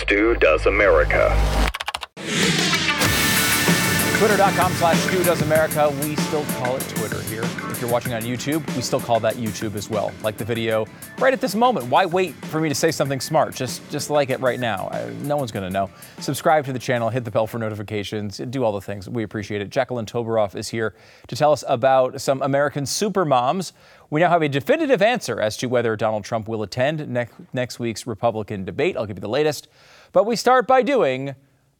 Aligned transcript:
Stu 0.00 0.36
Does 0.36 0.66
America. 0.66 1.34
Twitter.com 4.18 4.72
slash 4.72 4.96
Stu 4.98 5.22
Does 5.22 5.42
America. 5.42 5.94
We 6.02 6.16
still 6.16 6.44
call 6.44 6.74
it 6.74 6.82
Twitter 6.88 7.20
here. 7.22 7.42
If 7.70 7.80
you're 7.80 7.90
watching 7.90 8.12
on 8.14 8.22
YouTube, 8.22 8.66
we 8.74 8.82
still 8.82 8.98
call 8.98 9.20
that 9.20 9.36
YouTube 9.36 9.76
as 9.76 9.88
well. 9.88 10.10
Like 10.24 10.36
the 10.36 10.44
video 10.44 10.86
right 11.20 11.32
at 11.32 11.40
this 11.40 11.54
moment. 11.54 11.86
Why 11.86 12.04
wait 12.04 12.34
for 12.46 12.60
me 12.60 12.68
to 12.68 12.74
say 12.74 12.90
something 12.90 13.20
smart? 13.20 13.54
Just 13.54 13.88
just 13.90 14.10
like 14.10 14.30
it 14.30 14.40
right 14.40 14.58
now. 14.58 14.88
I, 14.90 15.10
no 15.22 15.36
one's 15.36 15.52
going 15.52 15.62
to 15.64 15.70
know. 15.70 15.88
Subscribe 16.18 16.64
to 16.64 16.72
the 16.72 16.80
channel, 16.80 17.10
hit 17.10 17.24
the 17.24 17.30
bell 17.30 17.46
for 17.46 17.60
notifications, 17.60 18.38
do 18.38 18.64
all 18.64 18.72
the 18.72 18.80
things. 18.80 19.08
We 19.08 19.22
appreciate 19.22 19.62
it. 19.62 19.70
Jacqueline 19.70 20.06
Toboroff 20.06 20.56
is 20.56 20.68
here 20.68 20.96
to 21.28 21.36
tell 21.36 21.52
us 21.52 21.62
about 21.68 22.20
some 22.20 22.42
American 22.42 22.86
super 22.86 23.24
moms. 23.24 23.72
We 24.10 24.20
now 24.20 24.30
have 24.30 24.42
a 24.42 24.48
definitive 24.48 25.00
answer 25.00 25.40
as 25.40 25.56
to 25.58 25.68
whether 25.68 25.94
Donald 25.94 26.24
Trump 26.24 26.48
will 26.48 26.64
attend 26.64 27.06
next, 27.08 27.34
next 27.52 27.78
week's 27.78 28.04
Republican 28.04 28.64
debate. 28.64 28.96
I'll 28.96 29.06
give 29.06 29.18
you 29.18 29.20
the 29.20 29.28
latest. 29.28 29.68
But 30.12 30.24
we 30.24 30.36
start 30.36 30.66
by 30.66 30.82
doing 30.82 31.34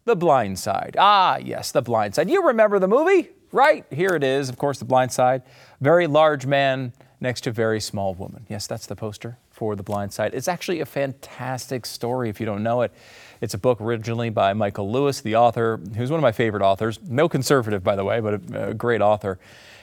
the 0.05 0.17
Blind 0.17 0.59
Side. 0.59 0.97
Ah, 0.99 1.39
yes, 1.39 1.73
The 1.73 1.83
Blind 1.83 2.15
Side. 2.15 2.31
You 2.31 2.47
remember 2.47 2.79
the 2.79 2.89
movie, 2.89 3.31
right? 3.53 3.85
Here 3.91 4.15
it 4.15 4.25
is, 4.25 4.49
of 4.49 4.57
course, 4.59 4.79
The 4.79 4.85
Blind 4.85 5.13
Side. 5.13 5.43
Very 5.81 6.07
large 6.07 6.47
man 6.47 6.93
next 7.21 7.43
to 7.43 7.51
very 7.51 7.81
small 7.81 8.15
woman. 8.15 8.47
Yes, 8.49 8.67
that's 8.67 8.87
the 8.87 8.97
poster 8.97 9.39
for 9.51 9.77
The 9.77 9.83
Blind 9.83 10.13
Side. 10.13 10.35
It's 10.35 10.49
actually 10.49 10.81
a 10.81 10.87
fantastic 10.87 11.85
story 11.85 12.29
if 12.29 12.41
you 12.41 12.47
don't 12.47 12.63
know 12.63 12.83
it. 12.83 12.93
It's 13.41 13.55
a 13.55 13.59
book 13.59 13.81
originally 13.81 14.31
by 14.31 14.53
Michael 14.53 14.91
Lewis, 14.91 15.21
the 15.21 15.37
author, 15.37 15.81
who's 15.97 16.11
one 16.11 16.19
of 16.19 16.23
my 16.23 16.33
favorite 16.33 16.63
authors. 16.63 16.99
No 17.03 17.29
conservative, 17.29 17.83
by 17.83 17.97
the 17.97 18.05
way, 18.05 18.21
but 18.21 18.35
a, 18.53 18.69
a 18.69 18.75
great 18.75 19.01
author. 19.01 19.39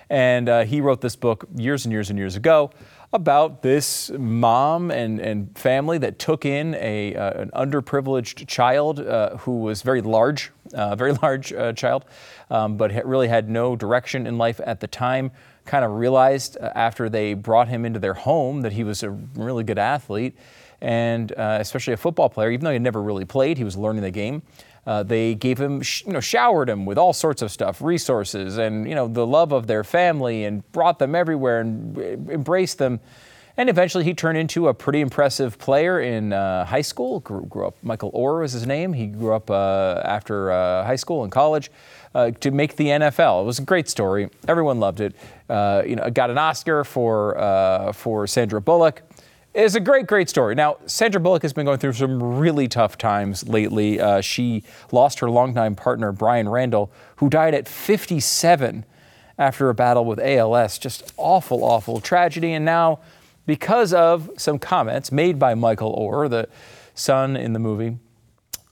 And 0.09 0.47
uh, 0.49 0.65
he 0.65 0.81
wrote 0.81 1.01
this 1.01 1.15
book 1.15 1.45
years 1.55 1.85
and 1.85 1.91
years 1.91 2.09
and 2.09 2.19
years 2.19 2.35
ago 2.35 2.71
about 3.15 3.61
this 3.61 4.11
mom 4.11 4.91
and, 4.91 5.19
and 5.19 5.57
family 5.57 5.97
that 5.97 6.19
took 6.19 6.45
in 6.45 6.75
a, 6.75 7.15
uh, 7.15 7.41
an 7.41 7.49
underprivileged 7.55 8.45
child 8.47 8.99
uh, 8.99 9.37
who 9.37 9.59
was 9.59 9.81
very 9.81 10.01
large, 10.01 10.51
uh, 10.73 10.95
very 10.95 11.13
large 11.23 11.53
uh, 11.53 11.73
child, 11.73 12.05
um, 12.49 12.77
but 12.77 12.91
really 13.05 13.29
had 13.29 13.49
no 13.49 13.75
direction 13.75 14.27
in 14.27 14.37
life 14.37 14.59
at 14.65 14.81
the 14.81 14.87
time. 14.87 15.31
Kind 15.63 15.85
of 15.85 15.91
realized 15.91 16.57
uh, 16.59 16.71
after 16.75 17.09
they 17.09 17.33
brought 17.33 17.69
him 17.69 17.85
into 17.85 17.99
their 17.99 18.13
home 18.13 18.61
that 18.61 18.73
he 18.73 18.83
was 18.83 19.01
a 19.01 19.09
really 19.09 19.63
good 19.63 19.79
athlete 19.79 20.35
and 20.81 21.31
uh, 21.31 21.57
especially 21.61 21.93
a 21.93 21.97
football 21.97 22.29
player, 22.29 22.51
even 22.51 22.65
though 22.65 22.71
he 22.71 22.75
had 22.75 22.81
never 22.81 23.01
really 23.01 23.25
played, 23.25 23.57
he 23.57 23.63
was 23.63 23.77
learning 23.77 24.03
the 24.03 24.11
game. 24.11 24.43
Uh, 24.85 25.01
they 25.01 25.33
gave 25.33 25.59
him, 25.59 25.81
you 26.05 26.13
know, 26.13 26.19
showered 26.19 26.69
him 26.69 26.85
with 26.85 26.97
all 26.97 27.13
sorts 27.13 27.41
of 27.41 27.51
stuff, 27.51 27.81
resources, 27.81 28.57
and 28.57 28.87
you 28.87 28.93
know, 28.93 29.07
the 29.07 29.25
love 29.25 29.51
of 29.51 29.67
their 29.67 29.83
family, 29.83 30.43
and 30.43 30.69
brought 30.71 30.99
them 30.99 31.15
everywhere 31.15 31.61
and 31.61 31.97
embraced 32.29 32.77
them. 32.77 32.99
And 33.57 33.69
eventually, 33.69 34.03
he 34.03 34.13
turned 34.13 34.37
into 34.37 34.67
a 34.67 34.73
pretty 34.73 34.99
impressive 34.99 35.57
player 35.57 36.01
in 36.01 36.33
uh, 36.33 36.65
high 36.65 36.81
school. 36.81 37.21
Grew, 37.21 37.45
grew, 37.45 37.67
up. 37.67 37.77
Michael 37.81 38.11
Oher 38.11 38.41
was 38.41 38.51
his 38.51 38.67
name. 38.67 38.91
He 38.91 39.07
grew 39.07 39.33
up 39.33 39.49
uh, 39.49 40.01
after 40.03 40.51
uh, 40.51 40.85
high 40.85 40.97
school 40.97 41.23
and 41.23 41.31
college 41.31 41.71
uh, 42.13 42.31
to 42.31 42.51
make 42.51 42.75
the 42.75 42.87
NFL. 42.87 43.43
It 43.43 43.45
was 43.45 43.59
a 43.59 43.63
great 43.63 43.87
story. 43.87 44.29
Everyone 44.47 44.79
loved 44.79 44.99
it. 44.99 45.15
Uh, 45.49 45.83
you 45.87 45.95
know, 45.95 46.09
got 46.09 46.29
an 46.29 46.37
Oscar 46.37 46.83
for 46.83 47.93
for 47.93 48.27
Sandra 48.27 48.61
Bullock. 48.61 49.01
It's 49.55 49.73
a 49.73 49.79
great, 49.79 50.05
great 50.05 50.27
story. 50.27 50.53
Now, 50.53 50.75
Sandra 50.85 51.21
Bullock 51.21 51.41
has 51.43 51.53
been 51.53 51.65
going 51.65 51.77
through 51.77 51.93
some 51.93 52.21
really 52.21 52.67
tough 52.67 52.97
times 52.97 53.47
lately. 53.47 54.01
Uh, 54.01 54.19
she 54.19 54.63
lost 54.91 55.19
her 55.19 55.29
longtime 55.29 55.75
partner, 55.75 56.11
Brian 56.11 56.49
Randall, 56.49 56.91
who 57.15 57.29
died 57.29 57.53
at 57.53 57.65
57 57.65 58.83
after 59.37 59.69
a 59.69 59.73
battle 59.73 60.03
with 60.03 60.19
ALS. 60.19 60.77
Just 60.77 61.13
awful, 61.15 61.63
awful 61.63 62.01
tragedy. 62.01 62.51
And 62.51 62.65
now, 62.65 62.99
because 63.45 63.93
of 63.93 64.29
some 64.35 64.59
comments 64.59 65.09
made 65.09 65.39
by 65.39 65.55
Michael 65.55 65.95
Oher, 65.95 66.29
the 66.29 66.49
son 66.93 67.37
in 67.37 67.53
the 67.53 67.59
movie, 67.59 67.97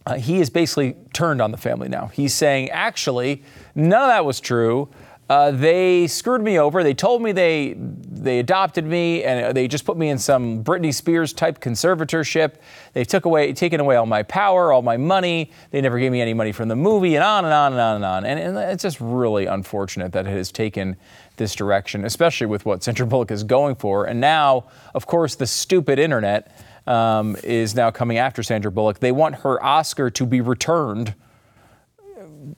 uh, 0.06 0.16
he 0.16 0.42
is 0.42 0.50
basically 0.50 0.98
turned 1.14 1.42
on 1.42 1.52
the 1.52 1.58
family 1.58 1.88
now. 1.88 2.08
He's 2.08 2.34
saying, 2.34 2.72
actually, 2.72 3.42
none 3.74 4.02
of 4.02 4.10
that 4.10 4.26
was 4.26 4.42
true. 4.42 4.90
Uh, 5.34 5.50
they 5.50 6.06
screwed 6.06 6.44
me 6.44 6.60
over. 6.60 6.84
They 6.84 6.94
told 6.94 7.24
me 7.24 7.32
they 7.32 7.74
they 7.76 8.38
adopted 8.38 8.86
me 8.86 9.24
and 9.24 9.58
they 9.58 9.68
just 9.68 9.84
put 9.84 9.98
me 9.98 10.10
in 10.10 10.20
some 10.20 10.64
Britney 10.64 10.94
Spears 10.94 11.34
type 11.34 11.60
conservatorship. 11.60 12.58
They 12.94 13.04
took 13.04 13.26
away 13.26 13.52
taken 13.54 13.80
away 13.80 13.96
all 13.96 14.06
my 14.06 14.22
power, 14.22 14.72
all 14.72 14.84
my 14.84 14.96
money. 14.96 15.50
They 15.72 15.82
never 15.82 15.98
gave 15.98 16.12
me 16.12 16.22
any 16.22 16.36
money 16.36 16.52
from 16.52 16.68
the 16.68 16.76
movie, 16.76 17.16
and 17.16 17.24
on 17.24 17.46
and 17.46 17.54
on 17.54 17.72
and 17.72 17.82
on 17.82 17.96
and 17.96 18.06
on. 18.06 18.26
And, 18.26 18.40
and 18.40 18.58
it's 18.60 18.84
just 18.84 19.02
really 19.02 19.48
unfortunate 19.48 20.12
that 20.12 20.28
it 20.28 20.30
has 20.30 20.52
taken 20.52 20.98
this 21.38 21.56
direction, 21.56 22.06
especially 22.06 22.46
with 22.46 22.64
what 22.68 22.84
Sandra 22.84 23.08
Bullock 23.08 23.32
is 23.32 23.44
going 23.44 23.74
for. 23.74 24.06
And 24.06 24.22
now, 24.22 24.66
of 24.94 25.08
course, 25.08 25.34
the 25.34 25.48
stupid 25.48 25.98
internet 25.98 26.56
um, 26.86 27.38
is 27.44 27.74
now 27.74 27.90
coming 27.90 28.20
after 28.20 28.44
Sandra 28.44 28.72
Bullock. 28.72 29.00
They 29.00 29.12
want 29.12 29.38
her 29.38 29.62
Oscar 29.64 30.12
to 30.12 30.28
be 30.28 30.42
returned. 30.42 31.16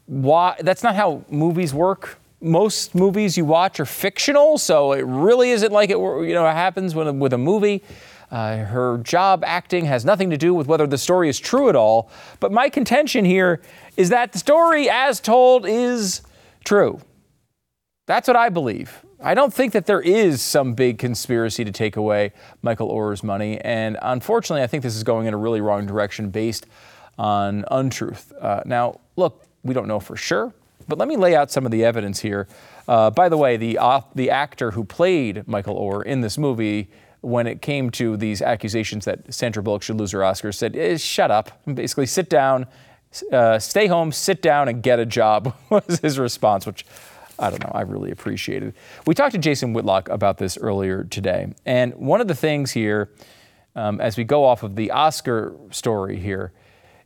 Why? 0.07 0.57
That's 0.59 0.83
not 0.83 0.97
how 0.97 1.23
movies 1.29 1.73
work 1.73 2.19
most 2.45 2.95
movies 2.95 3.37
you 3.37 3.43
watch 3.43 3.79
are 3.79 3.85
fictional, 3.85 4.57
so 4.57 4.93
it 4.93 5.05
really 5.05 5.51
isn't 5.51 5.71
like 5.71 5.89
it 5.89 5.97
you 5.97 6.33
know 6.33 6.45
happens 6.45 6.95
with 6.95 7.07
a, 7.33 7.37
movie. 7.37 7.83
Uh, 8.31 8.57
her 8.65 8.97
job 8.99 9.43
acting 9.45 9.85
has 9.85 10.05
nothing 10.05 10.29
to 10.29 10.37
do 10.37 10.53
with 10.53 10.67
whether 10.67 10.87
the 10.87 10.97
story 10.97 11.29
is 11.29 11.39
true 11.39 11.69
at 11.69 11.75
all. 11.75 12.09
But 12.39 12.51
my 12.51 12.69
contention 12.69 13.25
here 13.25 13.61
is 13.97 14.09
that 14.09 14.31
the 14.31 14.39
story, 14.39 14.89
as 14.89 15.19
told, 15.19 15.65
is 15.67 16.21
true. 16.63 16.99
That's 18.07 18.27
what 18.27 18.37
I 18.37 18.49
believe. 18.49 19.05
I 19.21 19.33
don't 19.33 19.53
think 19.53 19.73
that 19.73 19.85
there 19.85 20.01
is 20.01 20.41
some 20.41 20.73
big 20.73 20.99
conspiracy 20.99 21.65
to 21.65 21.71
take 21.71 21.95
away 21.95 22.33
Michael 22.61 22.91
Oher's 22.91 23.23
money. 23.23 23.59
And 23.61 23.97
unfortunately, 24.01 24.61
I 24.61 24.67
think 24.67 24.83
this 24.83 24.95
is 24.95 25.03
going 25.03 25.27
in 25.27 25.33
a 25.33 25.37
really 25.37 25.61
wrong 25.61 25.85
direction 25.85 26.29
based 26.29 26.67
on 27.17 27.65
untruth. 27.71 28.33
Uh, 28.39 28.61
now, 28.65 28.99
look, 29.15 29.43
we 29.63 29.73
don't 29.73 29.87
know 29.87 29.99
for 29.99 30.15
sure. 30.15 30.53
But 30.87 30.97
let 30.97 31.07
me 31.07 31.17
lay 31.17 31.35
out 31.35 31.51
some 31.51 31.65
of 31.65 31.71
the 31.71 31.83
evidence 31.83 32.19
here. 32.19 32.47
Uh, 32.87 33.09
by 33.09 33.29
the 33.29 33.37
way, 33.37 33.57
the, 33.57 33.77
uh, 33.77 34.01
the 34.13 34.29
actor 34.29 34.71
who 34.71 34.83
played 34.83 35.47
Michael 35.47 35.75
Oher 35.75 36.03
in 36.03 36.21
this 36.21 36.37
movie, 36.37 36.89
when 37.21 37.47
it 37.47 37.61
came 37.61 37.89
to 37.89 38.15
these 38.17 38.41
accusations 38.41 39.05
that 39.05 39.33
Sandra 39.33 39.63
Bullock 39.63 39.81
should 39.81 39.97
lose 39.97 40.11
her 40.11 40.23
Oscar, 40.23 40.51
said, 40.51 40.75
eh, 40.75 40.97
shut 40.97 41.31
up. 41.31 41.59
Basically, 41.65 42.05
sit 42.05 42.29
down, 42.29 42.67
uh, 43.31 43.57
stay 43.57 43.87
home, 43.87 44.11
sit 44.11 44.41
down, 44.43 44.67
and 44.67 44.83
get 44.83 44.99
a 44.99 45.05
job, 45.05 45.55
was 45.69 45.99
his 45.99 46.19
response, 46.19 46.67
which 46.67 46.85
I 47.37 47.49
don't 47.49 47.61
know, 47.61 47.71
I 47.73 47.81
really 47.81 48.11
appreciated. 48.11 48.73
We 49.05 49.13
talked 49.13 49.33
to 49.33 49.37
Jason 49.37 49.73
Whitlock 49.73 50.07
about 50.09 50.37
this 50.37 50.57
earlier 50.57 51.03
today. 51.03 51.53
And 51.65 51.93
one 51.95 52.21
of 52.21 52.27
the 52.27 52.35
things 52.35 52.71
here, 52.71 53.09
um, 53.75 53.99
as 53.99 54.17
we 54.17 54.23
go 54.23 54.45
off 54.45 54.63
of 54.63 54.75
the 54.75 54.91
Oscar 54.91 55.55
story 55.71 56.17
here, 56.17 56.53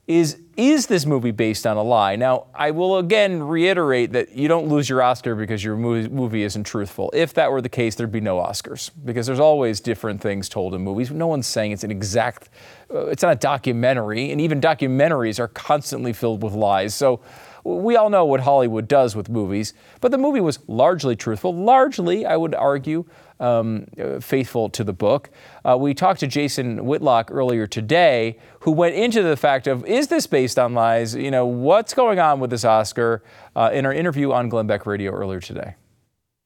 is 0.10 0.40
is 0.58 0.88
this 0.88 1.06
movie 1.06 1.32
based 1.32 1.68
on 1.68 1.78
a 1.78 1.84
lie? 1.84 2.16
Now, 2.16 2.48
I 2.54 2.72
will 2.72 2.98
again 2.98 3.44
reiterate 3.44 4.12
that 4.14 4.36
you 4.36 4.48
don't 4.48 4.68
lose 4.68 4.90
your 4.90 5.04
Oscar 5.04 5.36
because 5.36 5.64
your 5.64 5.78
movie, 5.78 6.44
isn't 6.44 6.64
truthful. 6.64 7.12
If 7.14 7.36
that 7.36 7.52
were 7.52 7.62
the 7.62 7.70
case, 7.70 7.94
there'd 7.94 8.12
be 8.12 8.20
no 8.20 8.40
Oscars 8.40 8.90
because 9.06 9.28
there's 9.28 9.40
always 9.40 9.80
different 9.80 10.20
things 10.20 10.50
told 10.50 10.74
in 10.74 10.82
movies. 10.82 11.12
No 11.12 11.28
one's 11.28 11.46
saying 11.46 11.72
it's 11.72 11.84
an 11.84 11.92
exact, 11.92 12.50
uh, 12.94 13.06
it's 13.06 13.22
not 13.22 13.34
a 13.34 13.36
documentary, 13.36 14.32
and 14.32 14.42
even 14.42 14.60
documentaries 14.60 15.40
are 15.40 15.48
constantly 15.48 16.12
filled 16.12 16.42
with 16.42 16.54
lies. 16.54 16.96
So 16.96 17.22
we 17.64 17.96
all 17.96 18.10
know 18.10 18.26
what 18.26 18.40
Hollywood 18.40 18.88
does 18.88 19.16
with 19.16 19.30
movies, 19.30 19.76
but 20.02 20.12
the 20.12 20.18
movie 20.18 20.42
was 20.42 20.60
largely 20.68 21.16
truthful, 21.16 21.56
largely, 21.56 22.26
I 22.26 22.36
would 22.36 22.56
argue, 22.56 23.06
um, 23.40 23.86
uh, 24.00 24.20
faithful 24.20 24.70
to 24.70 24.84
the 24.84 24.94
book. 24.94 25.30
Uh, 25.64 25.78
we 25.78 25.94
talked 25.94 26.20
to 26.22 26.28
Jason 26.28 26.86
Whitlock 26.86 27.30
earlier 27.32 27.68
today, 27.68 28.38
who 28.62 28.72
went 28.72 28.96
into 28.96 29.24
the 29.24 29.38
fact 29.38 29.68
of 29.68 29.86
is 29.86 30.08
this 30.08 30.28
based 30.28 30.60
on 30.60 30.74
lies? 30.74 31.16
You 31.16 31.32
know, 31.32 31.46
what's 31.46 31.94
going 31.94 32.20
on 32.20 32.40
with 32.40 32.50
this 32.50 32.66
Oscar? 32.66 33.24
Uh, 33.56 33.70
in 33.74 33.86
our 33.86 33.94
interview 33.94 34.32
on 34.32 34.48
Glenn 34.48 34.68
Beck 34.68 34.86
Radio 34.86 35.12
earlier 35.12 35.40
today. 35.40 35.76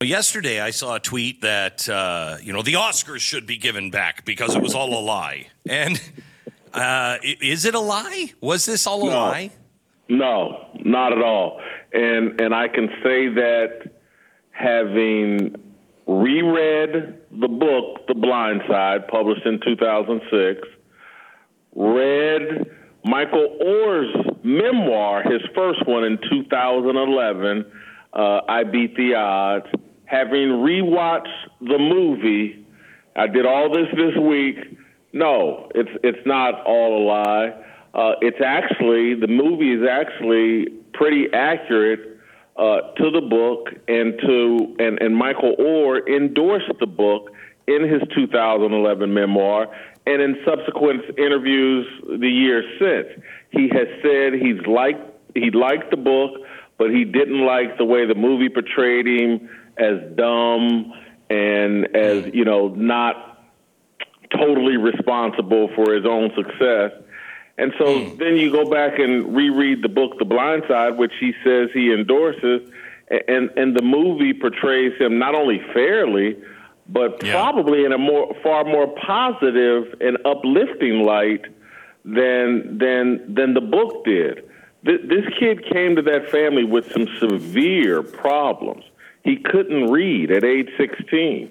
Yesterday, 0.02 0.60
I 0.60 0.72
saw 0.72 0.96
a 0.96 1.00
tweet 1.00 1.42
that 1.42 1.88
uh, 1.88 2.38
you 2.42 2.52
know 2.52 2.62
the 2.62 2.74
Oscars 2.74 3.20
should 3.20 3.46
be 3.46 3.58
given 3.58 3.92
back 3.92 4.26
because 4.26 4.56
it 4.56 4.62
was 4.62 4.74
all 4.74 4.98
a 4.98 5.00
lie. 5.00 5.48
And 5.70 6.02
uh, 6.74 7.18
is 7.24 7.66
it 7.66 7.76
a 7.76 7.80
lie? 7.80 8.34
Was 8.42 8.66
this 8.66 8.86
all 8.88 9.08
a 9.08 9.12
no. 9.12 9.18
lie? 9.18 9.52
No, 10.10 10.68
not 10.84 11.14
at 11.14 11.22
all. 11.22 11.62
And 11.94 12.40
and 12.42 12.54
I 12.54 12.68
can 12.68 12.90
say 13.04 13.30
that 13.30 13.92
having 14.52 15.56
reread 16.08 17.20
the 17.32 17.48
book 17.48 18.08
The 18.08 18.16
Blind 18.16 18.62
Side, 18.68 19.08
published 19.08 19.46
in 19.46 19.60
2006, 19.66 20.68
read 21.76 22.66
Michael 23.06 23.58
Oher's 23.62 24.14
memoir, 24.44 25.24
his 25.24 25.42
first 25.56 25.86
one 25.88 26.04
in 26.04 26.18
2011, 26.30 27.66
uh, 28.14 28.42
I 28.48 28.64
Beat 28.64 28.96
the 28.96 29.16
Odds. 29.16 29.66
Having 30.06 30.50
rewatched 30.50 31.28
the 31.62 31.80
movie, 31.80 32.66
I 33.16 33.28
did 33.28 33.46
all 33.46 33.74
this 33.74 33.88
this 33.96 34.16
week. 34.22 34.78
No, 35.12 35.70
it's 35.74 35.90
it's 36.04 36.26
not 36.26 36.64
all 36.66 37.04
a 37.04 37.04
lie. 37.06 37.54
Uh, 37.94 38.14
it's 38.22 38.42
actually 38.46 39.16
the 39.16 39.28
movie 39.28 39.74
is 39.74 39.88
actually 39.90 40.68
pretty 40.94 41.28
accurate 41.34 42.13
uh, 42.56 42.82
to 42.98 43.10
the 43.12 43.22
book 43.22 43.70
and 43.88 44.20
to 44.20 44.76
and, 44.80 45.02
and 45.02 45.16
Michael 45.16 45.56
Oher 45.60 46.08
endorsed 46.08 46.72
the 46.80 46.88
book 46.88 47.32
in 47.68 47.88
his 47.88 48.02
2011 48.16 49.14
memoir 49.14 49.68
and 50.06 50.22
in 50.22 50.38
subsequent 50.46 51.18
interviews 51.18 51.88
the 52.20 52.30
years 52.30 52.66
since. 52.80 53.24
He 53.52 53.70
has 53.70 53.88
said 54.02 54.34
he's 54.34 54.66
liked 54.68 55.10
he 55.36 55.50
liked 55.50 55.90
the 55.90 55.98
book, 55.98 56.42
but 56.78 56.92
he 56.92 57.06
didn't 57.06 57.46
like 57.46 57.78
the 57.78 57.86
way 57.86 58.06
the 58.06 58.16
movie 58.16 58.50
portrayed 58.50 59.08
him 59.08 59.50
as 59.78 60.16
dumb 60.16 60.94
and 61.30 61.96
as 61.96 62.28
you 62.34 62.46
know 62.46 62.68
not 62.70 63.34
totally 64.36 64.78
responsible 64.78 65.70
for 65.76 65.94
his 65.94 66.06
own 66.06 66.32
success. 66.36 66.92
And 67.58 67.72
so 67.78 67.86
mm. 67.86 68.18
then 68.18 68.36
you 68.36 68.52
go 68.52 68.70
back 68.70 69.00
and 69.00 69.36
reread 69.36 69.84
the 69.84 69.90
book 69.90 70.18
The 70.18 70.26
Blind 70.26 70.64
Side, 70.68 70.98
which 70.98 71.14
he 71.20 71.34
says 71.44 71.70
he 71.74 71.94
endorses, 71.94 72.70
and 73.28 73.52
and 73.56 73.76
the 73.76 73.82
movie 73.82 74.34
portrays 74.34 74.98
him 75.00 75.20
not 75.20 75.36
only 75.36 75.62
fairly, 75.74 76.38
but 76.90 77.24
yeah. 77.24 77.34
probably 77.34 77.86
in 77.86 77.92
a 77.92 77.98
more 77.98 78.36
far 78.42 78.64
more 78.64 78.88
positive 78.88 79.96
and 80.02 80.18
uplifting 80.26 81.04
light 81.04 81.46
than 82.04 82.78
than 82.80 83.34
than 83.36 83.54
the 83.54 83.62
book 83.62 84.04
did. 84.04 84.50
This 84.84 85.26
kid 85.40 85.64
came 85.72 85.96
to 85.96 86.02
that 86.02 86.30
family 86.30 86.66
with 86.66 86.92
some 86.92 87.08
severe 87.18 88.04
problems. 88.04 88.84
He 89.24 89.38
couldn't 89.38 89.90
read 89.90 90.30
at 90.30 90.44
age 90.44 90.68
16 90.76 91.50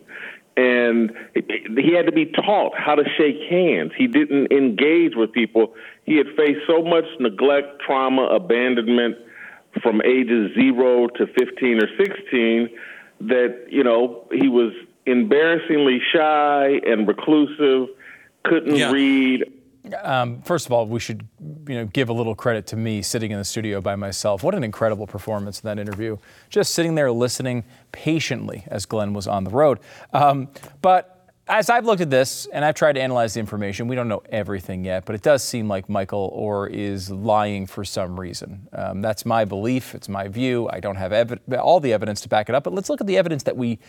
and 0.57 1.13
he 1.35 1.95
had 1.95 2.07
to 2.07 2.13
be 2.13 2.27
taught 2.27 2.77
how 2.77 2.95
to 2.95 3.05
shake 3.17 3.49
hands. 3.49 3.93
He 3.97 4.07
didn't 4.07 4.53
engage 4.53 5.15
with 5.17 5.33
people. 5.33 5.75
He 6.05 6.17
had 6.17 6.27
faced 6.37 6.61
so 6.67 6.83
much 6.83 7.05
neglect, 7.21 7.81
trauma, 7.85 8.25
abandonment 8.25 9.17
from 9.83 10.03
ages 10.03 10.53
zero 10.55 11.07
to 11.09 11.27
15 11.27 11.83
or 11.83 11.89
16 11.97 12.69
that, 13.23 13.67
you 13.71 13.85
know, 13.85 14.27
he 14.33 14.49
was 14.49 14.73
embarrassingly 15.07 16.01
shy 16.13 16.81
and 16.87 17.07
reclusive, 17.07 17.89
couldn't 18.45 18.77
yeah. 18.77 18.91
read. 18.91 19.45
Um, 20.03 20.43
first 20.43 20.67
of 20.67 20.73
all, 20.73 20.87
we 20.87 21.01
should 21.01 21.27
you 21.69 21.75
know 21.75 21.87
give 21.87 22.09
a 22.09 22.13
little 22.13 22.37
credit 22.37 22.69
to 22.69 22.77
me 22.77 23.03
sitting 23.03 23.33
in 23.33 23.39
the 23.39 23.45
studio 23.45 23.81
by 23.81 23.97
myself. 23.97 24.45
What 24.45 24.55
an 24.55 24.63
incredible 24.63 25.09
performance 25.09 25.61
in 25.61 25.67
that 25.67 25.81
interview! 25.81 26.19
Just 26.51 26.73
sitting 26.73 26.95
there 26.95 27.11
listening 27.11 27.65
patiently 27.91 28.65
as 28.69 28.87
Glenn 28.87 29.13
was 29.13 29.27
on 29.27 29.43
the 29.43 29.51
road. 29.51 29.81
Um, 30.13 30.49
but 30.83 31.12
as 31.49 31.69
I've 31.69 31.85
looked 31.85 32.01
at 32.01 32.11
this 32.11 32.47
and 32.47 32.65
I've 32.65 32.75
tried 32.75 32.93
to 32.95 33.03
analyze 33.03 33.35
the 33.35 33.41
information, 33.41 33.89
we 33.89 33.97
don't 33.97 34.09
know 34.09 34.23
everything 34.31 34.85
yet, 34.85 35.05
but 35.05 35.15
it 35.15 35.23
does 35.23 35.43
seem 35.43 35.69
like 35.69 35.89
Michael 35.89 36.31
Oher 36.39 36.71
is 36.71 37.11
lying 37.11 37.67
for 37.67 37.85
some 37.85 38.19
reason. 38.19 38.69
Um, 38.73 39.03
that's 39.03 39.27
my 39.27 39.45
belief. 39.45 39.95
It's 39.95 40.09
my 40.09 40.29
view. 40.29 40.69
I 40.71 40.81
don't 40.81 40.97
have 40.97 41.41
all 41.61 41.81
the 41.81 41.93
evidence 41.93 42.21
to 42.23 42.29
back 42.29 42.49
it 42.49 42.55
up, 42.55 42.65
but 42.65 42.73
let's 42.73 42.89
look 42.89 43.01
at 43.01 43.07
the 43.07 43.19
evidence 43.19 43.43
that 43.43 43.57
we 43.57 43.81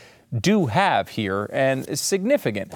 do 0.42 0.66
have 0.66 1.10
here, 1.10 1.50
and 1.54 1.88
it's 1.88 2.02
significant 2.02 2.74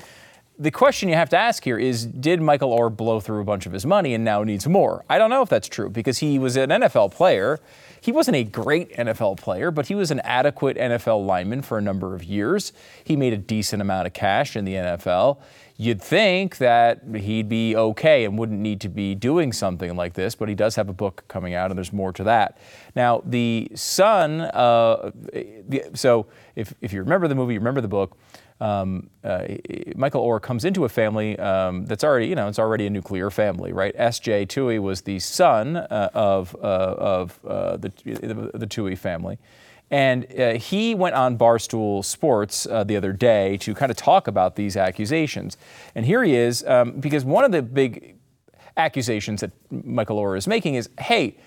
the 0.59 0.71
question 0.71 1.07
you 1.07 1.15
have 1.15 1.29
to 1.29 1.37
ask 1.37 1.63
here 1.63 1.77
is 1.77 2.05
did 2.05 2.41
Michael 2.41 2.77
Oher 2.77 2.95
blow 2.95 3.19
through 3.19 3.41
a 3.41 3.43
bunch 3.43 3.65
of 3.65 3.73
his 3.73 3.85
money 3.85 4.13
and 4.13 4.23
now 4.23 4.43
needs 4.43 4.67
more? 4.67 5.05
I 5.09 5.17
don't 5.17 5.29
know 5.29 5.41
if 5.41 5.49
that's 5.49 5.67
true 5.67 5.89
because 5.89 6.17
he 6.17 6.39
was 6.39 6.57
an 6.57 6.69
NFL 6.69 7.11
player. 7.11 7.59
He 8.01 8.11
wasn't 8.11 8.37
a 8.37 8.43
great 8.43 8.93
NFL 8.95 9.37
player, 9.37 9.71
but 9.71 9.87
he 9.87 9.95
was 9.95 10.11
an 10.11 10.19
adequate 10.21 10.77
NFL 10.77 11.25
lineman 11.25 11.61
for 11.61 11.77
a 11.77 11.81
number 11.81 12.15
of 12.15 12.23
years. 12.23 12.73
He 13.03 13.15
made 13.15 13.33
a 13.33 13.37
decent 13.37 13.81
amount 13.81 14.07
of 14.07 14.13
cash 14.13 14.55
in 14.55 14.65
the 14.65 14.73
NFL. 14.73 15.39
You'd 15.79 16.01
think 16.01 16.57
that 16.57 17.03
he'd 17.15 17.47
be 17.47 17.75
okay 17.75 18.25
and 18.25 18.37
wouldn't 18.37 18.59
need 18.59 18.81
to 18.81 18.89
be 18.89 19.13
doing 19.13 19.53
something 19.53 19.95
like 19.95 20.13
this, 20.13 20.33
but 20.33 20.49
he 20.49 20.55
does 20.55 20.75
have 20.75 20.89
a 20.89 20.93
book 20.93 21.23
coming 21.27 21.53
out, 21.53 21.69
and 21.69 21.77
there's 21.77 21.93
more 21.93 22.11
to 22.13 22.23
that. 22.23 22.57
Now, 22.95 23.21
the 23.23 23.69
son, 23.75 24.41
uh, 24.41 25.11
so 25.93 26.25
if, 26.55 26.73
if 26.81 26.91
you 26.93 27.01
remember 27.01 27.27
the 27.27 27.35
movie, 27.35 27.53
you 27.53 27.59
remember 27.59 27.81
the 27.81 27.87
book, 27.87 28.17
um, 28.59 29.09
uh, 29.23 29.45
Michael 29.95 30.25
Oher 30.25 30.41
comes 30.41 30.65
into 30.65 30.85
a 30.85 30.89
family 30.89 31.37
um, 31.37 31.85
that's 31.85 32.03
already, 32.03 32.27
you 32.27 32.35
know, 32.35 32.47
it's 32.47 32.59
already 32.59 32.87
a 32.87 32.89
nuclear 32.89 33.29
family, 33.29 33.71
right? 33.71 33.93
S.J. 33.95 34.47
Tuohy 34.47 34.79
was 34.79 35.01
the 35.01 35.19
son 35.19 35.77
uh, 35.77 36.09
of, 36.13 36.55
uh, 36.55 36.67
of 36.67 37.39
uh, 37.45 37.77
the, 37.77 37.91
the, 38.03 38.51
the 38.53 38.67
Tuohy 38.67 38.97
family. 38.97 39.37
And 39.89 40.25
uh, 40.37 40.53
he 40.53 40.95
went 40.95 41.15
on 41.15 41.37
Barstool 41.37 42.03
Sports 42.03 42.65
uh, 42.65 42.83
the 42.83 42.97
other 42.97 43.13
day 43.13 43.57
to 43.57 43.73
kind 43.73 43.89
of 43.89 43.95
talk 43.95 44.27
about 44.27 44.55
these 44.55 44.75
accusations. 44.75 45.55
And 45.95 46.05
here 46.05 46.23
he 46.23 46.35
is, 46.35 46.65
um, 46.65 46.99
because 46.99 47.23
one 47.23 47.45
of 47.45 47.51
the 47.51 47.61
big 47.61 48.15
accusations 48.75 49.41
that 49.41 49.51
Michael 49.71 50.17
Oher 50.17 50.37
is 50.37 50.47
making 50.47 50.75
is 50.75 50.89
hey, 50.99 51.37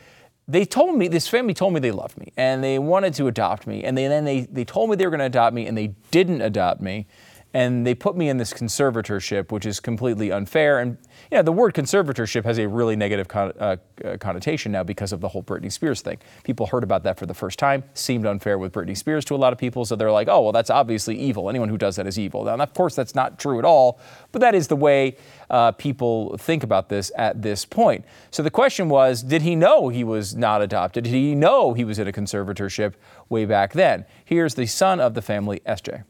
they 0.50 0.64
told 0.64 0.96
me, 0.96 1.06
this 1.06 1.28
family 1.28 1.54
told 1.54 1.72
me 1.72 1.80
they 1.80 1.92
loved 1.92 2.18
me 2.18 2.32
and 2.36 2.62
they 2.62 2.78
wanted 2.78 3.14
to 3.14 3.28
adopt 3.28 3.66
me. 3.66 3.84
And 3.84 3.96
they, 3.96 4.08
then 4.08 4.24
they, 4.24 4.40
they 4.42 4.64
told 4.64 4.90
me 4.90 4.96
they 4.96 5.06
were 5.06 5.10
going 5.10 5.20
to 5.20 5.26
adopt 5.26 5.54
me 5.54 5.66
and 5.66 5.78
they 5.78 5.94
didn't 6.10 6.40
adopt 6.40 6.80
me. 6.80 7.06
And 7.52 7.86
they 7.86 7.94
put 7.94 8.16
me 8.16 8.28
in 8.28 8.36
this 8.36 8.52
conservatorship, 8.52 9.50
which 9.50 9.66
is 9.66 9.80
completely 9.80 10.30
unfair. 10.30 10.78
And 10.78 10.96
you 11.30 11.38
know, 11.38 11.42
the 11.42 11.52
word 11.52 11.74
conservatorship 11.74 12.44
has 12.44 12.58
a 12.58 12.68
really 12.68 12.94
negative 12.94 13.26
con- 13.28 13.52
uh, 13.58 13.76
uh, 14.04 14.16
connotation 14.18 14.72
now 14.72 14.84
because 14.84 15.12
of 15.12 15.20
the 15.20 15.28
whole 15.28 15.42
Britney 15.42 15.70
Spears 15.70 16.00
thing. 16.00 16.18
People 16.44 16.66
heard 16.66 16.84
about 16.84 17.02
that 17.02 17.18
for 17.18 17.26
the 17.26 17.34
first 17.34 17.58
time, 17.58 17.82
seemed 17.94 18.24
unfair 18.24 18.58
with 18.58 18.72
Britney 18.72 18.96
Spears 18.96 19.24
to 19.26 19.34
a 19.34 19.36
lot 19.36 19.52
of 19.52 19.58
people, 19.58 19.84
so 19.84 19.96
they're 19.96 20.12
like, 20.12 20.28
oh, 20.28 20.42
well, 20.42 20.52
that's 20.52 20.70
obviously 20.70 21.16
evil. 21.18 21.50
Anyone 21.50 21.68
who 21.68 21.78
does 21.78 21.96
that 21.96 22.06
is 22.06 22.18
evil. 22.18 22.44
Now, 22.44 22.54
of 22.54 22.74
course, 22.74 22.94
that's 22.94 23.14
not 23.14 23.38
true 23.38 23.58
at 23.58 23.64
all, 23.64 24.00
but 24.32 24.40
that 24.40 24.54
is 24.54 24.68
the 24.68 24.76
way 24.76 25.16
uh, 25.50 25.72
people 25.72 26.36
think 26.38 26.62
about 26.62 26.88
this 26.88 27.10
at 27.16 27.42
this 27.42 27.64
point. 27.64 28.04
So 28.30 28.42
the 28.42 28.50
question 28.50 28.88
was, 28.88 29.22
did 29.22 29.42
he 29.42 29.56
know 29.56 29.88
he 29.88 30.04
was 30.04 30.36
not 30.36 30.62
adopted? 30.62 31.04
Did 31.04 31.12
he 31.12 31.34
know 31.34 31.74
he 31.74 31.84
was 31.84 31.98
in 31.98 32.06
a 32.06 32.12
conservatorship 32.12 32.94
way 33.28 33.44
back 33.44 33.72
then? 33.72 34.06
Here's 34.24 34.54
the 34.54 34.66
son 34.66 35.00
of 35.00 35.14
the 35.14 35.22
family, 35.22 35.60
SJ. 35.66 36.04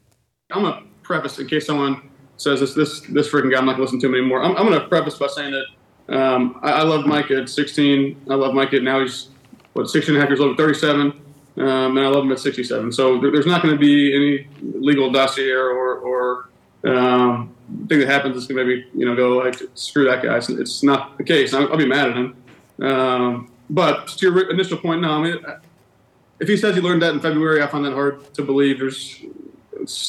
I'm 0.53 0.65
to 0.65 0.90
preface 1.11 1.41
in 1.41 1.49
case 1.49 1.67
someone 1.67 2.09
says 2.37 2.61
this 2.61 2.73
this 2.73 3.01
this 3.01 3.29
freaking 3.29 3.51
guy 3.51 3.59
I'm 3.59 3.67
not 3.67 3.73
gonna 3.73 3.83
listen 3.83 3.99
to 3.99 4.07
him 4.07 4.15
anymore. 4.15 4.45
I'm, 4.45 4.57
I'm 4.57 4.65
gonna 4.65 4.87
preface 4.87 5.19
by 5.19 5.27
saying 5.27 5.53
that 5.53 5.67
um, 6.17 6.61
I, 6.63 6.71
I 6.71 6.83
love 6.83 7.05
Mike 7.05 7.33
at 7.33 7.49
16. 7.49 8.27
I 8.31 8.35
love 8.35 8.55
Mike 8.55 8.73
at 8.75 8.85
now 8.85 9.01
he's 9.01 9.31
what 9.73 9.91
16 9.91 10.15
and 10.15 10.19
a 10.19 10.21
half 10.21 10.31
years 10.31 10.41
old, 10.41 10.57
37, 10.57 11.01
um, 11.01 11.17
and 11.57 11.99
I 11.99 12.09
love 12.09 12.25
him 12.25 12.31
at 12.31 12.39
67. 12.39 12.93
So 12.93 13.21
there, 13.21 13.33
there's 13.33 13.47
not 13.47 13.61
going 13.61 13.75
to 13.75 13.79
be 13.79 14.15
any 14.15 14.49
legal 14.81 15.11
dossier 15.11 15.51
or 15.51 15.99
or 15.99 16.49
um, 16.85 17.55
thing 17.89 17.99
that 17.99 18.09
happens 18.09 18.37
that's 18.37 18.47
going 18.47 18.65
to 18.65 18.65
maybe 18.65 18.87
you 18.95 19.05
know 19.05 19.17
go 19.17 19.37
like 19.37 19.61
screw 19.75 20.05
that 20.05 20.23
guy. 20.23 20.37
It's, 20.37 20.49
it's 20.49 20.85
not 20.85 21.19
the 21.19 21.25
case. 21.25 21.53
I'll, 21.53 21.69
I'll, 21.73 21.77
be 21.77 21.87
mad 21.87 22.11
at 22.11 22.17
him. 22.17 22.37
Um, 22.81 23.53
but 23.69 24.07
to 24.09 24.27
your 24.27 24.51
initial 24.51 24.79
point, 24.79 25.03
no. 25.03 25.11
I 25.11 25.23
mean, 25.23 25.45
if 26.39 26.47
he 26.47 26.57
says 26.57 26.77
he 26.77 26.81
learned 26.81 27.03
that 27.03 27.15
in 27.15 27.21
February, 27.21 27.63
I 27.63 27.67
find 27.67 27.85
that 27.85 27.95
hard 27.95 28.33
to 28.35 28.43
believe. 28.43 28.79
There's 28.79 29.23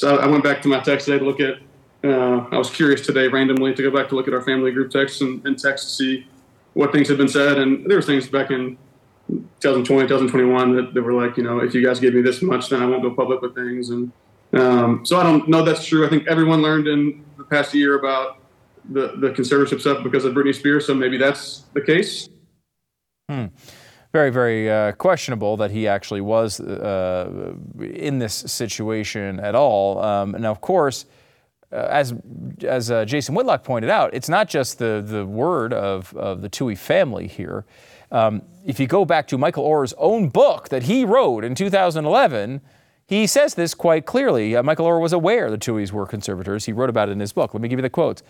I 0.03 0.27
went 0.27 0.43
back 0.43 0.61
to 0.63 0.67
my 0.67 0.79
text 0.79 1.05
today 1.05 1.19
to 1.19 1.25
look 1.25 1.39
at 1.39 1.55
uh, 2.03 2.47
I 2.51 2.57
was 2.57 2.69
curious 2.69 3.05
today 3.05 3.27
randomly 3.27 3.73
to 3.75 3.81
go 3.83 3.91
back 3.91 4.09
to 4.09 4.15
look 4.15 4.27
at 4.27 4.33
our 4.33 4.41
family 4.41 4.71
group 4.71 4.91
texts 4.91 5.21
and, 5.21 5.45
and 5.45 5.57
text 5.57 5.89
to 5.89 5.89
see 5.91 6.27
what 6.73 6.91
things 6.91 7.07
had 7.07 7.17
been 7.17 7.27
said. 7.27 7.59
And 7.59 7.87
there 7.89 7.97
was 7.97 8.05
things 8.05 8.27
back 8.27 8.49
in 8.49 8.77
2020, 9.59 10.07
2021 10.07 10.75
that, 10.75 10.93
that 10.93 11.01
were 11.01 11.13
like, 11.13 11.37
you 11.37 11.43
know, 11.43 11.59
if 11.59 11.75
you 11.75 11.85
guys 11.85 11.99
give 11.99 12.13
me 12.13 12.21
this 12.21 12.41
much, 12.41 12.69
then 12.69 12.81
I 12.81 12.87
won't 12.87 13.03
go 13.03 13.13
public 13.13 13.41
with 13.41 13.53
things. 13.53 13.91
And 13.91 14.11
um, 14.53 15.05
so 15.05 15.19
I 15.19 15.23
don't 15.23 15.47
know 15.47 15.63
that's 15.63 15.85
true. 15.85 16.05
I 16.05 16.09
think 16.09 16.27
everyone 16.27 16.61
learned 16.61 16.87
in 16.87 17.23
the 17.37 17.43
past 17.43 17.73
year 17.73 17.99
about 17.99 18.39
the, 18.89 19.15
the 19.17 19.29
conservatorship 19.29 19.79
stuff 19.79 20.03
because 20.03 20.25
of 20.25 20.33
Britney 20.33 20.55
Spears. 20.55 20.87
So 20.87 20.95
maybe 20.95 21.17
that's 21.17 21.65
the 21.73 21.81
case. 21.81 22.29
Hmm 23.29 23.45
very, 24.11 24.29
very 24.29 24.69
uh, 24.69 24.91
questionable 24.93 25.57
that 25.57 25.71
he 25.71 25.87
actually 25.87 26.21
was 26.21 26.59
uh, 26.59 27.53
in 27.79 28.19
this 28.19 28.33
situation 28.33 29.39
at 29.39 29.55
all. 29.55 29.99
Um, 29.99 30.35
now, 30.39 30.51
of 30.51 30.61
course, 30.61 31.05
uh, 31.71 31.87
as 31.89 32.13
as 32.63 32.91
uh, 32.91 33.05
Jason 33.05 33.33
Whitlock 33.33 33.63
pointed 33.63 33.89
out, 33.89 34.13
it's 34.13 34.27
not 34.27 34.49
just 34.49 34.79
the 34.79 35.01
the 35.05 35.25
word 35.25 35.73
of, 35.73 36.13
of 36.17 36.41
the 36.41 36.49
Tuohy 36.49 36.77
family 36.77 37.27
here. 37.27 37.65
Um, 38.11 38.41
if 38.65 38.79
you 38.79 38.87
go 38.87 39.05
back 39.05 39.27
to 39.29 39.37
Michael 39.37 39.65
Oher's 39.65 39.93
own 39.97 40.27
book 40.27 40.67
that 40.69 40.83
he 40.83 41.05
wrote 41.05 41.45
in 41.45 41.55
2011, 41.55 42.59
he 43.07 43.25
says 43.25 43.55
this 43.55 43.73
quite 43.73 44.05
clearly. 44.05 44.55
Uh, 44.55 44.63
Michael 44.63 44.85
Oher 44.85 45.01
was 45.01 45.13
aware 45.13 45.49
the 45.49 45.57
Tuohys 45.57 45.93
were 45.93 46.05
conservators. 46.05 46.65
He 46.65 46.73
wrote 46.73 46.89
about 46.89 47.07
it 47.07 47.13
in 47.13 47.21
his 47.21 47.31
book. 47.31 47.53
Let 47.53 47.61
me 47.61 47.69
give 47.69 47.79
you 47.79 47.83
the 47.83 47.89
quotes. 47.89 48.21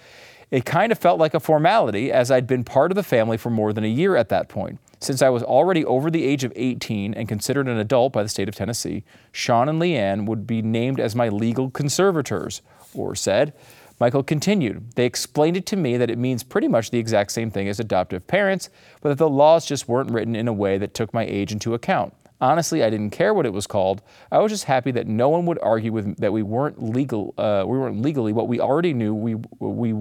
It 0.52 0.66
kind 0.66 0.92
of 0.92 1.00
felt 1.00 1.18
like 1.18 1.34
a 1.34 1.40
formality 1.40 2.12
as 2.12 2.30
I'd 2.30 2.46
been 2.46 2.66
part 2.66 2.92
of 2.92 2.98
the 2.98 3.04
family 3.04 3.38
for 3.38 3.50
more 3.50 3.72
than 3.72 3.86
a 3.86 3.88
year 3.88 4.18
at 4.18 4.28
that 4.30 4.50
point. 4.50 4.80
Since 5.00 5.22
I 5.22 5.30
was 5.30 5.42
already 5.42 5.86
over 5.86 6.12
the 6.12 6.26
age 6.26 6.44
of 6.44 6.52
18 6.56 7.14
and 7.14 7.28
considered 7.28 7.70
an 7.70 7.78
adult 7.78 8.12
by 8.12 8.22
the 8.22 8.30
state 8.30 8.50
of 8.50 8.56
Tennessee, 8.56 9.06
Sean 9.32 9.70
and 9.70 9.80
Leigh 9.80 9.96
Anne 9.96 10.26
would 10.26 10.46
be 10.46 10.62
named 10.62 11.00
as 11.00 11.16
my 11.16 11.30
legal 11.30 11.72
conservators 11.72 12.62
or 12.94 13.16
said. 13.16 13.54
Michael 13.98 14.24
continued, 14.24 14.92
They 14.96 15.06
explained 15.06 15.56
it 15.56 15.66
to 15.68 15.78
me 15.78 15.96
that 15.96 16.10
it 16.10 16.18
means 16.18 16.44
pretty 16.44 16.68
much 16.68 16.92
the 16.92 17.00
exact 17.00 17.32
same 17.32 17.50
thing 17.50 17.70
as 17.70 17.80
adoptive 17.80 18.28
parents, 18.28 18.70
but 19.00 19.10
that 19.10 19.20
the 19.20 19.30
laws 19.30 19.66
just 19.66 19.88
weren't 19.88 20.12
written 20.12 20.36
in 20.36 20.48
a 20.48 20.54
way 20.54 20.78
that 20.78 20.94
took 20.94 21.14
my 21.14 21.24
age 21.24 21.52
into 21.52 21.74
account. 21.74 22.14
Honestly, 22.42 22.84
I 22.84 22.90
didn't 22.90 23.12
care 23.12 23.34
what 23.34 23.46
it 23.46 23.54
was 23.54 23.68
called. 23.68 24.02
I 24.32 24.40
was 24.40 24.52
just 24.52 24.64
happy 24.66 24.92
that 24.92 25.08
no 25.08 25.30
one 25.30 25.46
would 25.46 25.60
argue 25.62 25.94
with 25.94 26.18
that 26.18 26.34
we 26.34 26.42
weren't 26.42 26.82
legal. 26.82 27.36
Uh, 27.38 27.64
we 27.66 27.78
weren't 27.78 28.02
legally 28.02 28.34
what 28.34 28.48
we 28.48 28.60
already 28.60 28.94
knew. 28.96 29.14
We 29.14 29.36
we 29.60 29.94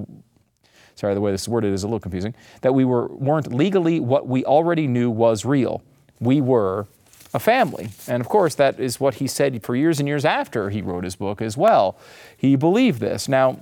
sorry 1.00 1.14
the 1.14 1.20
way 1.20 1.32
this 1.32 1.42
is 1.42 1.48
worded 1.48 1.72
is 1.72 1.82
a 1.82 1.86
little 1.86 2.00
confusing. 2.00 2.34
That 2.60 2.74
we 2.74 2.84
were 2.84 3.08
weren't 3.08 3.52
legally 3.52 3.98
what 4.00 4.26
we 4.28 4.44
already 4.44 4.86
knew 4.86 5.10
was 5.10 5.44
real. 5.44 5.82
We 6.20 6.40
were 6.40 6.86
a 7.32 7.38
family. 7.38 7.90
And 8.06 8.20
of 8.20 8.28
course, 8.28 8.54
that 8.56 8.78
is 8.78 9.00
what 9.00 9.14
he 9.14 9.26
said 9.26 9.62
for 9.62 9.74
years 9.74 9.98
and 9.98 10.08
years 10.08 10.24
after 10.24 10.70
he 10.70 10.82
wrote 10.82 11.04
his 11.04 11.16
book 11.16 11.40
as 11.40 11.56
well. 11.56 11.96
He 12.36 12.56
believed 12.56 13.00
this. 13.00 13.28
Now, 13.28 13.60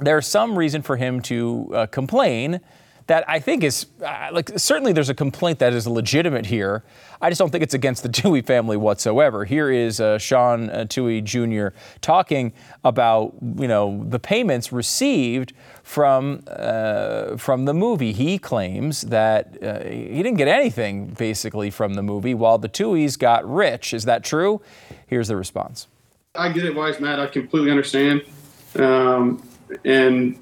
there's 0.00 0.26
some 0.26 0.58
reason 0.58 0.82
for 0.82 0.96
him 0.96 1.20
to 1.22 1.70
uh, 1.74 1.86
complain 1.86 2.60
that 3.06 3.28
I 3.28 3.38
think 3.40 3.64
is 3.64 3.86
uh, 4.04 4.28
like 4.32 4.50
certainly 4.56 4.92
there's 4.92 5.08
a 5.08 5.14
complaint 5.14 5.58
that 5.58 5.72
is 5.72 5.86
legitimate 5.86 6.46
here. 6.46 6.84
I 7.20 7.30
just 7.30 7.38
don't 7.38 7.50
think 7.50 7.62
it's 7.62 7.74
against 7.74 8.02
the 8.02 8.08
Tuohy 8.20 8.44
family 8.44 8.76
whatsoever. 8.76 9.44
Here 9.44 9.70
is 9.70 10.00
uh, 10.00 10.18
Sean 10.18 10.70
uh, 10.70 10.84
Tuohy 10.88 11.22
Jr. 11.22 11.76
talking 12.00 12.52
about 12.84 13.34
you 13.56 13.68
know 13.68 14.04
the 14.08 14.18
payments 14.18 14.72
received 14.72 15.52
from 15.82 16.42
uh, 16.46 17.36
from 17.36 17.64
the 17.64 17.74
movie. 17.74 18.12
He 18.12 18.38
claims 18.38 19.02
that 19.02 19.62
uh, 19.62 19.84
he 19.88 20.22
didn't 20.22 20.36
get 20.36 20.48
anything 20.48 21.06
basically 21.06 21.70
from 21.70 21.94
the 21.94 22.02
movie, 22.02 22.34
while 22.34 22.58
the 22.58 22.68
Tuohys 22.68 23.18
got 23.18 23.48
rich. 23.48 23.92
Is 23.92 24.04
that 24.04 24.24
true? 24.24 24.60
Here's 25.06 25.28
the 25.28 25.36
response. 25.36 25.88
I 26.34 26.50
get 26.50 26.64
it, 26.64 26.74
he's 26.74 27.00
mad. 27.00 27.20
I 27.20 27.26
completely 27.26 27.70
understand, 27.70 28.22
um, 28.76 29.46
and 29.84 30.38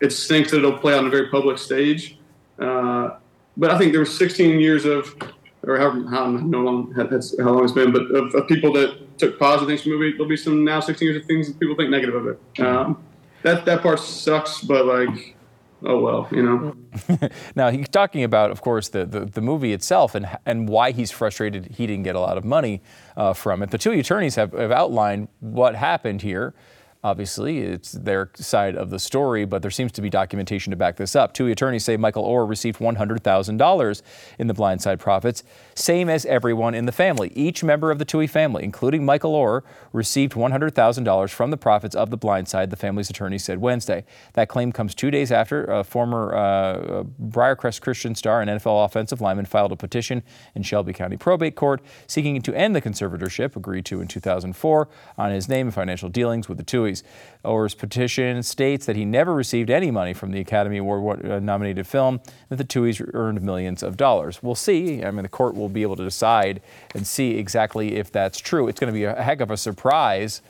it 0.00 0.12
stinks 0.12 0.50
that 0.50 0.58
it'll 0.58 0.78
play 0.78 0.96
on 0.96 1.06
a 1.06 1.10
very 1.10 1.28
public 1.28 1.58
stage. 1.58 2.18
Uh, 2.58 3.10
but 3.56 3.70
I 3.70 3.78
think 3.78 3.92
there 3.92 4.00
were 4.00 4.06
16 4.06 4.60
years 4.60 4.84
of, 4.84 5.16
or 5.64 5.78
however 5.78 6.08
how, 6.08 6.26
long, 6.26 6.92
that's 6.92 7.38
how 7.40 7.50
long 7.50 7.64
it's 7.64 7.72
been, 7.72 7.92
but 7.92 8.02
of, 8.02 8.34
of, 8.34 8.48
people 8.48 8.72
that 8.74 9.18
took 9.18 9.38
positive 9.38 9.68
things 9.68 9.82
from 9.82 9.92
the 9.92 9.98
movie. 9.98 10.12
There'll 10.12 10.28
be 10.28 10.36
some 10.36 10.64
now 10.64 10.80
16 10.80 11.06
years 11.06 11.20
of 11.20 11.26
things 11.26 11.48
that 11.48 11.58
people 11.58 11.74
think 11.76 11.90
negative 11.90 12.14
of 12.14 12.26
it. 12.28 12.60
Um, 12.60 13.02
that 13.42 13.64
that 13.66 13.82
part 13.82 14.00
sucks, 14.00 14.60
but 14.62 14.86
like, 14.86 15.36
oh 15.84 16.00
well, 16.00 16.28
you 16.30 16.42
know. 16.42 16.76
now 17.54 17.70
he's 17.70 17.88
talking 17.88 18.24
about, 18.24 18.50
of 18.50 18.60
course, 18.60 18.88
the, 18.88 19.04
the, 19.04 19.20
the, 19.20 19.40
movie 19.40 19.72
itself 19.72 20.14
and 20.14 20.28
and 20.44 20.68
why 20.68 20.90
he's 20.90 21.10
frustrated 21.10 21.66
he 21.76 21.86
didn't 21.86 22.02
get 22.02 22.16
a 22.16 22.20
lot 22.20 22.36
of 22.36 22.44
money 22.44 22.82
uh, 23.16 23.32
from 23.32 23.62
it. 23.62 23.70
The 23.70 23.78
two 23.78 23.92
attorneys 23.92 24.34
have, 24.34 24.52
have 24.52 24.72
outlined 24.72 25.28
what 25.40 25.76
happened 25.76 26.22
here. 26.22 26.54
Obviously, 27.04 27.60
it's 27.60 27.92
their 27.92 28.28
side 28.34 28.74
of 28.74 28.90
the 28.90 28.98
story, 28.98 29.44
but 29.44 29.62
there 29.62 29.70
seems 29.70 29.92
to 29.92 30.02
be 30.02 30.10
documentation 30.10 30.72
to 30.72 30.76
back 30.76 30.96
this 30.96 31.14
up. 31.14 31.32
Two 31.32 31.46
attorneys 31.46 31.84
say 31.84 31.96
Michael 31.96 32.24
Oher 32.24 32.48
received 32.48 32.80
$100,000 32.80 34.02
in 34.40 34.46
the 34.48 34.54
blindside 34.54 34.98
profits, 34.98 35.44
same 35.76 36.08
as 36.08 36.26
everyone 36.26 36.74
in 36.74 36.86
the 36.86 36.92
family. 36.92 37.30
Each 37.36 37.62
member 37.62 37.92
of 37.92 38.00
the 38.00 38.04
Tuohy 38.04 38.28
family, 38.28 38.64
including 38.64 39.04
Michael 39.04 39.34
Oher, 39.34 39.62
received 39.92 40.32
$100,000 40.32 41.30
from 41.30 41.52
the 41.52 41.56
profits 41.56 41.94
of 41.94 42.10
the 42.10 42.18
blindside, 42.18 42.70
the 42.70 42.76
family's 42.76 43.10
attorney 43.10 43.38
said 43.38 43.60
Wednesday. 43.60 44.04
That 44.32 44.48
claim 44.48 44.72
comes 44.72 44.92
two 44.92 45.12
days 45.12 45.30
after 45.30 45.66
a 45.66 45.84
former 45.84 46.34
uh, 46.34 47.04
Briarcrest 47.22 47.80
Christian 47.80 48.16
star 48.16 48.40
and 48.40 48.50
NFL 48.50 48.84
offensive 48.84 49.20
lineman 49.20 49.44
filed 49.44 49.70
a 49.70 49.76
petition 49.76 50.24
in 50.56 50.64
Shelby 50.64 50.92
County 50.92 51.16
Probate 51.16 51.54
Court 51.54 51.80
seeking 52.08 52.42
to 52.42 52.54
end 52.54 52.74
the 52.74 52.82
conservatorship, 52.82 53.54
agreed 53.54 53.84
to 53.84 54.00
in 54.00 54.08
2004, 54.08 54.88
on 55.16 55.30
his 55.30 55.48
name 55.48 55.68
and 55.68 55.74
financial 55.74 56.08
dealings 56.08 56.48
with 56.48 56.58
the 56.58 56.64
Tuohy. 56.88 57.02
Oher's 57.44 57.74
petition 57.74 58.42
states 58.42 58.86
that 58.86 58.96
he 58.96 59.04
never 59.04 59.34
received 59.34 59.70
any 59.70 59.90
money 59.90 60.12
from 60.12 60.32
the 60.32 60.40
Academy 60.40 60.78
Award 60.78 61.24
uh, 61.24 61.38
nominated 61.38 61.86
film, 61.86 62.20
that 62.48 62.56
the 62.56 62.64
Tuohys 62.64 63.08
earned 63.14 63.40
millions 63.42 63.82
of 63.82 63.96
dollars. 63.96 64.42
We'll 64.42 64.54
see. 64.54 65.04
I 65.04 65.10
mean, 65.10 65.22
the 65.22 65.28
court 65.28 65.54
will 65.54 65.68
be 65.68 65.82
able 65.82 65.96
to 65.96 66.04
decide 66.04 66.60
and 66.94 67.06
see 67.06 67.38
exactly 67.38 67.96
if 67.96 68.10
that's 68.10 68.38
true. 68.38 68.68
It's 68.68 68.80
going 68.80 68.92
to 68.92 68.98
be 68.98 69.04
a 69.04 69.22
heck 69.22 69.40
of 69.40 69.50
a 69.50 69.56
surprise 69.56 70.42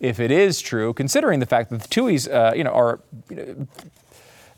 if 0.00 0.20
it 0.20 0.30
is 0.30 0.60
true, 0.60 0.92
considering 0.92 1.40
the 1.40 1.46
fact 1.46 1.70
that 1.70 1.80
the 1.80 1.88
Tuohys, 1.88 2.30
uh, 2.32 2.54
you 2.54 2.64
know, 2.64 2.72
are 2.72 3.00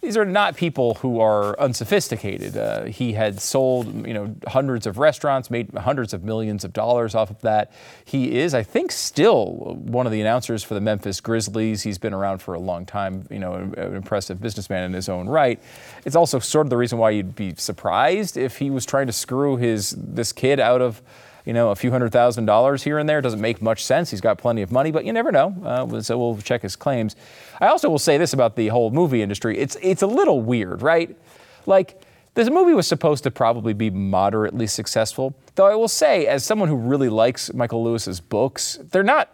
these 0.07 0.17
are 0.17 0.25
not 0.25 0.55
people 0.55 0.95
who 0.95 1.19
are 1.19 1.59
unsophisticated. 1.59 2.57
Uh, 2.57 2.85
he 2.85 3.13
had 3.13 3.41
sold, 3.41 4.07
you 4.07 4.15
know, 4.15 4.33
hundreds 4.47 4.87
of 4.87 4.99
restaurants, 4.99 5.51
made 5.51 5.69
hundreds 5.75 6.15
of 6.15 6.23
millions 6.23 6.65
of 6.65 6.73
dollars 6.73 7.17
off 7.17 7.29
of 7.29 7.41
that. 7.41 7.73
He 8.05 8.39
is, 8.39 8.55
I 8.55 8.63
think, 8.63 8.93
still 8.93 9.75
one 9.75 10.07
of 10.07 10.13
the 10.13 10.21
announcers 10.21 10.63
for 10.63 10.75
the 10.75 10.81
Memphis 10.81 11.21
Grizzlies. 11.21 11.83
He's 11.83 11.99
been 11.99 12.15
around 12.15 12.39
for 12.39 12.55
a 12.55 12.61
long 12.61 12.87
time, 12.87 13.27
you 13.33 13.41
know, 13.41 13.55
an 13.55 13.97
impressive 13.97 14.41
businessman 14.41 14.85
in 14.85 14.93
his 14.93 15.09
own 15.09 15.29
right. 15.29 15.61
It's 16.05 16.15
also 16.15 16.39
sort 16.39 16.67
of 16.67 16.71
the 16.71 16.77
reason 16.77 16.99
why 16.99 17.11
you'd 17.11 17.35
be 17.35 17.57
surprised 17.57 18.37
if 18.37 18.59
he 18.59 18.71
was 18.71 18.87
trying 18.87 19.09
to 19.09 19.13
screw 19.13 19.57
his 19.57 19.91
this 19.99 20.33
kid 20.33 20.61
out 20.61 20.81
of 20.81 21.03
you 21.47 21.53
know, 21.53 21.71
a 21.71 21.77
few 21.77 21.91
hundred 21.91 22.13
thousand 22.13 22.45
dollars 22.45 22.83
here 22.83 22.99
and 22.99 23.09
there 23.09 23.23
doesn't 23.23 23.41
make 23.41 23.63
much 23.63 23.83
sense. 23.85 24.11
He's 24.11 24.21
got 24.21 24.37
plenty 24.37 24.63
of 24.63 24.73
money, 24.73 24.91
but 24.91 25.05
you 25.07 25.13
never 25.13 25.33
know. 25.33 25.57
Uh, 25.65 26.03
so 26.03 26.19
we'll 26.19 26.37
check 26.39 26.61
his 26.61 26.77
claims. 26.77 27.17
I 27.61 27.69
also 27.69 27.89
will 27.89 28.01
say 28.01 28.19
this 28.19 28.33
about 28.33 28.57
the 28.57 28.69
whole 28.69 28.91
movie 28.91 29.23
industry. 29.23 29.57
It's 29.57 29.77
it's 29.81 30.03
a 30.03 30.07
little 30.07 30.43
weird, 30.43 30.83
right? 30.83 31.17
Like 31.65 32.03
this 32.35 32.51
movie 32.51 32.75
was 32.75 32.87
supposed 32.87 33.23
to 33.25 33.31
probably 33.31 33.73
be 33.73 33.91
moderately 33.91 34.67
successful. 34.67 35.35
Though 35.55 35.67
I 35.67 35.75
will 35.77 35.89
say, 35.89 36.27
as 36.27 36.45
someone 36.45 36.69
who 36.69 36.77
really 36.77 37.09
likes 37.09 37.55
Michael 37.55 37.83
Lewis's 37.83 38.21
books, 38.21 38.79
they're 38.91 39.03
not 39.03 39.31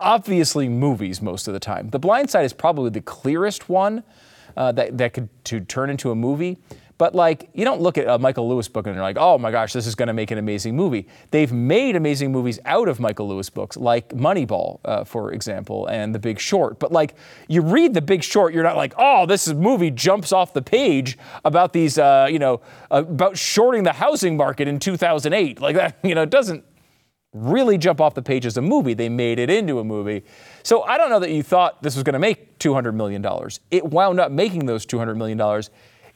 obviously 0.00 0.68
movies 0.68 1.22
most 1.22 1.48
of 1.48 1.54
the 1.54 1.60
time. 1.60 1.90
The 1.90 1.98
Blind 1.98 2.28
Side 2.28 2.44
is 2.44 2.52
probably 2.52 2.90
the 2.90 3.00
clearest 3.00 3.68
one 3.68 4.02
uh, 4.56 4.72
that 4.72 4.98
that 4.98 5.14
could 5.14 5.28
to 5.44 5.60
turn 5.60 5.90
into 5.90 6.10
a 6.10 6.14
movie. 6.16 6.58
But 6.98 7.14
like, 7.14 7.50
you 7.52 7.64
don't 7.64 7.80
look 7.80 7.98
at 7.98 8.08
a 8.08 8.18
Michael 8.18 8.48
Lewis 8.48 8.68
book 8.68 8.86
and 8.86 8.94
you're 8.94 9.02
like, 9.02 9.18
oh 9.18 9.36
my 9.38 9.50
gosh, 9.50 9.72
this 9.72 9.86
is 9.86 9.94
going 9.94 10.06
to 10.06 10.14
make 10.14 10.30
an 10.30 10.38
amazing 10.38 10.74
movie. 10.74 11.06
They've 11.30 11.52
made 11.52 11.94
amazing 11.94 12.32
movies 12.32 12.58
out 12.64 12.88
of 12.88 13.00
Michael 13.00 13.28
Lewis 13.28 13.50
books, 13.50 13.76
like 13.76 14.08
Moneyball, 14.10 14.80
uh, 14.84 15.04
for 15.04 15.32
example, 15.32 15.86
and 15.86 16.14
The 16.14 16.18
Big 16.18 16.40
Short. 16.40 16.78
But 16.78 16.92
like, 16.92 17.14
you 17.48 17.60
read 17.60 17.92
The 17.92 18.02
Big 18.02 18.22
Short, 18.22 18.54
you're 18.54 18.62
not 18.62 18.76
like, 18.76 18.94
oh, 18.96 19.26
this 19.26 19.48
movie 19.48 19.90
jumps 19.90 20.32
off 20.32 20.54
the 20.54 20.62
page 20.62 21.18
about 21.44 21.72
these, 21.72 21.98
uh, 21.98 22.28
you 22.30 22.38
know, 22.38 22.62
about 22.90 23.36
shorting 23.36 23.82
the 23.82 23.92
housing 23.92 24.36
market 24.36 24.66
in 24.66 24.78
2008. 24.78 25.60
Like 25.60 25.76
that, 25.76 25.98
you 26.02 26.14
know, 26.14 26.22
it 26.22 26.30
doesn't 26.30 26.64
really 27.34 27.76
jump 27.76 28.00
off 28.00 28.14
the 28.14 28.22
page 28.22 28.46
as 28.46 28.56
a 28.56 28.62
movie. 28.62 28.94
They 28.94 29.10
made 29.10 29.38
it 29.38 29.50
into 29.50 29.78
a 29.78 29.84
movie. 29.84 30.24
So 30.62 30.82
I 30.84 30.96
don't 30.96 31.10
know 31.10 31.20
that 31.20 31.30
you 31.30 31.42
thought 31.42 31.82
this 31.82 31.94
was 31.94 32.02
going 32.02 32.14
to 32.14 32.18
make 32.18 32.58
$200 32.58 32.94
million. 32.94 33.24
It 33.70 33.84
wound 33.84 34.18
up 34.18 34.32
making 34.32 34.64
those 34.64 34.86
$200 34.86 35.16
million 35.16 35.38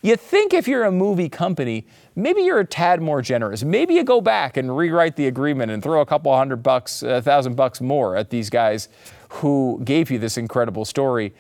you 0.03 0.17
think 0.17 0.55
if 0.55 0.67
you're 0.67 0.85
a 0.85 0.93
movie 0.93 1.29
company, 1.29 1.87
maybe 2.17 2.43
you're 2.43 2.61
a 2.61 2.67
tad 2.67 3.03
more 3.03 3.21
generous. 3.21 3.63
Maybe 3.63 3.95
you 3.95 4.05
go 4.05 4.21
back 4.21 4.57
and 4.57 4.75
rewrite 4.75 5.17
the 5.17 5.27
agreement 5.27 5.71
and 5.71 5.83
throw 5.83 6.01
a 6.01 6.07
couple 6.07 6.35
hundred 6.35 6.63
bucks, 6.63 7.03
a 7.03 7.21
thousand 7.21 7.55
bucks 7.55 7.81
more 7.81 8.17
at 8.17 8.31
these 8.31 8.49
guys 8.49 8.89
who 9.29 9.81
gave 9.85 10.11
you 10.11 10.19
this 10.19 10.39
incredible 10.39 10.85
story. 10.85 11.35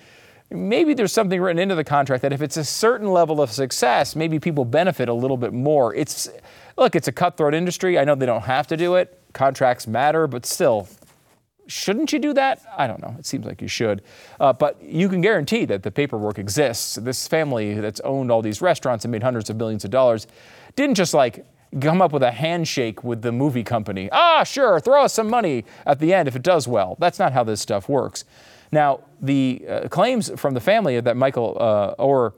Maybe 0.50 0.94
there's 0.94 1.12
something 1.12 1.40
written 1.40 1.60
into 1.60 1.74
the 1.74 1.84
contract 1.84 2.22
that 2.22 2.32
if 2.32 2.42
it's 2.42 2.56
a 2.56 2.64
certain 2.64 3.08
level 3.08 3.40
of 3.40 3.50
success, 3.50 4.16
maybe 4.16 4.38
people 4.38 4.64
benefit 4.64 5.08
a 5.08 5.14
little 5.14 5.36
bit 5.36 5.52
more. 5.52 5.94
It's 5.94 6.28
look, 6.76 6.94
it's 6.96 7.08
a 7.08 7.12
cutthroat 7.12 7.54
industry. 7.54 7.98
I 7.98 8.04
know 8.04 8.14
they 8.14 8.26
don't 8.26 8.42
have 8.42 8.66
to 8.68 8.76
do 8.76 8.96
it. 8.96 9.16
Contracts 9.32 9.86
matter, 9.86 10.26
but 10.26 10.44
still, 10.44 10.88
Shouldn't 11.70 12.12
you 12.12 12.18
do 12.18 12.32
that? 12.34 12.60
I 12.76 12.86
don't 12.86 13.00
know. 13.00 13.14
It 13.18 13.26
seems 13.26 13.46
like 13.46 13.62
you 13.62 13.68
should. 13.68 14.02
Uh, 14.40 14.52
but 14.52 14.82
you 14.82 15.08
can 15.08 15.20
guarantee 15.20 15.64
that 15.66 15.84
the 15.84 15.90
paperwork 15.90 16.38
exists. 16.38 16.96
This 16.96 17.28
family 17.28 17.74
that's 17.74 18.00
owned 18.00 18.32
all 18.32 18.42
these 18.42 18.60
restaurants 18.60 19.04
and 19.04 19.12
made 19.12 19.22
hundreds 19.22 19.50
of 19.50 19.56
millions 19.56 19.84
of 19.84 19.90
dollars 19.90 20.26
didn't 20.74 20.96
just 20.96 21.14
like 21.14 21.46
come 21.80 22.02
up 22.02 22.12
with 22.12 22.24
a 22.24 22.32
handshake 22.32 23.04
with 23.04 23.22
the 23.22 23.30
movie 23.30 23.62
company. 23.62 24.08
Ah, 24.10 24.42
sure, 24.42 24.80
throw 24.80 25.04
us 25.04 25.14
some 25.14 25.30
money 25.30 25.64
at 25.86 26.00
the 26.00 26.12
end 26.12 26.26
if 26.26 26.34
it 26.34 26.42
does 26.42 26.66
well. 26.66 26.96
That's 26.98 27.20
not 27.20 27.32
how 27.32 27.44
this 27.44 27.60
stuff 27.60 27.88
works. 27.88 28.24
Now, 28.72 29.00
the 29.20 29.64
uh, 29.68 29.88
claims 29.88 30.30
from 30.40 30.54
the 30.54 30.60
family 30.60 30.98
that 31.00 31.16
Michael 31.16 31.56
uh, 31.60 31.94
Oher 32.02 32.32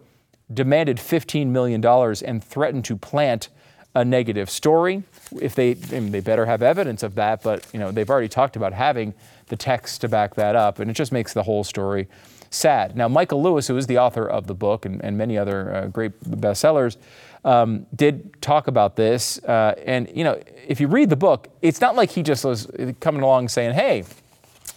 demanded 0.52 0.98
$15 0.98 1.46
million 1.46 1.82
and 1.84 2.44
threatened 2.44 2.84
to 2.84 2.96
plant 2.96 3.48
a 3.94 4.04
negative 4.04 4.48
story. 4.48 5.02
If 5.40 5.54
they, 5.54 5.74
they 5.74 6.20
better 6.20 6.46
have 6.46 6.62
evidence 6.62 7.02
of 7.02 7.14
that, 7.16 7.42
but 7.42 7.66
you 7.72 7.78
know 7.78 7.90
they've 7.90 8.08
already 8.08 8.28
talked 8.28 8.56
about 8.56 8.72
having 8.72 9.14
the 9.48 9.56
text 9.56 10.00
to 10.00 10.08
back 10.08 10.34
that 10.36 10.56
up, 10.56 10.78
and 10.78 10.90
it 10.90 10.94
just 10.94 11.12
makes 11.12 11.32
the 11.32 11.42
whole 11.42 11.64
story 11.64 12.08
sad. 12.50 12.96
Now, 12.96 13.08
Michael 13.08 13.42
Lewis, 13.42 13.66
who 13.66 13.76
is 13.76 13.86
the 13.86 13.98
author 13.98 14.26
of 14.26 14.46
the 14.46 14.54
book 14.54 14.84
and, 14.84 15.02
and 15.04 15.16
many 15.16 15.38
other 15.38 15.74
uh, 15.74 15.86
great 15.86 16.18
bestsellers, 16.22 16.96
um, 17.44 17.86
did 17.94 18.40
talk 18.40 18.68
about 18.68 18.96
this. 18.96 19.38
Uh, 19.44 19.74
and 19.84 20.10
you 20.14 20.24
know, 20.24 20.40
if 20.66 20.80
you 20.80 20.86
read 20.86 21.10
the 21.10 21.16
book, 21.16 21.48
it's 21.60 21.80
not 21.80 21.96
like 21.96 22.10
he 22.10 22.22
just 22.22 22.44
was 22.44 22.70
coming 23.00 23.22
along 23.22 23.48
saying, 23.48 23.74
"Hey." 23.74 24.04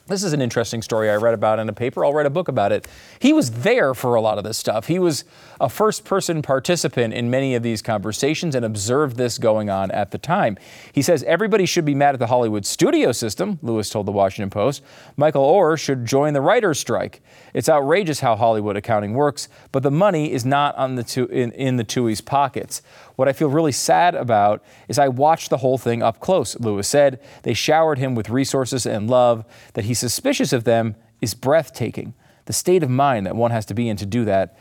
This 0.08 0.24
is 0.24 0.34
an 0.34 0.42
interesting 0.42 0.84
story 0.84 1.10
I 1.10 1.16
read 1.16 1.34
about 1.34 1.58
in 1.58 1.68
a 1.68 1.74
paper. 1.74 2.06
I'll 2.06 2.14
write 2.14 2.28
a 2.28 2.30
book 2.32 2.48
about 2.48 2.72
it. 2.72 2.88
He 3.18 3.34
was 3.34 3.50
there 3.50 3.96
for 3.96 4.14
a 4.14 4.22
lot 4.22 4.38
of 4.38 4.44
this 4.44 4.56
stuff. 4.56 4.86
He 4.86 5.00
was 5.00 5.26
a 5.60 5.70
first 5.70 6.06
person 6.06 6.42
participant 6.42 7.14
in 7.14 7.30
many 7.30 7.56
of 7.56 7.64
these 7.64 7.82
conversations 7.82 8.56
and 8.56 8.66
observed 8.66 9.18
this 9.18 9.38
going 9.38 9.70
on 9.70 9.92
at 9.92 10.12
the 10.12 10.18
time. 10.18 10.58
He 10.92 11.02
says 11.02 11.24
everybody 11.24 11.66
should 11.66 11.86
be 11.86 11.96
mad 11.96 12.16
at 12.16 12.20
the 12.20 12.28
Hollywood 12.28 12.66
studio 12.66 13.12
system, 13.12 13.60
Lewis 13.62 13.90
told 13.90 14.06
the 14.06 14.12
Washington 14.12 14.50
Post. 14.50 14.84
Michael 15.18 15.46
Oher 15.46 15.80
should 15.80 16.06
join 16.06 16.34
the 16.34 16.42
writer's 16.42 16.80
strike. 16.80 17.22
It's 17.54 17.70
outrageous 17.70 18.20
how 18.20 18.36
Hollywood 18.36 18.76
accounting 18.76 19.14
works, 19.14 19.48
but 19.72 19.84
the 19.84 19.92
money 19.92 20.32
is 20.32 20.46
not 20.46 20.76
on 20.76 20.96
the 20.96 21.04
two, 21.04 21.26
in, 21.28 21.52
in 21.54 21.78
the 21.78 21.84
Tuohy's 21.84 22.22
pockets. 22.22 22.82
What 23.16 23.28
I 23.28 23.34
feel 23.34 23.50
really 23.50 23.72
sad 23.72 24.16
about 24.16 24.64
is 24.88 25.00
I 25.00 25.08
watched 25.08 25.50
the 25.50 25.58
whole 25.58 25.78
thing 25.78 26.04
up 26.04 26.20
close, 26.20 26.60
Lewis 26.60 26.88
said. 26.88 27.20
They 27.44 27.54
showered 27.54 27.98
him 27.98 28.16
with 28.16 28.30
resources 28.30 28.86
and 28.86 29.10
love. 29.10 29.46
That 29.74 29.86
he's 29.86 30.00
suspicious 30.00 30.52
of 30.52 30.66
them 30.66 30.96
is 31.22 31.34
breathtaking. 31.34 32.14
The 32.46 32.54
state 32.54 32.84
of 32.84 32.90
mind 32.90 33.26
that 33.26 33.36
one 33.36 33.52
has 33.52 33.66
to 33.68 33.74
be 33.74 33.90
in 33.90 33.98
to 33.98 34.06
do 34.06 34.26
that, 34.26 34.58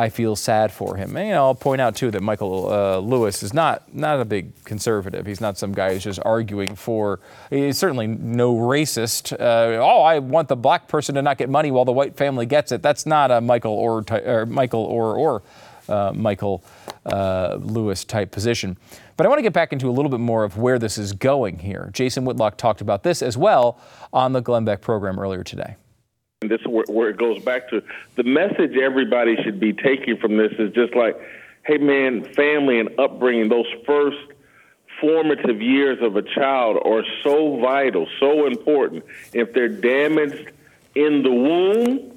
I 0.00 0.10
feel 0.10 0.36
sad 0.36 0.70
for 0.70 0.96
him. 0.96 1.16
And, 1.16 1.26
you 1.26 1.34
know, 1.34 1.46
I'll 1.46 1.56
point 1.56 1.80
out 1.80 1.96
too 1.96 2.12
that 2.12 2.22
Michael 2.22 2.72
uh, 2.72 2.98
Lewis 2.98 3.42
is 3.42 3.52
not 3.52 3.92
not 3.92 4.20
a 4.20 4.24
big 4.24 4.64
conservative. 4.64 5.26
He's 5.26 5.40
not 5.40 5.58
some 5.58 5.72
guy 5.72 5.92
who's 5.92 6.04
just 6.04 6.20
arguing 6.24 6.76
for. 6.76 7.18
He's 7.50 7.78
certainly 7.78 8.06
no 8.06 8.54
racist. 8.54 9.32
Uh, 9.32 9.82
oh, 9.82 10.02
I 10.02 10.20
want 10.20 10.46
the 10.46 10.56
black 10.56 10.86
person 10.86 11.16
to 11.16 11.22
not 11.22 11.36
get 11.36 11.50
money 11.50 11.72
while 11.72 11.84
the 11.84 11.92
white 11.92 12.16
family 12.16 12.46
gets 12.46 12.70
it. 12.70 12.80
That's 12.80 13.06
not 13.06 13.32
a 13.32 13.40
Michael 13.40 13.72
or, 13.72 14.04
or 14.24 14.46
Michael 14.46 14.84
or 14.84 15.16
or 15.16 15.42
uh, 15.88 16.12
Michael 16.14 16.62
uh, 17.04 17.56
Lewis 17.60 18.04
type 18.04 18.30
position. 18.30 18.76
But 19.16 19.26
I 19.26 19.28
want 19.28 19.40
to 19.40 19.42
get 19.42 19.52
back 19.52 19.72
into 19.72 19.88
a 19.88 19.90
little 19.90 20.10
bit 20.10 20.20
more 20.20 20.44
of 20.44 20.58
where 20.58 20.78
this 20.78 20.96
is 20.96 21.12
going 21.12 21.58
here. 21.58 21.90
Jason 21.92 22.24
Whitlock 22.24 22.56
talked 22.56 22.80
about 22.80 23.02
this 23.02 23.20
as 23.20 23.36
well 23.36 23.80
on 24.12 24.32
the 24.32 24.40
Glenn 24.40 24.64
Beck 24.64 24.80
program 24.80 25.18
earlier 25.18 25.42
today. 25.42 25.74
And 26.40 26.52
this 26.52 26.60
is 26.60 26.68
where, 26.68 26.84
where 26.86 27.08
it 27.08 27.16
goes 27.16 27.42
back 27.42 27.68
to 27.70 27.82
the 28.14 28.22
message 28.22 28.76
everybody 28.76 29.36
should 29.42 29.58
be 29.58 29.72
taking 29.72 30.18
from 30.18 30.36
this 30.36 30.52
is 30.60 30.72
just 30.72 30.94
like, 30.94 31.20
hey 31.66 31.78
man, 31.78 32.32
family 32.34 32.78
and 32.78 32.96
upbringing, 32.96 33.48
those 33.48 33.66
first 33.84 34.18
formative 35.00 35.60
years 35.60 35.98
of 36.00 36.14
a 36.14 36.22
child 36.22 36.78
are 36.84 37.02
so 37.24 37.58
vital, 37.60 38.06
so 38.20 38.46
important. 38.46 39.04
If 39.32 39.52
they're 39.52 39.68
damaged 39.68 40.52
in 40.94 41.24
the 41.24 41.32
womb 41.32 42.16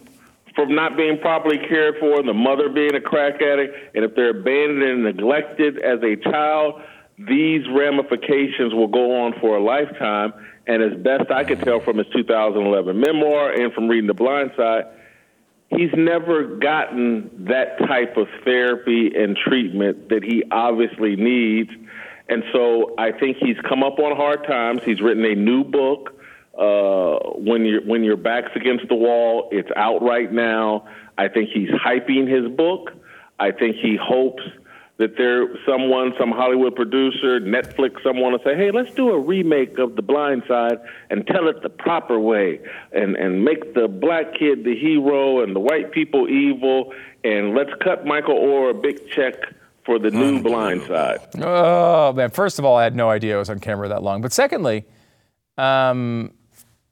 from 0.53 0.75
not 0.75 0.95
being 0.97 1.17
properly 1.17 1.57
cared 1.57 1.97
for, 1.99 2.21
the 2.21 2.33
mother 2.33 2.69
being 2.69 2.93
a 2.93 3.01
crack 3.01 3.41
addict, 3.41 3.95
and 3.95 4.05
if 4.05 4.13
they're 4.13 4.37
abandoned 4.39 4.83
and 4.83 5.03
neglected 5.03 5.79
as 5.79 5.99
a 6.03 6.15
child, 6.15 6.79
these 7.17 7.67
ramifications 7.73 8.71
will 8.71 8.87
go 8.87 9.23
on 9.23 9.33
for 9.39 9.57
a 9.57 9.63
lifetime. 9.63 10.31
And 10.67 10.83
as 10.83 10.97
best 11.01 11.31
I 11.31 11.43
could 11.43 11.59
tell 11.61 11.79
from 11.79 11.97
his 11.97 12.07
2011 12.15 12.99
memoir 12.99 13.51
and 13.51 13.73
from 13.73 13.87
reading 13.87 14.07
The 14.07 14.13
Blind 14.13 14.51
Side, 14.55 14.85
he's 15.69 15.89
never 15.95 16.43
gotten 16.57 17.45
that 17.49 17.79
type 17.79 18.17
of 18.17 18.27
therapy 18.43 19.11
and 19.15 19.35
treatment 19.35 20.09
that 20.09 20.23
he 20.23 20.43
obviously 20.51 21.15
needs. 21.15 21.71
And 22.29 22.43
so 22.53 22.93
I 22.97 23.11
think 23.11 23.37
he's 23.37 23.57
come 23.67 23.83
up 23.83 23.99
on 23.99 24.15
hard 24.15 24.45
times. 24.45 24.81
He's 24.83 25.01
written 25.01 25.25
a 25.25 25.35
new 25.35 25.63
book. 25.63 26.17
Uh, 26.57 27.17
when 27.39 27.65
your 27.65 27.81
when 27.85 28.03
your 28.03 28.17
back's 28.17 28.51
against 28.55 28.87
the 28.89 28.95
wall, 28.95 29.47
it's 29.51 29.69
out 29.75 30.01
right 30.01 30.31
now. 30.31 30.87
I 31.17 31.29
think 31.29 31.49
he's 31.49 31.69
hyping 31.69 32.27
his 32.27 32.51
book. 32.55 32.91
I 33.39 33.51
think 33.51 33.77
he 33.77 33.97
hopes 33.99 34.43
that 35.01 35.17
there 35.17 35.47
someone, 35.65 36.13
some 36.19 36.31
Hollywood 36.31 36.75
producer, 36.75 37.39
Netflix, 37.39 38.03
someone 38.03 38.33
will 38.33 38.43
say, 38.43 38.55
"Hey, 38.55 38.69
let's 38.69 38.93
do 38.93 39.09
a 39.09 39.19
remake 39.19 39.79
of 39.79 39.95
The 39.95 40.03
Blind 40.03 40.43
Side 40.47 40.77
and 41.09 41.25
tell 41.25 41.47
it 41.47 41.63
the 41.63 41.69
proper 41.69 42.19
way, 42.19 42.59
and 42.91 43.15
and 43.15 43.43
make 43.43 43.73
the 43.73 43.87
black 43.87 44.35
kid 44.37 44.63
the 44.63 44.77
hero 44.77 45.41
and 45.41 45.55
the 45.55 45.59
white 45.59 45.91
people 45.91 46.29
evil, 46.29 46.93
and 47.23 47.55
let's 47.55 47.71
cut 47.83 48.05
Michael 48.05 48.35
Oher 48.35 48.69
a 48.69 48.73
big 48.73 49.09
check." 49.09 49.35
For 49.83 49.97
the 49.97 50.11
new 50.11 50.43
Blind 50.43 50.83
Side. 50.83 51.21
Oh 51.41 52.13
man! 52.13 52.29
First 52.29 52.59
of 52.59 52.65
all, 52.65 52.75
I 52.75 52.83
had 52.83 52.95
no 52.95 53.09
idea 53.09 53.37
it 53.37 53.39
was 53.39 53.49
on 53.49 53.57
camera 53.57 53.87
that 53.87 54.03
long. 54.03 54.21
But 54.21 54.31
secondly, 54.31 54.85
um, 55.57 56.33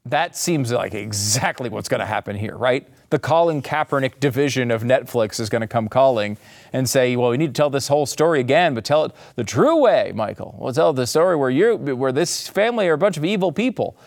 that 0.05 0.35
seems 0.35 0.71
like 0.71 0.93
exactly 0.93 1.69
what's 1.69 1.89
going 1.89 1.99
to 1.99 2.05
happen 2.05 2.35
here, 2.35 2.55
right? 2.55 2.87
The 3.09 3.19
Colin 3.19 3.61
Kaepernick 3.61 4.19
division 4.19 4.71
of 4.71 4.83
Netflix 4.83 5.39
is 5.39 5.49
going 5.49 5.61
to 5.61 5.67
come 5.67 5.87
calling 5.87 6.37
and 6.71 6.89
say, 6.89 7.15
"Well, 7.15 7.31
we 7.31 7.37
need 7.37 7.47
to 7.47 7.53
tell 7.53 7.69
this 7.69 7.87
whole 7.87 8.05
story 8.05 8.39
again, 8.39 8.73
but 8.73 8.85
tell 8.85 9.05
it 9.05 9.11
the 9.35 9.43
true 9.43 9.77
way, 9.77 10.11
Michael. 10.15 10.55
We'll 10.57 10.73
tell 10.73 10.93
the 10.93 11.07
story 11.07 11.35
where 11.35 11.49
you, 11.49 11.75
where 11.75 12.11
this 12.11 12.47
family 12.47 12.87
are 12.87 12.93
a 12.93 12.97
bunch 12.97 13.17
of 13.17 13.25
evil 13.25 13.51
people." 13.51 13.97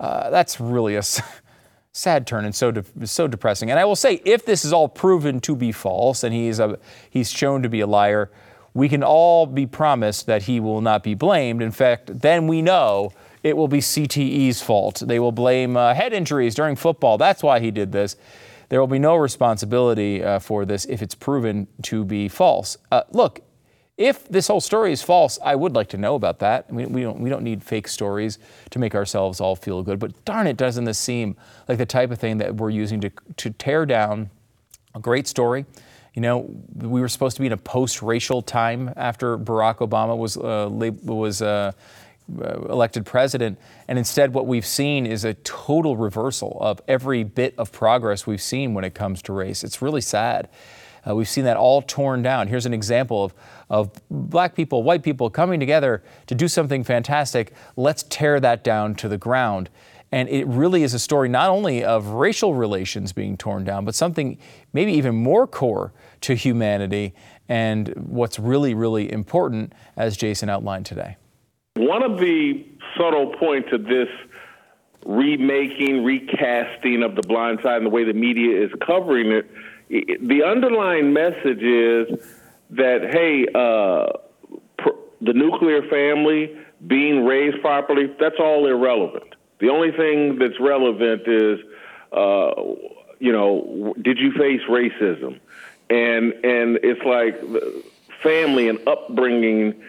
Uh, 0.00 0.30
that's 0.30 0.60
really 0.60 0.96
a 0.96 1.02
sad 1.92 2.26
turn 2.26 2.44
and 2.44 2.54
so 2.54 2.70
de- 2.70 3.06
so 3.06 3.26
depressing. 3.26 3.70
And 3.70 3.78
I 3.78 3.84
will 3.84 3.96
say, 3.96 4.20
if 4.24 4.44
this 4.44 4.64
is 4.64 4.72
all 4.72 4.88
proven 4.88 5.40
to 5.40 5.56
be 5.56 5.72
false 5.72 6.22
and 6.22 6.32
he's 6.34 6.60
a, 6.60 6.78
he's 7.10 7.30
shown 7.30 7.62
to 7.62 7.68
be 7.68 7.80
a 7.80 7.86
liar, 7.86 8.30
we 8.74 8.88
can 8.88 9.02
all 9.02 9.46
be 9.46 9.66
promised 9.66 10.26
that 10.26 10.42
he 10.42 10.60
will 10.60 10.80
not 10.80 11.02
be 11.02 11.14
blamed. 11.14 11.62
In 11.62 11.72
fact, 11.72 12.20
then 12.20 12.46
we 12.46 12.62
know 12.62 13.12
it 13.48 13.56
will 13.56 13.68
be 13.68 13.78
CTE's 13.78 14.62
fault. 14.62 15.02
They 15.04 15.18
will 15.18 15.32
blame 15.32 15.76
uh, 15.76 15.94
head 15.94 16.12
injuries 16.12 16.54
during 16.54 16.76
football. 16.76 17.18
That's 17.18 17.42
why 17.42 17.60
he 17.60 17.70
did 17.70 17.92
this. 17.92 18.16
There 18.68 18.78
will 18.78 18.86
be 18.86 18.98
no 18.98 19.16
responsibility 19.16 20.22
uh, 20.22 20.38
for 20.38 20.66
this 20.66 20.84
if 20.84 21.00
it's 21.00 21.14
proven 21.14 21.66
to 21.82 22.04
be 22.04 22.28
false. 22.28 22.76
Uh, 22.92 23.02
look, 23.10 23.40
if 23.96 24.28
this 24.28 24.46
whole 24.46 24.60
story 24.60 24.92
is 24.92 25.02
false, 25.02 25.38
I 25.42 25.56
would 25.56 25.74
like 25.74 25.88
to 25.88 25.96
know 25.96 26.14
about 26.14 26.38
that. 26.40 26.66
I 26.68 26.72
mean, 26.72 26.92
we 26.92 27.02
don't, 27.02 27.18
we 27.18 27.30
don't 27.30 27.42
need 27.42 27.64
fake 27.64 27.88
stories 27.88 28.38
to 28.70 28.78
make 28.78 28.94
ourselves 28.94 29.40
all 29.40 29.56
feel 29.56 29.82
good. 29.82 29.98
But 29.98 30.24
darn 30.24 30.46
it, 30.46 30.56
doesn't 30.56 30.84
this 30.84 30.98
seem 30.98 31.36
like 31.66 31.78
the 31.78 31.86
type 31.86 32.10
of 32.10 32.18
thing 32.18 32.38
that 32.38 32.56
we're 32.56 32.70
using 32.70 33.00
to, 33.00 33.10
to 33.38 33.50
tear 33.50 33.86
down 33.86 34.30
a 34.94 35.00
great 35.00 35.26
story? 35.26 35.64
You 36.14 36.22
know, 36.22 36.50
we 36.76 37.00
were 37.00 37.08
supposed 37.08 37.36
to 37.36 37.40
be 37.40 37.46
in 37.46 37.52
a 37.52 37.56
post-racial 37.56 38.42
time 38.42 38.92
after 38.96 39.38
Barack 39.38 39.78
Obama 39.78 40.16
was 40.16 40.36
uh, 40.36 40.68
was 41.04 41.42
uh, 41.42 41.72
elected 42.68 43.06
president. 43.06 43.58
And 43.88 43.98
instead, 43.98 44.34
what 44.34 44.46
we've 44.46 44.66
seen 44.66 45.06
is 45.06 45.24
a 45.24 45.34
total 45.34 45.96
reversal 45.96 46.58
of 46.60 46.80
every 46.86 47.24
bit 47.24 47.54
of 47.58 47.72
progress 47.72 48.26
we've 48.26 48.42
seen 48.42 48.74
when 48.74 48.84
it 48.84 48.94
comes 48.94 49.22
to 49.22 49.32
race. 49.32 49.64
It's 49.64 49.80
really 49.80 50.00
sad. 50.00 50.48
Uh, 51.08 51.14
we've 51.14 51.28
seen 51.28 51.44
that 51.44 51.56
all 51.56 51.80
torn 51.82 52.22
down. 52.22 52.48
Here's 52.48 52.66
an 52.66 52.74
example 52.74 53.24
of, 53.24 53.34
of 53.70 53.90
black 54.10 54.54
people, 54.54 54.82
white 54.82 55.02
people 55.02 55.30
coming 55.30 55.60
together 55.60 56.02
to 56.26 56.34
do 56.34 56.48
something 56.48 56.84
fantastic. 56.84 57.52
Let's 57.76 58.02
tear 58.04 58.40
that 58.40 58.64
down 58.64 58.94
to 58.96 59.08
the 59.08 59.18
ground. 59.18 59.70
And 60.10 60.28
it 60.28 60.46
really 60.46 60.82
is 60.82 60.94
a 60.94 60.98
story 60.98 61.28
not 61.28 61.50
only 61.50 61.84
of 61.84 62.06
racial 62.08 62.54
relations 62.54 63.12
being 63.12 63.36
torn 63.36 63.64
down, 63.64 63.84
but 63.84 63.94
something 63.94 64.38
maybe 64.72 64.92
even 64.92 65.14
more 65.14 65.46
core 65.46 65.92
to 66.22 66.34
humanity 66.34 67.14
and 67.48 67.88
what's 67.96 68.38
really, 68.38 68.74
really 68.74 69.10
important, 69.10 69.72
as 69.96 70.16
Jason 70.16 70.50
outlined 70.50 70.86
today. 70.86 71.16
One 71.78 72.02
of 72.02 72.18
the 72.18 72.66
subtle 72.96 73.34
points 73.38 73.68
of 73.72 73.84
this 73.84 74.08
remaking, 75.06 76.02
recasting 76.02 77.04
of 77.04 77.14
The 77.14 77.22
Blind 77.22 77.60
Side 77.62 77.76
and 77.76 77.86
the 77.86 77.90
way 77.90 78.02
the 78.02 78.12
media 78.12 78.64
is 78.64 78.72
covering 78.84 79.30
it, 79.30 80.26
the 80.28 80.42
underlying 80.44 81.12
message 81.12 81.62
is 81.62 82.18
that, 82.70 83.08
hey, 83.12 83.46
uh, 83.54 84.18
pr- 84.76 84.98
the 85.20 85.32
nuclear 85.32 85.82
family 85.88 86.58
being 86.84 87.24
raised 87.24 87.60
properly, 87.60 88.12
that's 88.18 88.40
all 88.40 88.66
irrelevant. 88.66 89.34
The 89.60 89.68
only 89.68 89.92
thing 89.92 90.38
that's 90.38 90.58
relevant 90.58 91.22
is, 91.26 91.60
uh, 92.12 92.54
you 93.20 93.32
know, 93.32 93.94
did 94.02 94.18
you 94.18 94.32
face 94.32 94.60
racism? 94.68 95.38
And 95.90 96.32
and 96.44 96.78
it's 96.82 97.02
like 97.04 97.40
family 98.22 98.68
and 98.68 98.78
upbringing 98.86 99.82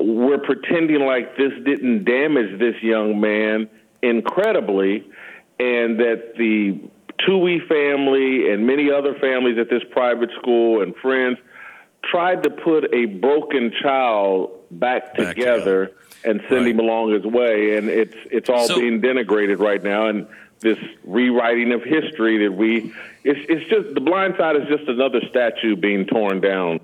we're 0.00 0.38
pretending 0.38 1.00
like 1.00 1.36
this 1.36 1.52
didn't 1.64 2.04
damage 2.04 2.58
this 2.58 2.82
young 2.82 3.20
man 3.20 3.68
incredibly, 4.02 5.06
and 5.58 5.98
that 6.00 6.34
the 6.36 6.80
Tuohy 7.20 7.66
family 7.68 8.50
and 8.50 8.66
many 8.66 8.90
other 8.90 9.14
families 9.14 9.58
at 9.58 9.70
this 9.70 9.82
private 9.92 10.30
school 10.40 10.82
and 10.82 10.94
friends 10.96 11.38
tried 12.02 12.42
to 12.42 12.50
put 12.50 12.92
a 12.92 13.06
broken 13.06 13.72
child 13.82 14.50
back, 14.70 15.16
back 15.16 15.28
together, 15.34 15.92
and 16.24 16.40
send 16.48 16.64
right. 16.64 16.70
him 16.70 16.80
along 16.80 17.12
his 17.12 17.24
way, 17.24 17.76
and 17.76 17.88
it's 17.88 18.16
it's 18.30 18.50
all 18.50 18.66
so, 18.66 18.78
being 18.78 19.00
denigrated 19.00 19.58
right 19.58 19.82
now, 19.82 20.08
and 20.08 20.26
this 20.60 20.78
rewriting 21.04 21.72
of 21.72 21.82
history 21.82 22.44
that 22.44 22.52
we 22.52 22.92
it's 23.22 23.40
it's 23.48 23.68
just 23.70 23.94
the 23.94 24.00
blind 24.00 24.34
side 24.38 24.56
is 24.56 24.66
just 24.68 24.88
another 24.88 25.20
statue 25.28 25.76
being 25.76 26.06
torn 26.06 26.40
down. 26.40 26.80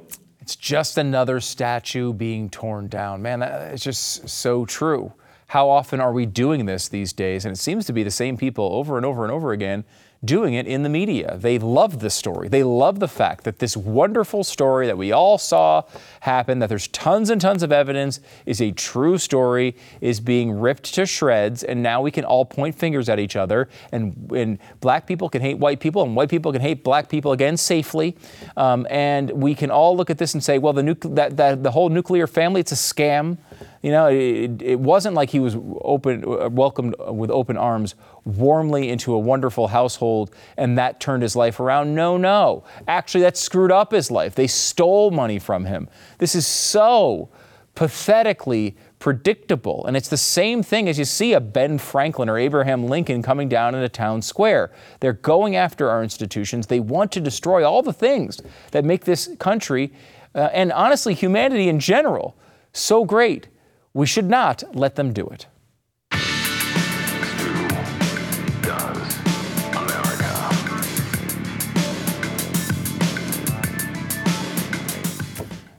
It's 0.51 0.57
just 0.57 0.99
another 0.99 1.39
statue 1.39 2.13
being 2.13 2.51
torn 2.51 2.89
down. 2.89 3.23
Man, 3.23 3.41
it's 3.41 3.85
just 3.85 4.29
so 4.29 4.67
true. 4.67 5.13
How 5.47 5.69
often 5.69 6.01
are 6.01 6.13
we 6.13 6.27
doing 6.27 6.67
this 6.67 6.89
these 6.89 7.13
days? 7.13 7.45
And 7.45 7.55
it 7.55 7.57
seems 7.57 7.87
to 7.87 7.93
be 7.93 8.03
the 8.03 8.11
same 8.11 8.37
people 8.37 8.65
over 8.73 8.97
and 8.97 9.07
over 9.07 9.23
and 9.23 9.31
over 9.31 9.53
again 9.53 9.85
doing 10.23 10.53
it 10.53 10.67
in 10.67 10.83
the 10.83 10.89
media. 10.89 11.39
They 11.39 11.59
love 11.59 12.01
the 12.01 12.11
story. 12.11 12.49
They 12.49 12.63
love 12.63 13.01
the 13.01 13.09
fact 13.09 13.45
that 13.45 13.59
this 13.59 13.75
wonderful 13.77 14.45
story 14.45 14.87
that 14.87 14.99
we 14.99 15.13
all 15.13 15.39
saw 15.39 15.83
happen, 16.21 16.59
that 16.59 16.69
there's 16.69 16.89
tons 16.89 17.31
and 17.31 17.41
tons 17.41 17.63
of 17.63 17.73
evidence, 17.73 18.21
is 18.45 18.61
a 18.61 18.71
true 18.73 19.17
story, 19.17 19.75
is 20.03 20.21
being 20.21 20.53
ripped 20.53 20.95
to 20.95 21.07
shreds, 21.07 21.63
and 21.63 21.83
now 21.83 22.03
we 22.03 22.11
can 22.11 22.25
all 22.25 22.45
point 22.45 22.75
fingers 22.75 23.09
at 23.09 23.19
each 23.19 23.35
other. 23.35 23.69
And, 23.93 24.31
and 24.35 24.59
black 24.81 25.07
people 25.07 25.31
can 25.31 25.41
hate 25.41 25.59
white 25.59 25.81
people, 25.81 26.03
and 26.03 26.15
white 26.15 26.29
people 26.29 26.53
can 26.53 26.61
hate 26.61 26.85
black 26.85 27.09
people 27.09 27.33
again 27.33 27.57
safely. 27.57 28.15
Um, 28.59 28.87
and 28.91 29.31
we 29.31 29.55
can 29.55 29.71
all 29.71 29.97
look 29.97 30.11
at 30.11 30.19
this 30.19 30.35
and 30.35 30.45
say, 30.45 30.59
well, 30.59 30.75
the, 30.75 30.97
that, 31.13 31.39
that, 31.39 31.63
the 31.63 31.71
whole 31.71 31.89
nuclear 31.89 32.27
family, 32.27 32.61
it's 32.61 32.73
a 32.73 32.75
scam. 32.75 33.39
You 33.83 33.91
know, 33.91 34.07
it, 34.09 34.63
it 34.63 34.81
wasn't 34.81 35.15
like 35.15 35.31
he 35.31 35.41
was 35.41 35.57
open, 35.81 36.25
uh, 36.25 36.49
welcomed 36.49 36.95
with 36.99 37.31
open 37.31 37.57
arms 37.57 37.95
warmly 38.25 38.89
into 38.89 39.15
a 39.15 39.19
wonderful 39.19 39.69
household 39.69 40.35
and 40.57 40.77
that 40.79 41.01
turned 41.01 41.23
his 41.23 41.37
life 41.37 41.61
around. 41.61 41.95
No, 41.95 42.17
no. 42.17 42.65
Actually, 42.87 43.23
that 43.23 43.37
screwed 43.37 43.73
up 43.73 43.93
his 43.93 44.11
life. 44.11 44.35
They 44.35 44.47
stole 44.47 45.11
money 45.11 45.39
from 45.39 45.65
him. 45.65 45.89
This 46.19 46.35
is 46.35 46.47
so 46.47 47.31
pathetically 47.75 48.77
predictable. 48.99 49.87
And 49.87 49.97
it's 49.97 50.09
the 50.09 50.17
same 50.17 50.63
thing 50.63 50.89
as 50.89 50.99
you 50.99 51.05
see 51.07 51.33
a 51.33 51.41
Ben 51.41 51.79
Franklin 51.79 52.29
or 52.29 52.39
Abraham 52.39 52.87
Lincoln 52.87 53.23
coming 53.23 53.49
down 53.49 53.75
in 53.75 53.83
a 53.83 53.89
town 53.89 54.21
square. 54.23 54.71
They're 55.01 55.15
going 55.15 55.57
after 55.57 55.89
our 55.89 56.03
institutions. 56.03 56.67
They 56.67 56.81
want 56.81 57.11
to 57.13 57.21
destroy 57.21 57.65
all 57.67 57.83
the 57.83 57.95
things 57.95 58.43
that 58.73 58.85
make 58.85 59.07
this 59.07 59.35
country 59.39 59.93
uh, 60.35 60.51
and 60.53 60.71
honestly 60.73 61.15
humanity 61.15 61.69
in 61.69 61.81
general 61.81 62.37
so 62.73 63.05
great. 63.05 63.49
We 63.93 64.07
should 64.07 64.29
not 64.29 64.63
let 64.75 64.97
them 64.97 65.13
do 65.13 65.27
it. 65.27 65.47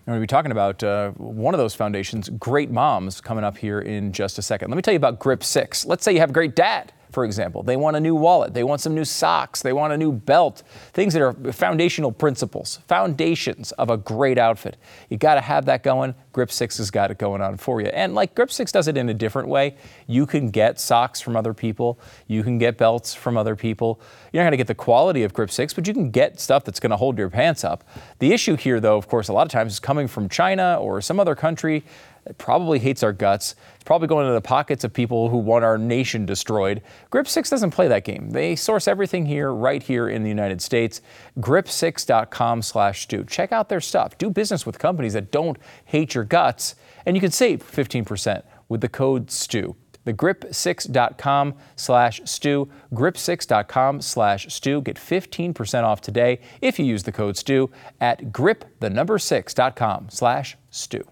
We're 0.06 0.18
going 0.18 0.28
to 0.28 0.34
be 0.34 0.36
talking 0.36 0.52
about 0.52 0.84
uh, 0.84 1.12
one 1.12 1.54
of 1.54 1.58
those 1.58 1.74
foundations, 1.74 2.28
Great 2.28 2.70
Moms, 2.70 3.22
coming 3.22 3.46
up 3.46 3.58
here 3.58 3.80
in 3.80 4.12
just 4.12 4.38
a 4.38 4.42
second. 4.42 4.70
Let 4.70 4.76
me 4.76 4.82
tell 4.82 4.94
you 4.94 4.98
about 4.98 5.20
Grip 5.20 5.42
6. 5.42 5.86
Let's 5.86 6.04
say 6.04 6.12
you 6.12 6.20
have 6.20 6.32
a 6.32 6.34
great 6.34 6.54
dad 6.54 6.92
for 7.12 7.26
example. 7.26 7.64
They 7.64 7.76
want 7.76 7.98
a 7.98 8.00
new 8.00 8.16
wallet, 8.16 8.54
they 8.54 8.64
want 8.64 8.82
some 8.82 8.96
new 8.96 9.06
socks, 9.06 9.62
they 9.62 9.74
want 9.74 9.94
a 9.94 9.98
new 9.98 10.12
belt, 10.12 10.64
things 10.94 11.14
that 11.14 11.22
are 11.22 11.34
foundational 11.52 12.12
principles, 12.12 12.80
foundations 12.88 13.72
of 13.74 13.90
a 13.90 13.98
great 13.98 14.38
outfit. 14.38 14.78
You 15.10 15.18
got 15.18 15.36
to 15.36 15.42
have 15.42 15.66
that 15.66 15.84
going. 15.84 16.16
Grip 16.34 16.52
6 16.52 16.78
has 16.78 16.90
got 16.90 17.12
it 17.12 17.18
going 17.18 17.42
on 17.42 17.58
for 17.58 17.82
you. 17.82 17.88
And 17.88 18.16
like 18.16 18.36
Grip 18.36 18.52
6 18.52 18.72
does 18.72 18.88
it 18.88 18.98
in 18.98 19.10
a 19.10 19.14
different 19.14 19.50
way. 19.50 19.76
You 20.08 20.26
can 20.26 20.50
get 20.50 20.80
socks 20.80 21.20
from 21.20 21.36
other 21.36 21.54
people, 21.54 22.00
you 22.28 22.44
can 22.44 22.58
get 22.58 22.78
belts 22.78 23.14
from 23.14 23.38
other 23.38 23.56
people. 23.56 24.00
You're 24.32 24.44
not 24.44 24.48
going 24.48 24.54
to 24.54 24.58
get 24.58 24.68
the 24.68 24.76
quality 24.76 25.24
of 25.24 25.34
Grip 25.34 25.52
6, 25.52 25.74
but 25.74 25.88
you 25.88 25.94
can 25.94 26.10
get 26.10 26.40
stuff 26.40 26.64
that's 26.64 26.80
going 26.80 26.92
to 26.92 26.98
hold 26.98 27.18
your 27.18 27.30
pants 27.30 27.64
up. 27.64 27.84
The 28.20 28.32
issue 28.32 28.56
here, 28.56 28.80
though, 28.80 28.98
of 28.98 29.08
course, 29.08 29.28
a 29.28 29.34
lot 29.34 29.46
of 29.46 29.52
times 29.52 29.74
is 29.74 29.80
coming 29.80 30.08
from 30.08 30.30
China 30.30 30.78
or 30.80 31.02
some 31.02 31.20
other 31.20 31.36
country 31.36 31.84
it 32.26 32.38
probably 32.38 32.80
hates 32.80 33.04
our 33.04 33.14
guts. 33.14 33.56
It's 33.76 33.84
probably 33.84 34.08
going 34.08 34.26
into 34.26 34.34
the 34.34 34.42
pockets 34.42 34.84
of 34.84 34.94
people 34.94 35.30
who 35.30 35.38
want 35.38 35.66
our 35.66 35.78
nation 35.78 36.26
destroyed. 36.26 36.82
Grip 37.10 37.28
6 37.28 37.50
doesn't 37.50 37.72
play 37.72 37.88
that 37.88 38.04
game. 38.04 38.30
They 38.30 38.56
source 38.56 38.88
everything 38.88 39.26
here, 39.26 39.52
right 39.52 39.82
here 39.82 40.08
in 40.08 40.24
the 40.24 40.30
United 40.30 40.62
States. 40.62 41.02
Grip6.com 41.40 42.62
slash 42.62 43.04
Stu. 43.04 43.24
Check 43.24 43.52
out 43.52 43.70
their 43.70 43.82
stuff. 43.82 44.18
Do 44.18 44.30
business 44.30 44.66
with 44.66 44.78
companies 44.78 45.14
that 45.14 45.32
don't 45.32 45.58
hate 45.86 46.14
your 46.14 46.24
guts, 46.24 46.76
and 47.06 47.16
you 47.16 47.22
can 47.22 47.32
save 47.32 47.64
15% 47.64 48.44
with 48.70 48.82
the 48.82 48.90
code 48.90 49.32
STU. 49.32 49.76
The 50.04 50.14
grip6.com 50.14 51.56
slash 51.76 52.22
Stu, 52.26 52.70
grip6.com 52.94 54.02
slash 54.02 54.54
Stu. 54.54 54.82
Get 54.82 54.96
15% 54.96 55.84
off 55.84 56.02
today 56.02 56.40
if 56.60 56.80
you 56.80 56.86
use 56.86 57.04
the 57.04 57.12
code 57.12 57.38
STU 57.38 57.70
at 58.00 58.32
grip, 58.32 58.66
the 58.80 58.90
number 58.90 59.18
6.com 59.18 60.10
slash 60.10 60.58
Stu. 60.72 61.04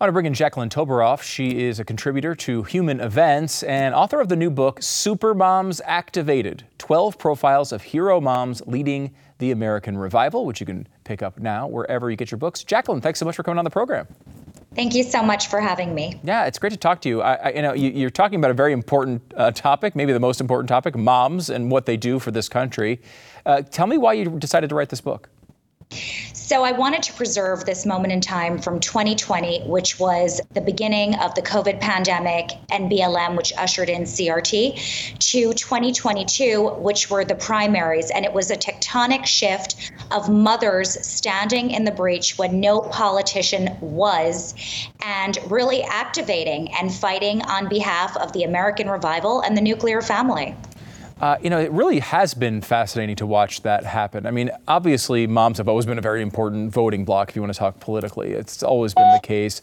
I 0.00 0.04
want 0.04 0.10
to 0.10 0.12
bring 0.12 0.26
in 0.26 0.34
Jacqueline 0.34 0.68
Toboroff. 0.68 1.22
She 1.22 1.64
is 1.64 1.80
a 1.80 1.84
contributor 1.84 2.36
to 2.36 2.62
Human 2.62 3.00
Events 3.00 3.64
and 3.64 3.96
author 3.96 4.20
of 4.20 4.28
the 4.28 4.36
new 4.36 4.48
book, 4.48 4.80
Super 4.80 5.34
Moms 5.34 5.80
Activated 5.84 6.64
12 6.78 7.18
Profiles 7.18 7.72
of 7.72 7.82
Hero 7.82 8.20
Moms 8.20 8.62
Leading 8.68 9.12
the 9.38 9.50
American 9.50 9.98
Revival, 9.98 10.46
which 10.46 10.60
you 10.60 10.66
can 10.66 10.86
pick 11.02 11.20
up 11.20 11.40
now 11.40 11.66
wherever 11.66 12.10
you 12.10 12.16
get 12.16 12.30
your 12.30 12.38
books. 12.38 12.62
Jacqueline, 12.62 13.00
thanks 13.00 13.18
so 13.18 13.24
much 13.24 13.34
for 13.34 13.42
coming 13.42 13.58
on 13.58 13.64
the 13.64 13.72
program. 13.72 14.06
Thank 14.76 14.94
you 14.94 15.02
so 15.02 15.20
much 15.20 15.48
for 15.48 15.60
having 15.60 15.96
me. 15.96 16.20
Yeah, 16.22 16.46
it's 16.46 16.60
great 16.60 16.70
to 16.70 16.76
talk 16.76 17.00
to 17.00 17.08
you. 17.08 17.20
I, 17.20 17.34
I, 17.34 17.48
you 17.50 17.62
know, 17.62 17.72
you, 17.72 18.06
are 18.06 18.10
talking 18.10 18.38
about 18.38 18.52
a 18.52 18.54
very 18.54 18.72
important 18.72 19.20
uh, 19.36 19.50
topic, 19.50 19.96
maybe 19.96 20.12
the 20.12 20.20
most 20.20 20.40
important 20.40 20.68
topic, 20.68 20.96
moms 20.96 21.50
and 21.50 21.72
what 21.72 21.86
they 21.86 21.96
do 21.96 22.20
for 22.20 22.30
this 22.30 22.48
country. 22.48 23.00
Uh, 23.44 23.62
tell 23.62 23.88
me 23.88 23.98
why 23.98 24.12
you 24.12 24.26
decided 24.38 24.70
to 24.70 24.76
write 24.76 24.90
this 24.90 25.00
book. 25.00 25.28
So 25.90 26.64
I 26.64 26.72
wanted 26.72 27.02
to 27.02 27.12
preserve 27.12 27.66
this 27.66 27.84
moment 27.84 28.12
in 28.12 28.22
time 28.22 28.58
from 28.58 28.80
2020, 28.80 29.64
which 29.66 30.00
was 30.00 30.40
the 30.54 30.62
beginning 30.62 31.14
of 31.16 31.34
the 31.34 31.42
COVID 31.42 31.78
pandemic 31.78 32.52
and 32.70 32.90
BLM, 32.90 33.36
which 33.36 33.52
ushered 33.58 33.90
in 33.90 34.04
CRT, 34.04 35.18
to 35.18 35.52
2022, 35.52 36.68
which 36.78 37.10
were 37.10 37.24
the 37.24 37.34
primaries. 37.34 38.10
And 38.10 38.24
it 38.24 38.32
was 38.32 38.50
a 38.50 38.56
tectonic 38.56 39.26
shift 39.26 39.92
of 40.10 40.30
mothers 40.30 41.06
standing 41.06 41.70
in 41.70 41.84
the 41.84 41.92
breach 41.92 42.38
when 42.38 42.60
no 42.60 42.80
politician 42.80 43.76
was 43.80 44.54
and 45.04 45.38
really 45.48 45.82
activating 45.82 46.72
and 46.72 46.94
fighting 46.94 47.42
on 47.42 47.68
behalf 47.68 48.16
of 48.16 48.32
the 48.32 48.44
American 48.44 48.88
revival 48.88 49.42
and 49.42 49.54
the 49.54 49.62
nuclear 49.62 50.00
family. 50.00 50.54
Uh, 51.20 51.36
you 51.42 51.50
know, 51.50 51.58
it 51.58 51.72
really 51.72 51.98
has 51.98 52.32
been 52.32 52.60
fascinating 52.60 53.16
to 53.16 53.26
watch 53.26 53.62
that 53.62 53.84
happen. 53.84 54.24
I 54.24 54.30
mean, 54.30 54.50
obviously, 54.68 55.26
moms 55.26 55.58
have 55.58 55.68
always 55.68 55.84
been 55.84 55.98
a 55.98 56.02
very 56.02 56.22
important 56.22 56.72
voting 56.72 57.04
bloc 57.04 57.30
if 57.30 57.36
you 57.36 57.42
want 57.42 57.52
to 57.52 57.58
talk 57.58 57.80
politically. 57.80 58.30
It's 58.30 58.62
always 58.62 58.94
been 58.94 59.10
the 59.12 59.20
case. 59.20 59.60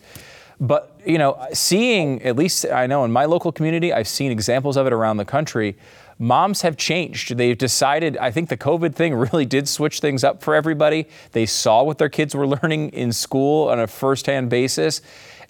But, 0.60 1.00
you 1.06 1.18
know, 1.18 1.46
seeing, 1.54 2.22
at 2.24 2.36
least 2.36 2.66
I 2.66 2.88
know 2.88 3.06
in 3.06 3.12
my 3.12 3.26
local 3.26 3.54
community, 3.54 3.94
I've 3.94 4.08
seen 4.08 4.32
examples 4.32 4.76
of 4.76 4.86
it 4.86 4.92
around 4.92 5.18
the 5.18 5.26
country. 5.26 5.78
Moms 6.20 6.62
have 6.62 6.76
changed. 6.76 7.38
They've 7.38 7.58
decided, 7.58 8.18
I 8.18 8.32
think 8.32 8.50
the 8.50 8.58
COVID 8.58 8.94
thing 8.94 9.14
really 9.32 9.46
did 9.46 9.70
switch 9.70 10.02
things 10.02 10.26
up 10.26 10.42
for 10.44 10.56
everybody. 10.56 11.08
They 11.32 11.46
saw 11.46 11.84
what 11.84 12.00
their 12.00 12.10
kids 12.10 12.36
were 12.36 12.48
learning 12.62 12.90
in 12.90 13.14
school 13.14 13.70
on 13.70 13.80
a 13.80 13.88
firsthand 13.88 14.50
basis, 14.50 15.02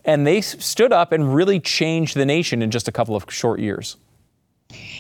and 0.04 0.26
they 0.26 0.42
stood 0.42 0.94
up 0.94 1.12
and 1.12 1.34
really 1.34 1.60
changed 1.60 2.16
the 2.16 2.26
nation 2.26 2.62
in 2.62 2.70
just 2.70 2.88
a 2.88 2.92
couple 2.92 3.16
of 3.16 3.26
short 3.30 3.60
years. 3.60 3.98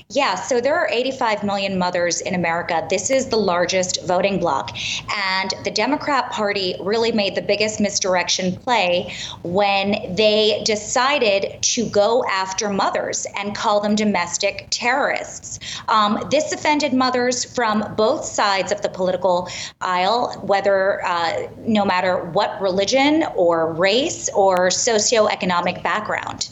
Yeah, 0.09 0.35
so 0.35 0.61
there 0.61 0.75
are 0.75 0.87
85 0.87 1.43
million 1.43 1.79
mothers 1.79 2.21
in 2.21 2.35
America. 2.35 2.85
This 2.91 3.09
is 3.09 3.29
the 3.29 3.37
largest 3.37 4.05
voting 4.05 4.39
bloc. 4.39 4.69
And 5.11 5.51
the 5.63 5.71
Democrat 5.71 6.31
Party 6.31 6.75
really 6.79 7.11
made 7.11 7.33
the 7.33 7.41
biggest 7.41 7.79
misdirection 7.79 8.55
play 8.55 9.15
when 9.41 10.15
they 10.15 10.61
decided 10.63 11.59
to 11.63 11.89
go 11.89 12.23
after 12.29 12.69
mothers 12.69 13.25
and 13.35 13.55
call 13.55 13.79
them 13.79 13.95
domestic 13.95 14.67
terrorists. 14.69 15.59
Um, 15.87 16.23
this 16.29 16.51
offended 16.51 16.93
mothers 16.93 17.43
from 17.43 17.95
both 17.95 18.23
sides 18.25 18.71
of 18.71 18.83
the 18.83 18.89
political 18.89 19.49
aisle, 19.81 20.33
whether 20.43 21.03
uh, 21.03 21.47
no 21.57 21.83
matter 21.83 22.23
what 22.25 22.61
religion 22.61 23.23
or 23.35 23.73
race 23.73 24.29
or 24.35 24.67
socioeconomic 24.67 25.81
background. 25.81 26.49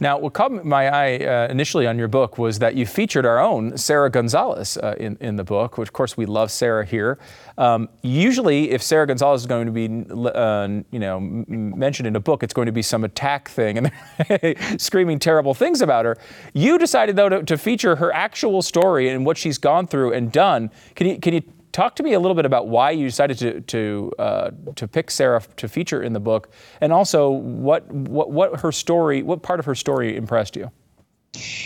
Now, 0.00 0.18
what 0.18 0.32
caught 0.32 0.64
my 0.64 0.88
eye 0.88 1.24
uh, 1.24 1.48
initially 1.50 1.86
on 1.86 1.98
your 1.98 2.06
book 2.06 2.38
was 2.38 2.60
that 2.60 2.76
you 2.76 2.86
featured 2.86 3.26
our 3.26 3.40
own 3.40 3.76
Sarah 3.76 4.10
Gonzalez 4.10 4.76
uh, 4.76 4.94
in, 4.98 5.16
in 5.20 5.36
the 5.36 5.42
book, 5.42 5.76
which 5.76 5.88
of 5.88 5.92
course 5.92 6.16
we 6.16 6.24
love 6.24 6.52
Sarah 6.52 6.84
here. 6.84 7.18
Um, 7.56 7.88
usually, 8.02 8.70
if 8.70 8.80
Sarah 8.82 9.06
Gonzalez 9.08 9.42
is 9.42 9.46
going 9.46 9.66
to 9.66 9.72
be, 9.72 10.06
uh, 10.12 10.68
you 10.92 11.00
know, 11.00 11.18
mentioned 11.18 12.06
in 12.06 12.14
a 12.14 12.20
book, 12.20 12.44
it's 12.44 12.54
going 12.54 12.66
to 12.66 12.72
be 12.72 12.82
some 12.82 13.02
attack 13.02 13.48
thing 13.48 13.78
and 13.78 14.80
screaming 14.80 15.18
terrible 15.18 15.54
things 15.54 15.82
about 15.82 16.04
her. 16.04 16.16
You 16.54 16.78
decided 16.78 17.16
though 17.16 17.28
to, 17.28 17.42
to 17.42 17.58
feature 17.58 17.96
her 17.96 18.12
actual 18.14 18.62
story 18.62 19.08
and 19.08 19.26
what 19.26 19.36
she's 19.36 19.58
gone 19.58 19.88
through 19.88 20.12
and 20.12 20.30
done. 20.30 20.70
Can 20.94 21.08
you 21.08 21.18
can 21.18 21.34
you 21.34 21.42
talk 21.72 21.96
to 21.96 22.02
me 22.02 22.12
a 22.12 22.20
little 22.20 22.34
bit 22.34 22.44
about 22.44 22.68
why 22.68 22.90
you 22.90 23.06
decided 23.06 23.38
to 23.38 23.60
to 23.62 24.12
uh, 24.18 24.50
to 24.76 24.88
pick 24.88 25.10
Sarah 25.10 25.42
to 25.56 25.68
feature 25.68 26.02
in 26.02 26.12
the 26.12 26.20
book, 26.20 26.50
and 26.80 26.92
also 26.92 27.30
what 27.30 27.90
what 27.92 28.30
what 28.30 28.60
her 28.60 28.72
story, 28.72 29.22
what 29.22 29.42
part 29.42 29.60
of 29.60 29.66
her 29.66 29.74
story 29.74 30.16
impressed 30.16 30.56
you. 30.56 30.70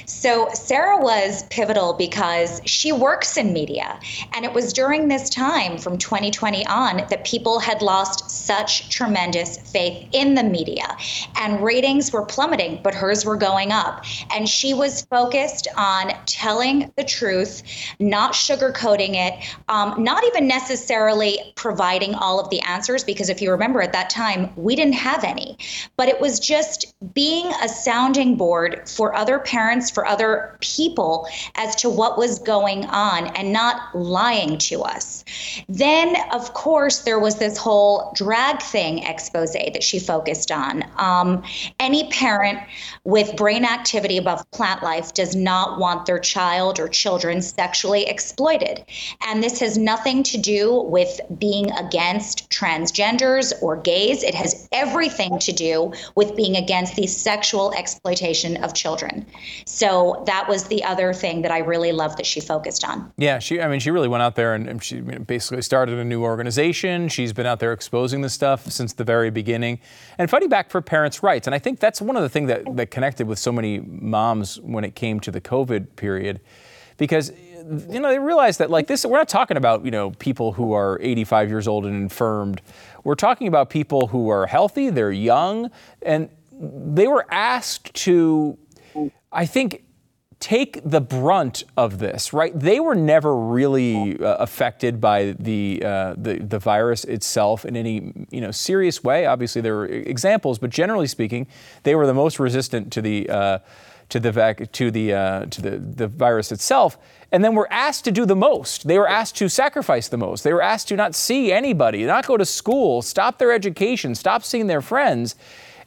So, 0.07 0.49
Sarah 0.53 0.99
was 0.99 1.45
pivotal 1.45 1.95
because 1.95 2.61
she 2.67 2.93
works 2.93 3.37
in 3.37 3.53
media. 3.53 3.99
And 4.35 4.45
it 4.45 4.53
was 4.53 4.73
during 4.73 5.09
this 5.09 5.31
time 5.31 5.79
from 5.79 5.99
2020 5.99 6.67
on 6.67 6.97
that 7.09 7.25
people 7.25 7.59
had 7.59 7.81
lost 7.81 8.31
such 8.31 8.89
tremendous 8.91 9.59
faith 9.59 10.09
in 10.13 10.35
the 10.35 10.43
media. 10.43 10.97
And 11.37 11.63
ratings 11.63 12.13
were 12.13 12.25
plummeting, 12.25 12.81
but 12.83 12.95
hers 12.95 13.25
were 13.25 13.37
going 13.37 13.73
up. 13.73 14.05
And 14.35 14.49
she 14.49 14.75
was 14.75 15.03
focused 15.03 15.69
on 15.77 16.13
telling 16.27 16.93
the 16.97 17.05
truth, 17.05 17.63
not 17.99 18.33
sugarcoating 18.33 19.15
it, 19.15 19.57
um, 19.69 20.03
not 20.03 20.25
even 20.25 20.47
necessarily 20.47 21.53
providing 21.57 22.15
all 22.15 22.41
of 22.41 22.51
the 22.51 22.61
answers, 22.63 23.05
because 23.05 23.29
if 23.29 23.41
you 23.41 23.51
remember 23.51 23.81
at 23.81 23.93
that 23.93 24.11
time, 24.11 24.53
we 24.57 24.75
didn't 24.77 24.95
have 24.95 25.25
any. 25.25 25.57
But 25.97 26.09
it 26.09 26.21
was 26.21 26.41
just 26.41 26.95
being 27.15 27.47
a 27.63 27.69
sounding 27.69 28.37
board 28.37 28.89
for 28.89 29.15
other 29.15 29.39
parents, 29.39 29.52
for 29.91 30.07
other 30.07 30.57
people 30.61 31.29
as 31.57 31.75
to 31.77 31.91
what 31.91 32.17
was 32.17 32.39
going 32.39 32.85
on 32.87 33.27
and 33.37 33.53
not 33.53 33.95
lying 33.95 34.59
to 34.59 34.83
us. 34.83 35.25
Then, 35.69 36.17
of 36.33 36.55
course, 36.55 37.01
there 37.01 37.19
was 37.19 37.37
this 37.37 37.57
whole 37.57 38.13
drag 38.15 38.63
thing 38.63 38.99
expose 39.05 39.53
that 39.53 39.83
she 39.83 39.99
focused 39.99 40.51
on. 40.51 40.85
Um, 40.97 41.43
any 41.79 42.09
parent 42.11 42.59
with 43.05 43.37
brain 43.37 43.65
activity 43.65 44.17
above 44.17 44.49
plant 44.51 44.83
life 44.83 45.13
does 45.15 45.37
not 45.37 45.79
want 45.79 46.07
their 46.07 46.19
child 46.19 46.81
or 46.81 46.89
children 46.89 47.43
sexually 47.43 48.07
exploited. 48.07 48.85
And 49.27 49.43
this 49.43 49.61
has 49.61 49.77
nothing 49.77 50.23
to 50.25 50.39
do 50.39 50.83
with 50.83 51.21
being 51.39 51.71
against 51.73 52.49
transgenders 52.51 53.53
or 53.61 53.77
gays. 53.77 54.23
It 54.23 54.35
has 54.35 54.69
everything 54.73 55.39
to 55.41 55.53
do 55.53 55.93
with 56.15 56.37
being 56.37 56.57
against 56.57 56.97
the 56.97 57.07
sexual 57.07 57.73
exploitation 57.75 58.63
of 58.65 58.75
children. 58.75 59.27
So 59.65 60.23
that 60.27 60.49
was 60.49 60.65
the 60.65 60.83
other 60.85 61.13
thing 61.13 61.43
that 61.43 61.51
I 61.51 61.59
really 61.59 61.93
loved 61.93 62.19
that 62.19 62.27
she 62.27 62.41
focused 62.41 62.87
on. 62.87 63.13
Yeah, 63.17 63.39
she. 63.39 63.61
I 63.61 63.69
mean, 63.69 63.81
she 63.81 63.91
really 63.91 64.09
went 64.09 64.23
out 64.23 64.35
there 64.35 64.55
and, 64.55 64.69
and 64.69 64.83
she 64.83 65.01
basically 65.01 65.63
started 65.63 65.99
a 65.99 66.05
new 66.05 66.23
organization. 66.23 67.09
She's 67.09 67.33
been 67.33 67.47
out 67.47 67.61
there 67.61 67.73
exposing 67.73 68.21
this 68.21 68.33
stuff 68.33 68.71
since 68.71 68.93
the 68.93 69.05
very 69.05 69.31
beginning 69.31 69.81
and 70.19 70.29
fighting 70.31 70.49
back 70.49 70.71
for 70.71 70.81
parents' 70.81 71.23
rights. 71.23 71.47
And 71.47 71.55
I 71.55 71.59
think 71.59 71.81
that's 71.81 72.01
one 72.01 72.17
of 72.17 72.23
the 72.23 72.29
things 72.29 72.49
that, 72.49 72.77
that 72.77 72.91
connected 72.91 73.27
with 73.27 73.39
so 73.39 73.53
many 73.53 73.81
moms 73.81 74.61
when 74.61 74.85
it 74.85 74.95
came 74.95 75.21
to 75.21 75.31
the 75.31 75.41
COVID 75.41 75.97
period, 75.97 76.41
because 76.97 77.33
you 77.89 78.01
know 78.01 78.09
they 78.09 78.19
realized 78.19 78.59
that 78.59 78.71
like 78.71 78.87
this. 78.87 79.05
We're 79.05 79.19
not 79.19 79.29
talking 79.29 79.57
about 79.57 79.85
you 79.85 79.91
know 79.91 80.11
people 80.13 80.53
who 80.53 80.73
are 80.73 80.99
85 81.01 81.49
years 81.49 81.69
old 81.69 81.87
and 81.87 81.95
infirmed. 81.95 82.61
We're 83.05 83.15
talking 83.15 83.49
about 83.49 83.71
people 83.71 84.09
who 84.09 84.29
are 84.29 84.47
healthy. 84.47 84.91
They're 84.91 85.13
young, 85.13 85.71
and 86.03 86.29
they 86.63 87.09
were 87.09 87.27
asked 87.31 87.93
to, 87.95 88.57
I 89.33 89.47
think 89.47 89.85
take 90.43 90.81
the 90.85 91.01
brunt 91.01 91.63
of 91.77 92.01
this, 92.01 92.33
right? 92.33 92.59
They 92.59 92.81
were 92.81 92.97
never 92.97 93.35
really 93.37 94.19
uh, 94.19 94.37
affected 94.39 95.01
by 95.01 95.37
the, 95.39 95.81
uh, 95.85 96.15
the 96.19 96.39
the 96.39 96.59
virus 96.59 97.05
itself 97.05 97.65
in 97.65 97.77
any 97.77 98.13
you 98.31 98.41
know 98.41 98.51
serious 98.51 99.05
way. 99.05 99.25
Obviously, 99.25 99.63
there 99.63 99.77
were 99.77 99.87
examples, 99.87 100.59
but 100.59 100.71
generally 100.71 101.07
speaking, 101.07 101.47
they 101.85 101.95
were 101.95 102.07
the 102.07 102.15
most 102.15 102.41
resistant 102.41 102.93
to 102.93 103.01
the 103.01 103.31
uh, 103.31 103.59
to 104.09 104.19
the 104.19 104.33
vac- 104.33 104.73
to 104.73 104.91
the 104.91 105.15
uh, 105.15 105.47
to 105.47 105.63
the 105.63 105.79
the 105.79 106.09
virus 106.09 106.51
itself. 106.51 106.99
And 107.31 107.43
then 107.43 107.55
were 107.55 107.73
asked 107.73 108.05
to 108.05 108.11
do 108.11 108.27
the 108.27 108.37
most. 108.37 108.87
They 108.87 108.99
were 108.99 109.09
asked 109.09 109.37
to 109.37 109.49
sacrifice 109.49 110.09
the 110.09 110.19
most. 110.19 110.43
They 110.45 110.53
were 110.53 110.61
asked 110.61 110.89
to 110.89 110.97
not 110.97 111.15
see 111.15 111.51
anybody, 111.51 112.05
not 112.05 112.27
go 112.27 112.37
to 112.37 112.45
school, 112.45 113.01
stop 113.01 113.39
their 113.39 113.53
education, 113.53 114.15
stop 114.15 114.45
seeing 114.45 114.67
their 114.67 114.83
friends. 114.83 115.37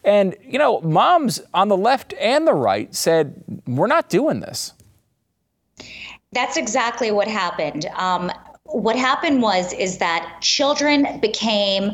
And, 0.06 0.36
you 0.42 0.60
know, 0.60 0.80
moms 0.82 1.42
on 1.54 1.68
the 1.68 1.76
left 1.76 2.14
and 2.20 2.48
the 2.48 2.54
right 2.54 2.94
said, 2.94 3.44
we're 3.68 3.88
not 3.88 4.08
doing 4.08 4.40
this. 4.40 4.74
That's 6.32 6.58
exactly 6.58 7.12
what 7.12 7.28
happened. 7.28 7.86
Um, 7.96 8.32
what 8.66 8.96
happened 8.96 9.42
was 9.42 9.74
is 9.74 10.00
that 10.00 10.40
children 10.42 11.20
became 11.20 11.94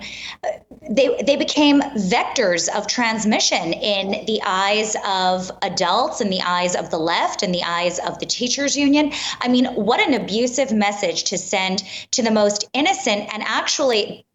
they 0.90 1.22
they 1.26 1.36
became 1.36 1.82
vectors 1.82 2.74
of 2.76 2.88
transmission 2.88 3.74
in 3.74 4.26
the 4.26 4.42
eyes 4.46 4.96
of 5.06 5.52
adults 5.62 6.22
in 6.22 6.30
the 6.30 6.42
eyes 6.42 6.76
of 6.76 6.90
the 6.90 6.98
left 6.98 7.44
in 7.44 7.52
the 7.52 7.62
eyes 7.64 8.00
of 8.00 8.18
the 8.20 8.26
teachers 8.26 8.78
union 8.78 9.12
i 9.42 9.50
mean 9.50 9.66
what 9.76 10.00
an 10.00 10.14
abusive 10.14 10.72
message 10.72 11.26
to 11.26 11.38
send 11.38 11.84
to 12.10 12.24
the 12.24 12.32
most 12.32 12.68
innocent 12.74 13.30
and 13.34 13.44
actually 13.44 14.26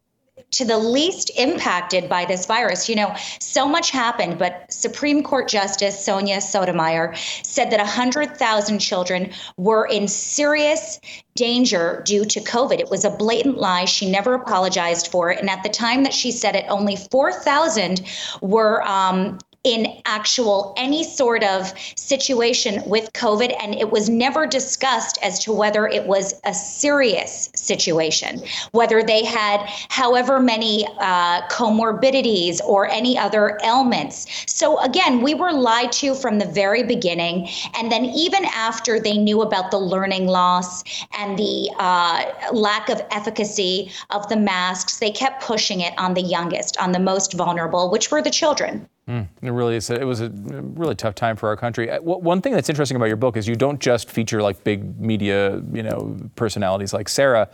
to 0.53 0.65
the 0.65 0.79
least 0.79 1.31
impacted 1.37 2.09
by 2.09 2.25
this 2.25 2.47
virus. 2.47 2.89
You 2.89 2.97
know, 2.97 3.15
so 3.41 3.67
much 3.69 3.91
happened, 3.91 4.39
but 4.39 4.73
Supreme 4.73 5.23
Court 5.23 5.49
Justice 5.49 6.03
Sonia 6.03 6.41
Sotomayor 6.41 7.15
said 7.43 7.71
that 7.71 7.79
100,000 7.79 8.79
children 8.79 9.33
were 9.57 9.87
in 9.87 10.09
serious 10.09 11.01
danger 11.35 12.03
due 12.07 12.25
to 12.25 12.41
COVID. 12.41 12.79
It 12.79 12.91
was 12.91 13.05
a 13.05 13.11
blatant 13.11 13.59
lie. 13.59 13.85
She 13.85 14.11
never 14.11 14.35
apologized 14.35 15.09
for 15.09 15.31
it. 15.31 15.41
And 15.41 15.51
at 15.51 15.63
the 15.63 15.69
time 15.69 16.05
that 16.05 16.15
she 16.15 16.31
said 16.31 16.57
it, 16.57 16.65
only 16.69 16.97
4,000 16.97 18.03
were 18.41 18.83
um, 18.89 19.39
in 19.67 20.01
actual 20.05 20.73
any 20.77 21.03
sort 21.03 21.43
of 21.43 21.75
situation 21.97 22.81
with 22.87 23.13
COVID, 23.15 23.53
and 23.61 23.75
it 23.75 23.91
was 23.91 24.09
never 24.09 24.47
discussed 24.47 25.19
as 25.23 25.41
to 25.41 25.53
whether 25.53 25.89
it 25.89 26.07
was 26.07 26.35
a 26.45 26.55
serious 26.55 27.51
situation, 27.57 28.41
whether 28.71 29.03
they 29.03 29.25
had 29.25 29.61
however 29.89 30.39
many 30.39 30.87
uh, 31.01 31.43
comorbidities 31.49 32.61
or 32.65 32.89
any 32.89 33.19
other 33.19 33.59
ailments. 33.65 34.29
So 34.47 34.79
again, 34.83 35.21
we 35.21 35.35
were 35.35 35.53
lied 35.53 35.91
to 35.93 36.15
from 36.15 36.39
the 36.39 36.47
very 36.47 36.85
beginning, 36.85 37.49
and 37.77 37.91
then 37.91 38.05
even 38.05 38.45
after 38.45 39.01
they 39.01 39.19
knew 39.19 39.43
about 39.43 39.73
the 39.73 39.79
learning 39.79 40.29
loss 40.29 40.85
and 41.19 41.37
the 41.37 41.71
uh, 41.81 42.23
lack 42.53 42.89
of 42.89 43.03
efficacy 43.11 43.91
of 44.11 44.29
the 44.29 44.37
masks, 44.37 45.01
they 45.01 45.11
kept 45.11 45.43
pushing 45.43 45.81
it 45.81 45.93
on 45.99 46.15
the 46.15 46.23
youngest, 46.23 46.77
on 46.79 46.93
the 46.93 47.01
most 47.01 47.33
vulnerable, 47.33 47.91
which 47.91 48.13
were 48.13 48.23
the 48.23 48.31
children. 48.31 48.89
Mm, 49.09 49.29
it 49.41 49.51
really 49.51 49.77
is. 49.77 49.89
It 49.89 50.05
was 50.05 50.21
a 50.21 50.31
really 50.31 50.97
tough 50.97 51.15
time 51.15 51.37
for 51.37 51.49
our 51.49 51.57
country. 51.57 51.89
Uh, 51.89 52.01
one 52.01 52.41
thing 52.41 52.53
that's 52.53 52.69
interesting 52.69 52.97
about 52.97 53.07
your 53.07 53.17
book 53.17 53.37
is 53.37 53.47
you 53.47 53.55
don't 53.55 53.81
just 53.81 54.11
feature 54.11 54.43
like 54.43 54.65
big 54.65 54.99
media, 55.01 55.63
you 55.73 55.85
know, 55.85 56.17
personalities 56.35 56.93
like 56.93 57.09
Sarah. 57.09 57.49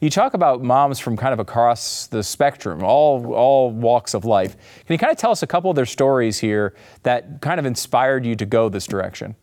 You 0.00 0.10
talk 0.10 0.34
about 0.34 0.62
moms 0.62 0.98
from 0.98 1.16
kind 1.16 1.32
of 1.32 1.38
across 1.38 2.08
the 2.08 2.22
spectrum, 2.22 2.82
all 2.82 3.34
all 3.34 3.70
walks 3.70 4.14
of 4.14 4.24
life. 4.24 4.56
Can 4.84 4.94
you 4.94 4.98
kind 4.98 5.12
of 5.12 5.16
tell 5.16 5.30
us 5.30 5.42
a 5.42 5.46
couple 5.46 5.70
of 5.70 5.76
their 5.76 5.86
stories 5.86 6.38
here 6.38 6.74
that 7.04 7.40
kind 7.40 7.60
of 7.60 7.66
inspired 7.66 8.26
you 8.26 8.34
to 8.34 8.44
go 8.44 8.68
this 8.68 8.86
direction? 8.86 9.36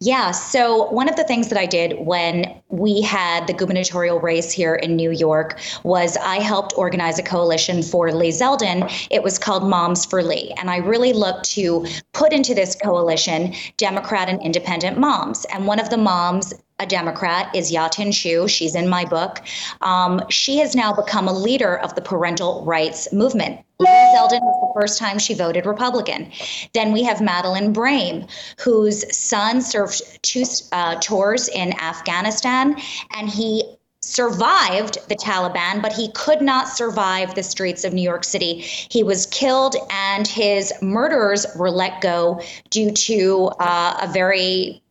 Yeah. 0.00 0.30
So, 0.32 0.90
one 0.90 1.08
of 1.08 1.16
the 1.16 1.24
things 1.24 1.48
that 1.48 1.58
I 1.58 1.64
did 1.64 1.98
when 1.98 2.60
we 2.68 3.00
had 3.00 3.46
the 3.46 3.54
gubernatorial 3.54 4.20
race 4.20 4.52
here 4.52 4.74
in 4.74 4.94
New 4.94 5.10
York 5.10 5.58
was 5.84 6.18
I 6.18 6.36
helped 6.36 6.74
organize 6.76 7.18
a 7.18 7.22
coalition 7.22 7.82
for 7.82 8.12
Lee 8.12 8.28
Zeldin. 8.28 8.92
It 9.10 9.22
was 9.22 9.38
called 9.38 9.66
Moms 9.68 10.04
for 10.04 10.22
Lee. 10.22 10.52
And 10.58 10.70
I 10.70 10.78
really 10.78 11.14
looked 11.14 11.48
to 11.52 11.86
put 12.12 12.32
into 12.32 12.54
this 12.54 12.76
coalition 12.76 13.54
Democrat 13.78 14.28
and 14.28 14.42
independent 14.42 14.98
moms. 14.98 15.46
And 15.46 15.66
one 15.66 15.80
of 15.80 15.88
the 15.88 15.98
moms 15.98 16.52
a 16.80 16.86
Democrat, 16.86 17.54
is 17.54 17.72
Yiatin 17.72 18.12
Chu. 18.12 18.48
She's 18.48 18.74
in 18.74 18.88
my 18.88 19.04
book. 19.04 19.40
Um, 19.80 20.20
she 20.28 20.58
has 20.58 20.74
now 20.74 20.92
become 20.92 21.28
a 21.28 21.32
leader 21.32 21.78
of 21.78 21.94
the 21.94 22.00
parental 22.00 22.64
rights 22.64 23.12
movement. 23.12 23.60
Lee 23.78 23.86
Zeldin 23.86 24.40
was 24.40 24.74
the 24.74 24.80
first 24.80 24.98
time 24.98 25.18
she 25.18 25.34
voted 25.34 25.66
Republican. 25.66 26.32
Then 26.72 26.92
we 26.92 27.04
have 27.04 27.20
Madeline 27.20 27.72
Brame, 27.72 28.28
whose 28.60 29.16
son 29.16 29.60
served 29.62 30.02
two 30.22 30.44
uh, 30.72 30.96
tours 30.96 31.48
in 31.48 31.78
Afghanistan, 31.80 32.76
and 33.16 33.28
he 33.28 33.76
survived 34.00 34.98
the 35.08 35.16
Taliban, 35.16 35.80
but 35.80 35.92
he 35.92 36.10
could 36.12 36.42
not 36.42 36.68
survive 36.68 37.34
the 37.34 37.42
streets 37.42 37.84
of 37.84 37.92
New 37.92 38.02
York 38.02 38.24
City. 38.24 38.60
He 38.60 39.02
was 39.02 39.26
killed, 39.26 39.76
and 39.90 40.26
his 40.26 40.72
murderers 40.82 41.46
were 41.56 41.70
let 41.70 42.00
go 42.00 42.40
due 42.70 42.90
to 42.90 43.50
uh, 43.60 43.98
a 44.02 44.12
very 44.12 44.82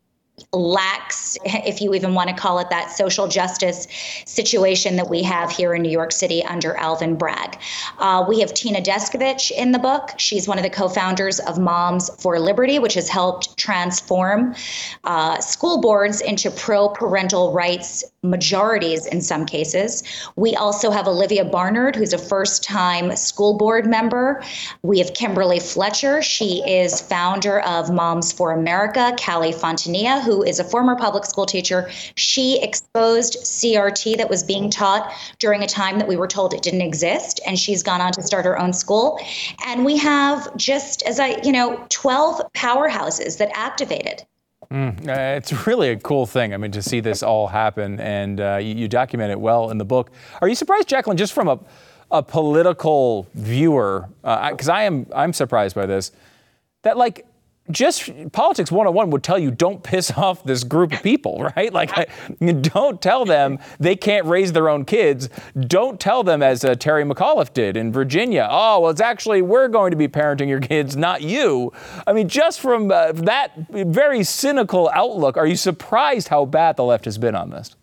lax, 0.52 1.36
if 1.44 1.80
you 1.80 1.94
even 1.94 2.14
want 2.14 2.28
to 2.28 2.34
call 2.34 2.58
it 2.58 2.70
that, 2.70 2.90
social 2.90 3.28
justice 3.28 3.86
situation 4.26 4.96
that 4.96 5.08
we 5.08 5.22
have 5.22 5.50
here 5.50 5.74
in 5.74 5.82
New 5.82 5.90
York 5.90 6.12
City 6.12 6.44
under 6.44 6.76
Alvin 6.76 7.16
Bragg. 7.16 7.58
Uh, 7.98 8.24
we 8.28 8.40
have 8.40 8.52
Tina 8.54 8.80
Descovich 8.80 9.50
in 9.50 9.72
the 9.72 9.78
book. 9.78 10.10
She's 10.16 10.48
one 10.48 10.58
of 10.58 10.64
the 10.64 10.70
co 10.70 10.88
founders 10.88 11.40
of 11.40 11.58
Moms 11.58 12.10
for 12.22 12.38
Liberty, 12.38 12.78
which 12.78 12.94
has 12.94 13.08
helped 13.08 13.56
transform 13.56 14.54
uh, 15.04 15.40
school 15.40 15.80
boards 15.80 16.20
into 16.20 16.50
pro 16.50 16.88
parental 16.88 17.52
rights 17.52 18.04
majorities 18.24 19.06
in 19.06 19.20
some 19.20 19.46
cases. 19.46 20.02
We 20.36 20.56
also 20.56 20.90
have 20.90 21.06
Olivia 21.06 21.44
Barnard, 21.44 21.94
who's 21.94 22.12
a 22.12 22.18
first 22.18 22.64
time 22.64 23.14
school 23.16 23.56
board 23.56 23.86
member. 23.86 24.42
We 24.82 24.98
have 24.98 25.14
Kimberly 25.14 25.60
Fletcher. 25.60 26.22
She 26.22 26.62
is 26.66 27.00
founder 27.00 27.60
of 27.60 27.92
Moms 27.92 28.32
for 28.32 28.52
America. 28.52 29.14
Kali 29.18 29.52
Fontanilla, 29.52 30.22
who 30.22 30.42
is 30.42 30.58
a 30.58 30.64
former 30.64 30.96
public 30.96 31.24
school 31.24 31.46
teacher. 31.46 31.90
She 32.16 32.60
exposed 32.62 33.36
CRT 33.42 34.16
that 34.16 34.30
was 34.30 34.42
being 34.42 34.70
taught 34.70 35.12
during 35.38 35.62
a 35.62 35.66
time 35.66 35.98
that 35.98 36.08
we 36.08 36.16
were 36.16 36.28
told 36.28 36.54
it 36.54 36.62
didn't 36.62 36.82
exist, 36.82 37.40
and 37.46 37.58
she's 37.58 37.82
gone 37.82 38.00
on 38.00 38.12
to 38.12 38.22
start 38.22 38.44
her 38.44 38.58
own 38.58 38.72
school. 38.72 39.18
And 39.66 39.84
we 39.84 39.96
have 39.98 40.56
just 40.56 41.02
as 41.02 41.20
I, 41.20 41.40
you 41.44 41.52
know, 41.52 41.84
12 41.90 42.40
powerhouses 42.54 43.38
that 43.38 43.50
activated. 43.54 44.24
Mm, 44.74 45.08
uh, 45.08 45.36
it's 45.36 45.66
really 45.68 45.90
a 45.90 45.96
cool 45.96 46.26
thing. 46.26 46.52
I 46.52 46.56
mean, 46.56 46.72
to 46.72 46.82
see 46.82 46.98
this 46.98 47.22
all 47.22 47.46
happen, 47.46 48.00
and 48.00 48.40
uh, 48.40 48.56
you, 48.56 48.74
you, 48.74 48.88
document 48.88 49.30
it 49.30 49.38
well 49.38 49.70
in 49.70 49.78
the 49.78 49.84
book. 49.84 50.10
Are 50.42 50.48
you 50.48 50.56
surprised, 50.56 50.88
Jacqueline, 50.88 51.16
just 51.16 51.32
from 51.32 51.46
a, 51.46 51.60
a 52.10 52.24
political 52.24 53.28
viewer? 53.34 54.08
Because 54.22 54.68
uh, 54.68 54.72
I 54.72 54.82
am, 54.82 55.06
I'm 55.14 55.32
surprised 55.32 55.76
by 55.76 55.86
this. 55.86 56.10
That 56.82 56.96
like 56.96 57.24
just 57.70 58.10
politics 58.32 58.70
101 58.70 59.10
would 59.10 59.22
tell 59.22 59.38
you 59.38 59.50
don't 59.50 59.82
piss 59.82 60.10
off 60.16 60.44
this 60.44 60.64
group 60.64 60.92
of 60.92 61.02
people, 61.02 61.50
right? 61.56 61.72
Like, 61.72 62.10
don't 62.62 63.00
tell 63.00 63.24
them 63.24 63.58
they 63.80 63.96
can't 63.96 64.26
raise 64.26 64.52
their 64.52 64.68
own 64.68 64.84
kids. 64.84 65.28
Don't 65.58 65.98
tell 65.98 66.22
them, 66.22 66.42
as 66.42 66.64
uh, 66.64 66.74
Terry 66.74 67.04
McAuliffe 67.04 67.52
did 67.52 67.76
in 67.76 67.92
Virginia, 67.92 68.46
oh, 68.50 68.80
well, 68.80 68.90
it's 68.90 69.00
actually 69.00 69.42
we're 69.42 69.68
going 69.68 69.90
to 69.90 69.96
be 69.96 70.08
parenting 70.08 70.48
your 70.48 70.60
kids, 70.60 70.96
not 70.96 71.22
you. 71.22 71.72
I 72.06 72.12
mean, 72.12 72.28
just 72.28 72.60
from 72.60 72.90
uh, 72.90 73.12
that 73.12 73.52
very 73.70 74.24
cynical 74.24 74.90
outlook, 74.92 75.36
are 75.36 75.46
you 75.46 75.56
surprised 75.56 76.28
how 76.28 76.44
bad 76.44 76.76
the 76.76 76.84
left 76.84 77.04
has 77.06 77.18
been 77.18 77.34
on 77.34 77.50
this? 77.50 77.74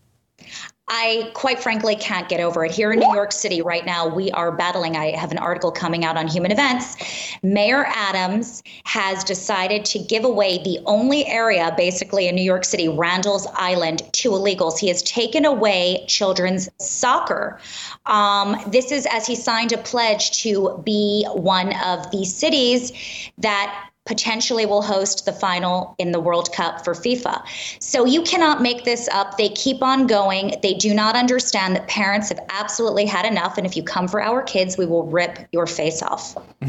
I 0.93 1.31
quite 1.33 1.63
frankly 1.63 1.95
can't 1.95 2.27
get 2.27 2.41
over 2.41 2.65
it. 2.65 2.71
Here 2.71 2.91
in 2.91 2.99
New 2.99 3.13
York 3.13 3.31
City 3.31 3.61
right 3.61 3.85
now, 3.85 4.05
we 4.05 4.29
are 4.31 4.51
battling. 4.51 4.97
I 4.97 5.15
have 5.15 5.31
an 5.31 5.37
article 5.37 5.71
coming 5.71 6.03
out 6.03 6.17
on 6.17 6.27
human 6.27 6.51
events. 6.51 6.97
Mayor 7.41 7.85
Adams 7.87 8.61
has 8.83 9.23
decided 9.23 9.85
to 9.85 9.99
give 9.99 10.25
away 10.25 10.61
the 10.61 10.79
only 10.85 11.25
area, 11.27 11.73
basically 11.77 12.27
in 12.27 12.35
New 12.35 12.43
York 12.43 12.65
City, 12.65 12.89
Randall's 12.89 13.47
Island, 13.53 14.03
to 14.15 14.31
illegals. 14.31 14.77
He 14.77 14.89
has 14.89 15.01
taken 15.03 15.45
away 15.45 16.03
children's 16.09 16.67
soccer. 16.77 17.57
Um, 18.05 18.61
this 18.67 18.91
is 18.91 19.07
as 19.09 19.25
he 19.25 19.35
signed 19.35 19.71
a 19.71 19.77
pledge 19.77 20.31
to 20.41 20.81
be 20.83 21.25
one 21.31 21.73
of 21.85 22.11
the 22.11 22.25
cities 22.25 22.91
that 23.37 23.90
potentially 24.05 24.65
will 24.65 24.81
host 24.81 25.25
the 25.25 25.31
final 25.31 25.93
in 25.99 26.11
the 26.11 26.19
World 26.19 26.51
Cup 26.51 26.83
for 26.83 26.93
FIFA. 26.93 27.43
So 27.79 28.03
you 28.03 28.23
cannot 28.23 28.61
make 28.61 28.83
this 28.83 29.07
up. 29.09 29.37
They 29.37 29.49
keep 29.49 29.83
on 29.83 30.07
going. 30.07 30.55
They 30.63 30.73
do 30.73 30.91
not 30.93 31.15
understand 31.15 31.75
that 31.75 31.87
parents 31.87 32.29
have 32.29 32.39
absolutely 32.49 33.05
had 33.05 33.25
enough. 33.25 33.57
And 33.57 33.65
if 33.67 33.77
you 33.77 33.83
come 33.83 34.07
for 34.07 34.19
our 34.19 34.41
kids, 34.41 34.75
we 34.75 34.87
will 34.87 35.05
rip 35.05 35.47
your 35.51 35.67
face 35.67 36.01
off. 36.01 36.35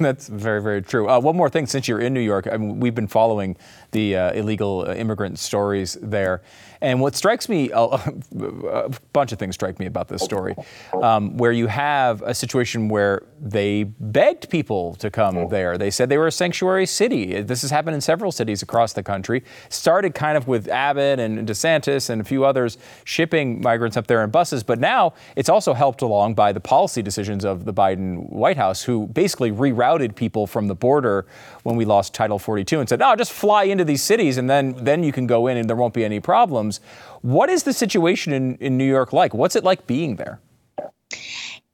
That's 0.00 0.26
very, 0.26 0.60
very 0.60 0.82
true. 0.82 1.08
Uh, 1.08 1.20
one 1.20 1.36
more 1.36 1.48
thing, 1.48 1.66
since 1.66 1.86
you're 1.86 2.00
in 2.00 2.12
New 2.12 2.20
York, 2.20 2.48
I 2.50 2.56
mean, 2.56 2.80
we've 2.80 2.94
been 2.94 3.06
following 3.06 3.56
the 3.92 4.16
uh, 4.16 4.32
illegal 4.32 4.84
immigrant 4.84 5.38
stories 5.38 5.96
there. 6.02 6.42
And 6.84 7.00
what 7.00 7.16
strikes 7.16 7.48
me, 7.48 7.70
a 7.72 8.90
bunch 9.14 9.32
of 9.32 9.38
things 9.38 9.54
strike 9.54 9.78
me 9.78 9.86
about 9.86 10.08
this 10.08 10.22
story, 10.22 10.54
um, 11.02 11.38
where 11.38 11.50
you 11.50 11.66
have 11.66 12.20
a 12.20 12.34
situation 12.34 12.88
where 12.90 13.22
they 13.40 13.84
begged 13.84 14.50
people 14.50 14.94
to 14.96 15.10
come 15.10 15.48
there. 15.48 15.78
They 15.78 15.90
said 15.90 16.10
they 16.10 16.18
were 16.18 16.26
a 16.26 16.32
sanctuary 16.32 16.84
city. 16.84 17.40
This 17.40 17.62
has 17.62 17.70
happened 17.70 17.94
in 17.94 18.02
several 18.02 18.30
cities 18.32 18.62
across 18.62 18.92
the 18.92 19.02
country. 19.02 19.44
Started 19.70 20.14
kind 20.14 20.36
of 20.36 20.46
with 20.46 20.68
Abbott 20.68 21.18
and 21.18 21.48
DeSantis 21.48 22.10
and 22.10 22.20
a 22.20 22.24
few 22.24 22.44
others 22.44 22.76
shipping 23.04 23.62
migrants 23.62 23.96
up 23.96 24.06
there 24.06 24.22
in 24.22 24.28
buses, 24.28 24.62
but 24.62 24.78
now 24.78 25.14
it's 25.36 25.48
also 25.48 25.72
helped 25.72 26.02
along 26.02 26.34
by 26.34 26.52
the 26.52 26.60
policy 26.60 27.00
decisions 27.00 27.46
of 27.46 27.64
the 27.64 27.72
Biden 27.72 28.28
White 28.30 28.58
House, 28.58 28.82
who 28.82 29.06
basically 29.06 29.50
rerouted 29.50 30.16
people 30.16 30.46
from 30.46 30.68
the 30.68 30.74
border 30.74 31.24
when 31.62 31.76
we 31.76 31.86
lost 31.86 32.12
Title 32.12 32.38
42 32.38 32.78
and 32.78 32.88
said, 32.90 32.98
"No, 32.98 33.16
just 33.16 33.32
fly 33.32 33.64
into 33.64 33.84
these 33.84 34.02
cities, 34.02 34.36
and 34.36 34.50
then 34.50 34.74
then 34.78 35.02
you 35.02 35.12
can 35.12 35.26
go 35.26 35.46
in, 35.46 35.56
and 35.56 35.66
there 35.66 35.76
won't 35.76 35.94
be 35.94 36.04
any 36.04 36.20
problems." 36.20 36.73
What 37.22 37.48
is 37.50 37.62
the 37.62 37.72
situation 37.72 38.32
in, 38.32 38.56
in 38.56 38.76
New 38.76 38.84
York 38.84 39.12
like? 39.12 39.34
What's 39.34 39.56
it 39.56 39.64
like 39.64 39.86
being 39.86 40.16
there? 40.16 40.40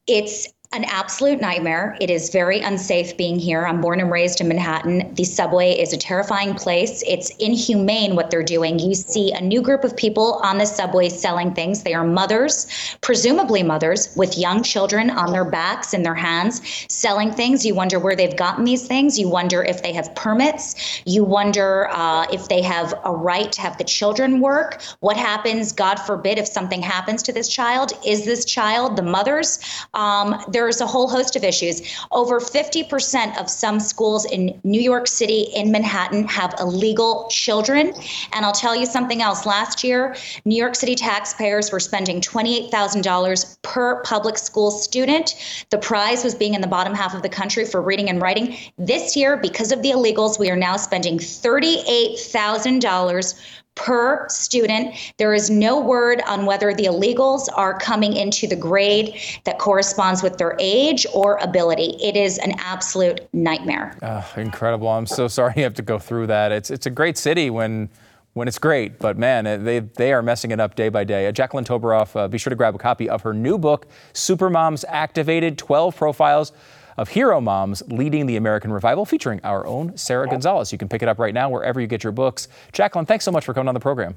It's 0.06 0.48
an 0.72 0.85
absolute 0.85 1.40
nightmare. 1.40 1.96
It 2.00 2.11
is 2.11 2.30
very 2.30 2.61
unsafe 2.61 3.16
being 3.16 3.40
here. 3.40 3.66
I'm 3.66 3.80
born 3.80 3.98
and 3.98 4.09
raised 4.09 4.40
in 4.40 4.46
Manhattan. 4.46 5.12
The 5.16 5.24
subway 5.24 5.72
is 5.72 5.92
a 5.92 5.96
terrifying 5.96 6.54
place. 6.54 7.02
It's 7.09 7.30
inhumane 7.40 8.14
what 8.14 8.30
they're 8.30 8.44
doing. 8.44 8.78
You 8.78 8.94
see 8.94 9.33
a 9.33 9.40
new 9.40 9.62
group 9.62 9.83
of 9.83 9.96
people 9.96 10.35
on 10.44 10.59
the 10.59 10.66
subway 10.66 11.09
selling 11.09 11.52
things. 11.54 11.83
They 11.83 11.92
are 11.92 12.04
mothers, 12.04 12.68
presumably 13.00 13.64
mothers, 13.64 14.14
with 14.14 14.38
young 14.38 14.62
children 14.62 15.11
on 15.11 15.33
their 15.33 15.44
backs 15.44 15.92
and 15.92 16.06
their 16.06 16.14
hands 16.14 16.62
selling 16.88 17.33
things. 17.33 17.66
You 17.66 17.74
wonder 17.74 17.98
where 17.98 18.14
they've 18.14 18.37
gotten 18.37 18.64
these 18.64 18.87
things. 18.87 19.18
You 19.18 19.28
wonder 19.28 19.64
if 19.64 19.83
they 19.83 19.92
have 19.92 20.14
permits. 20.14 21.02
You 21.04 21.24
wonder 21.24 21.88
uh, 21.90 22.26
if 22.33 22.48
they 22.48 22.62
have 22.62 22.94
a 23.04 23.12
right 23.12 23.50
to 23.50 23.61
have 23.61 23.76
the 23.78 23.85
children 23.85 24.38
work. 24.38 24.80
What 25.00 25.16
happens, 25.16 25.72
God 25.72 25.96
forbid, 25.96 26.38
if 26.38 26.46
something 26.46 26.80
happens 26.80 27.24
to 27.24 27.33
this 27.33 27.48
child? 27.48 27.92
Is 28.06 28.24
this 28.24 28.44
child 28.44 28.94
the 28.94 29.02
mother's? 29.02 29.59
Um, 29.94 30.40
there's 30.61 30.81
a 30.83 30.87
whole 30.87 31.09
host 31.09 31.37
of 31.37 31.42
issues. 31.42 31.81
Over 32.12 32.38
50% 32.38 33.40
of 33.40 33.49
some 33.49 33.81
schools 33.81 34.27
in 34.27 34.61
New 34.62 34.81
York 34.81 35.09
City, 35.09 35.49
in 35.55 35.73
Manhattan, 35.73 36.29
have 36.29 36.55
illegal 36.61 37.29
children. 37.31 37.94
And 38.35 38.44
I'll 38.44 38.53
tell 38.53 38.77
you 38.77 38.85
something 38.85 39.23
else. 39.23 39.46
Last 39.46 39.83
year, 39.83 40.14
New 40.44 40.57
York 40.57 40.75
City 40.75 40.94
taxpayers 40.94 41.73
were 41.73 41.81
spending 41.81 42.20
$28,000 42.20 43.62
per 43.62 44.03
public 44.03 44.37
school 44.37 44.70
student. 44.70 45.35
The 45.70 45.79
prize 45.79 46.25
was 46.25 46.35
being 46.35 46.53
in 46.53 46.61
the 46.61 46.66
bottom 46.66 46.94
half 46.94 47.14
of 47.14 47.23
the 47.23 47.31
country 47.31 47.64
for 47.64 47.81
reading 47.81 48.11
and 48.11 48.20
writing. 48.20 48.59
This 48.77 49.16
year, 49.16 49.38
because 49.38 49.73
of 49.73 49.81
the 49.81 49.92
illegals, 49.92 50.38
we 50.38 50.51
are 50.51 50.57
now 50.57 50.77
spending 50.77 51.18
$38,000 51.18 53.35
per 53.74 54.28
student. 54.28 54.94
There 55.16 55.33
is 55.33 55.48
no 55.50 55.80
word 55.80 56.22
on 56.26 56.44
whether 56.44 56.74
the 56.74 56.85
illegals 56.85 57.48
are 57.54 57.78
coming 57.78 58.14
into 58.14 58.46
the 58.46 58.56
grade 58.56 59.18
that 59.44 59.59
corresponds 59.59 60.22
with 60.22 60.38
their 60.38 60.56
age 60.59 61.06
or 61.14 61.38
ability. 61.38 61.96
It 62.02 62.16
is 62.16 62.38
an 62.38 62.52
absolute 62.59 63.26
nightmare. 63.33 63.96
Uh, 64.02 64.22
incredible. 64.37 64.88
I'm 64.88 65.06
so 65.06 65.28
sorry 65.28 65.54
you 65.56 65.62
have 65.62 65.74
to 65.74 65.83
go 65.83 65.98
through 65.98 66.26
that. 66.28 66.52
It's 66.52 66.70
it's 66.70 66.87
a 66.87 66.90
great 66.90 67.16
city 67.16 67.50
when 67.50 67.88
when 68.35 68.46
it's 68.46 68.59
great, 68.59 68.98
but 69.00 69.18
man, 69.18 69.64
they, 69.64 69.80
they 69.80 70.12
are 70.12 70.22
messing 70.22 70.52
it 70.52 70.61
up 70.61 70.76
day 70.76 70.88
by 70.88 71.02
day. 71.02 71.26
Uh, 71.26 71.33
Jacqueline 71.33 71.64
Toboroff, 71.64 72.14
uh, 72.14 72.28
be 72.28 72.38
sure 72.38 72.50
to 72.50 72.56
grab 72.56 72.76
a 72.76 72.78
copy 72.78 73.09
of 73.09 73.22
her 73.22 73.35
new 73.35 73.59
book, 73.59 73.88
Supermoms 74.14 74.85
Activated 74.88 75.59
12 75.59 75.96
Profiles 75.96 76.52
of 76.96 77.09
hero 77.09 77.40
moms 77.40 77.83
leading 77.88 78.26
the 78.26 78.37
American 78.37 78.72
revival, 78.72 79.05
featuring 79.05 79.40
our 79.44 79.66
own 79.66 79.96
Sara 79.96 80.29
Gonzales. 80.29 80.72
You 80.72 80.79
can 80.79 80.88
pick 80.88 81.03
it 81.03 81.09
up 81.09 81.18
right 81.18 81.35
now 81.35 81.48
wherever 81.48 81.81
you 81.81 81.87
get 81.87 82.03
your 82.03 82.12
books. 82.12 82.48
Jacqueline, 82.72 83.07
thanks 83.07 83.24
so 83.24 83.33
much 83.33 83.44
for 83.44 83.55
coming 83.55 83.68
on 83.68 83.74
the 83.74 83.81
program. 83.81 84.16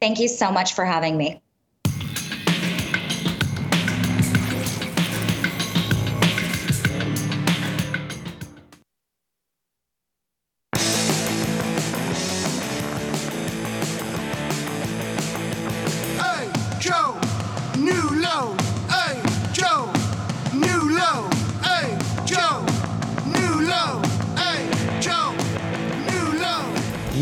Thank 0.00 0.20
you 0.20 0.28
so 0.28 0.52
much 0.52 0.74
for 0.74 0.84
having 0.84 1.16
me. 1.16 1.42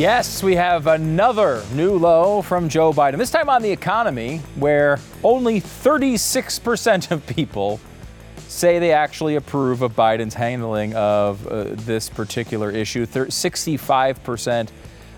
Yes, 0.06 0.40
we 0.40 0.54
have 0.54 0.86
another 0.86 1.64
new 1.74 1.98
low 1.98 2.40
from 2.40 2.68
Joe 2.68 2.92
Biden, 2.92 3.18
this 3.18 3.32
time 3.32 3.48
on 3.48 3.60
the 3.60 3.72
economy, 3.72 4.38
where 4.54 5.00
only 5.24 5.60
36% 5.60 7.10
of 7.10 7.26
people 7.26 7.80
say 8.46 8.78
they 8.78 8.92
actually 8.92 9.34
approve 9.34 9.82
of 9.82 9.96
Biden's 9.96 10.34
handling 10.34 10.94
of 10.94 11.44
uh, 11.48 11.64
this 11.70 12.08
particular 12.08 12.70
issue. 12.70 13.04
65% 13.04 14.68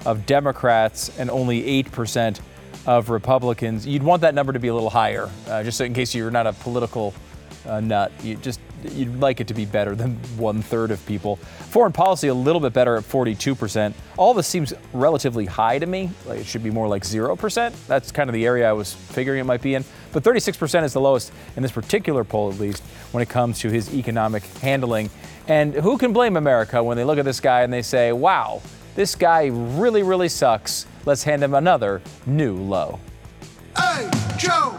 of 0.07 0.25
Democrats 0.25 1.19
and 1.19 1.31
only 1.31 1.83
8% 1.83 2.41
of 2.87 3.11
Republicans. 3.11 3.87
You'd 3.87 4.03
want 4.03 4.23
that 4.23 4.35
number 4.35 4.55
to 4.55 4.59
be 4.59 4.69
a 4.69 4.75
little 4.75 4.89
higher, 4.89 5.29
uh, 5.49 5.63
just 5.63 5.77
so 5.77 5.85
in 5.85 5.93
case 5.93 6.15
you're 6.15 6.31
not 6.31 6.47
a 6.47 6.55
political 6.55 7.13
uh, 7.67 7.81
nut. 7.81 8.11
You 8.23 8.37
just 8.37 8.59
you'd 8.85 9.21
like 9.21 9.41
it 9.41 9.49
to 9.49 9.55
be 9.55 9.65
better 9.65 9.95
than 9.95 10.15
one 10.37 10.63
third 10.63 10.91
of 10.91 11.05
people. 11.07 11.37
Foreign 11.37 11.93
policy 11.93 12.29
a 12.29 12.35
little 12.35 12.61
bit 12.61 12.73
better 12.73 12.97
at 12.97 13.05
42%. 13.05 13.93
All 14.17 14.35
this 14.35 14.47
seems 14.47 14.73
relatively 14.93 15.47
high 15.47 15.79
to 15.79 15.87
me. 15.87 16.11
Like 16.27 16.41
it 16.41 16.47
should 16.47 16.63
be 16.63 16.71
more 16.71 16.89
like 16.89 17.03
0%. 17.03 17.87
That's 17.87 18.13
kind 18.13 18.29
of 18.29 18.35
the 18.35 18.47
area 18.47 18.69
I 18.69 18.73
was 18.73 18.95
figuring 18.95 19.41
it 19.41 19.45
might 19.45 19.63
be 19.63 19.75
in. 19.75 19.85
But 20.13 20.23
36% 20.23 20.85
is 20.85 20.93
the 20.93 21.01
lowest 21.01 21.33
in 21.57 21.63
this 21.63 21.73
particular 21.73 22.25
poll, 22.25 22.51
at 22.51 22.59
least, 22.59 22.83
when 23.13 23.23
it 23.23 23.29
comes 23.29 23.59
to 23.61 23.71
his 23.71 23.95
economic 23.95 24.45
handling. 24.61 25.11
And 25.47 25.75
who 25.75 25.99
can 25.99 26.13
blame 26.13 26.37
America 26.37 26.83
when 26.83 26.97
they 26.97 27.05
look 27.05 27.19
at 27.19 27.25
this 27.25 27.41
guy 27.41 27.63
and 27.63 27.73
they 27.73 27.83
say, 27.83 28.13
wow, 28.13 28.63
this 28.95 29.15
guy 29.15 29.47
really, 29.47 30.03
really 30.03 30.29
sucks. 30.29 30.87
Let's 31.05 31.23
hand 31.23 31.43
him 31.43 31.55
another 31.55 32.03
new 32.27 32.57
low. 32.57 33.01
Hey, 33.77 34.11
Joe, 34.37 34.77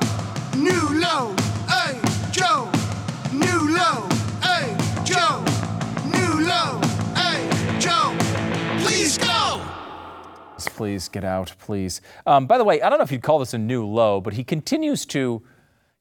new 0.55 0.99
low. 0.99 1.35
Low, 3.79 4.09
hey, 4.41 4.75
Joe. 5.05 5.41
New 6.05 6.45
low, 6.45 6.81
hey, 7.15 7.79
Joe. 7.79 8.13
Please 8.83 9.17
go. 9.17 9.61
Please 10.57 11.07
get 11.07 11.23
out, 11.23 11.53
please. 11.59 12.01
Um, 12.27 12.45
by 12.45 12.57
the 12.57 12.65
way, 12.65 12.81
I 12.81 12.89
don't 12.89 12.99
know 12.99 13.05
if 13.05 13.11
you'd 13.11 13.23
call 13.23 13.39
this 13.39 13.53
a 13.53 13.57
new 13.57 13.85
low, 13.85 14.19
but 14.19 14.33
he 14.33 14.43
continues 14.43 15.05
to. 15.07 15.41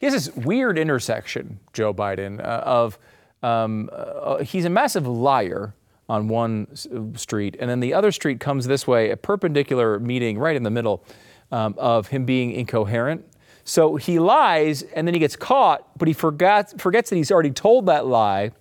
He 0.01 0.07
has 0.07 0.13
this 0.13 0.35
weird 0.35 0.77
intersection, 0.77 1.61
Joe 1.73 1.95
Biden, 1.95 2.41
uh, 2.41 2.63
of 2.65 2.99
um, 3.45 3.91
uh, 3.93 4.39
he's 4.39 4.65
a 4.65 4.71
massive 4.71 5.07
liar 5.07 5.73
on 6.09 6.27
one 6.27 6.67
street, 7.15 7.57
and 7.61 7.71
then 7.71 7.79
the 7.79 7.95
other 7.95 8.11
street 8.11 8.41
comes 8.41 8.67
this 8.67 8.89
way, 8.89 9.11
a 9.11 9.17
perpendicular 9.17 10.01
meeting 10.01 10.37
right 10.37 10.57
in 10.57 10.65
the 10.65 10.71
middle 10.71 11.05
um, 11.53 11.77
of 11.79 12.09
him 12.09 12.25
being 12.25 12.51
incoherent 12.51 13.25
so 13.69 13.97
he 13.97 14.19
lies 14.19 14.81
and 14.95 15.07
then 15.07 15.13
he 15.13 15.21
gets 15.21 15.37
caught, 15.37 15.87
but 15.99 16.09
he 16.09 16.15
forgets, 16.15 16.75
forgets 16.79 17.11
that 17.11 17.17
he's 17.17 17.31
already 17.31 17.51
told 17.51 17.85
that 17.85 18.07
lie 18.07 18.53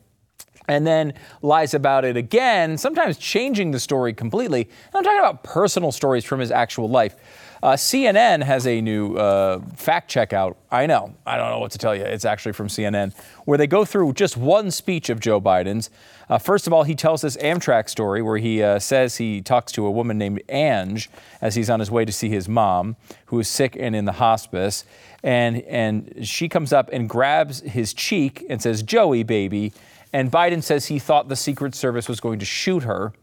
and 0.67 0.85
then 0.85 1.13
lies 1.41 1.73
about 1.73 2.03
it 2.03 2.17
again, 2.17 2.77
sometimes 2.77 3.17
changing 3.17 3.71
the 3.71 3.79
story 3.79 4.13
completely. 4.13 4.63
And 4.63 4.95
I'm 4.95 5.03
talking 5.05 5.19
about 5.19 5.43
personal 5.43 5.93
stories 5.93 6.25
from 6.25 6.41
his 6.41 6.51
actual 6.51 6.89
life. 6.89 7.15
Uh, 7.63 7.73
CNN 7.73 8.43
has 8.43 8.67
a 8.67 8.81
new 8.81 9.15
uh, 9.15 9.59
fact 9.75 10.09
check 10.09 10.33
out. 10.33 10.57
I 10.69 10.85
know, 10.85 11.15
I 11.25 11.37
don't 11.37 11.49
know 11.49 11.59
what 11.59 11.71
to 11.71 11.77
tell 11.77 11.95
you. 11.95 12.03
It's 12.03 12.25
actually 12.25 12.53
from 12.53 12.67
CNN, 12.67 13.13
where 13.45 13.57
they 13.57 13.67
go 13.67 13.85
through 13.85 14.13
just 14.13 14.37
one 14.37 14.69
speech 14.71 15.09
of 15.09 15.19
Joe 15.19 15.41
Biden's. 15.41 15.89
Uh, 16.29 16.37
first 16.37 16.67
of 16.67 16.73
all, 16.73 16.83
he 16.83 16.93
tells 16.93 17.21
this 17.21 17.37
Amtrak 17.37 17.89
story 17.89 18.21
where 18.21 18.37
he 18.37 18.61
uh, 18.61 18.79
says 18.79 19.17
he 19.17 19.41
talks 19.41 19.71
to 19.73 19.85
a 19.85 19.91
woman 19.91 20.17
named 20.17 20.41
Ange 20.49 21.09
as 21.41 21.55
he's 21.55 21.69
on 21.69 21.79
his 21.79 21.89
way 21.89 22.05
to 22.05 22.11
see 22.11 22.29
his 22.29 22.49
mom, 22.49 22.95
who 23.27 23.39
is 23.39 23.47
sick 23.47 23.75
and 23.79 23.95
in 23.95 24.05
the 24.05 24.13
hospice. 24.13 24.83
And, 25.23 25.61
and 25.63 26.27
she 26.27 26.49
comes 26.49 26.73
up 26.73 26.89
and 26.91 27.09
grabs 27.09 27.61
his 27.61 27.93
cheek 27.93 28.45
and 28.49 28.61
says, 28.61 28.83
Joey, 28.83 29.23
baby. 29.23 29.73
And 30.13 30.31
Biden 30.31 30.61
says 30.61 30.87
he 30.87 30.99
thought 30.99 31.27
the 31.27 31.35
Secret 31.35 31.75
Service 31.75 32.07
was 32.07 32.19
going 32.19 32.39
to 32.39 32.45
shoot 32.45 32.83
her. 32.83 33.13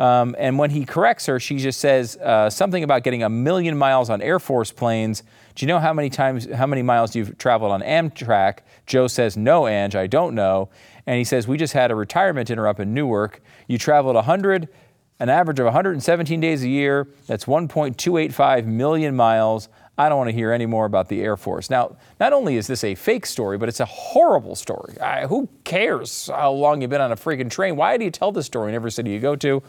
Um, 0.00 0.34
and 0.38 0.58
when 0.58 0.70
he 0.70 0.86
corrects 0.86 1.26
her, 1.26 1.38
she 1.38 1.58
just 1.58 1.78
says 1.78 2.16
uh, 2.16 2.48
something 2.48 2.82
about 2.82 3.04
getting 3.04 3.22
a 3.22 3.28
million 3.28 3.76
miles 3.76 4.08
on 4.08 4.22
Air 4.22 4.38
Force 4.38 4.72
planes. 4.72 5.22
Do 5.54 5.66
you 5.66 5.66
know 5.66 5.78
how 5.78 5.92
many 5.92 6.08
times, 6.08 6.50
how 6.50 6.66
many 6.66 6.80
miles 6.80 7.14
you've 7.14 7.36
traveled 7.36 7.70
on 7.70 7.82
Amtrak? 7.82 8.60
Joe 8.86 9.08
says, 9.08 9.36
No, 9.36 9.68
Ange, 9.68 9.94
I 9.94 10.06
don't 10.06 10.34
know. 10.34 10.70
And 11.06 11.18
he 11.18 11.24
says, 11.24 11.46
We 11.46 11.58
just 11.58 11.74
had 11.74 11.90
a 11.90 11.94
retirement 11.94 12.48
dinner 12.48 12.66
up 12.66 12.80
in 12.80 12.94
Newark. 12.94 13.42
You 13.68 13.76
traveled 13.76 14.14
100, 14.14 14.70
an 15.18 15.28
average 15.28 15.58
of 15.58 15.66
117 15.66 16.40
days 16.40 16.64
a 16.64 16.68
year. 16.68 17.06
That's 17.26 17.44
1.285 17.44 18.64
million 18.64 19.14
miles. 19.14 19.68
I 19.98 20.08
don't 20.08 20.16
want 20.16 20.30
to 20.30 20.34
hear 20.34 20.50
any 20.50 20.64
more 20.64 20.86
about 20.86 21.10
the 21.10 21.20
Air 21.20 21.36
Force. 21.36 21.68
Now, 21.68 21.98
not 22.18 22.32
only 22.32 22.56
is 22.56 22.66
this 22.66 22.84
a 22.84 22.94
fake 22.94 23.26
story, 23.26 23.58
but 23.58 23.68
it's 23.68 23.80
a 23.80 23.84
horrible 23.84 24.56
story. 24.56 24.98
I, 24.98 25.26
who 25.26 25.46
cares 25.64 26.28
how 26.28 26.52
long 26.52 26.80
you've 26.80 26.88
been 26.88 27.02
on 27.02 27.12
a 27.12 27.16
freaking 27.16 27.50
train? 27.50 27.76
Why 27.76 27.98
do 27.98 28.06
you 28.06 28.10
tell 28.10 28.32
this 28.32 28.46
story 28.46 28.70
in 28.70 28.74
every 28.74 28.92
city 28.92 29.10
you 29.10 29.20
go 29.20 29.36
to? 29.36 29.62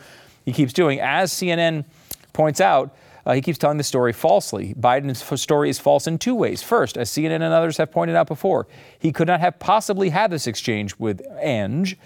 He 0.45 0.51
keeps 0.51 0.73
doing, 0.73 0.99
as 0.99 1.31
CNN 1.31 1.85
points 2.33 2.61
out, 2.61 2.95
uh, 3.25 3.33
he 3.33 3.41
keeps 3.41 3.57
telling 3.57 3.77
the 3.77 3.83
story 3.83 4.13
falsely. 4.13 4.73
Biden's 4.73 5.21
f- 5.21 5.39
story 5.39 5.69
is 5.69 5.77
false 5.77 6.07
in 6.07 6.17
two 6.17 6.33
ways. 6.33 6.63
First, 6.63 6.97
as 6.97 7.09
CNN 7.09 7.35
and 7.35 7.43
others 7.43 7.77
have 7.77 7.91
pointed 7.91 8.15
out 8.15 8.27
before, 8.27 8.67
he 8.97 9.11
could 9.11 9.27
not 9.27 9.39
have 9.39 9.59
possibly 9.59 10.09
had 10.09 10.31
this 10.31 10.47
exchange 10.47 10.95
with 10.97 11.21
Ange. 11.39 11.97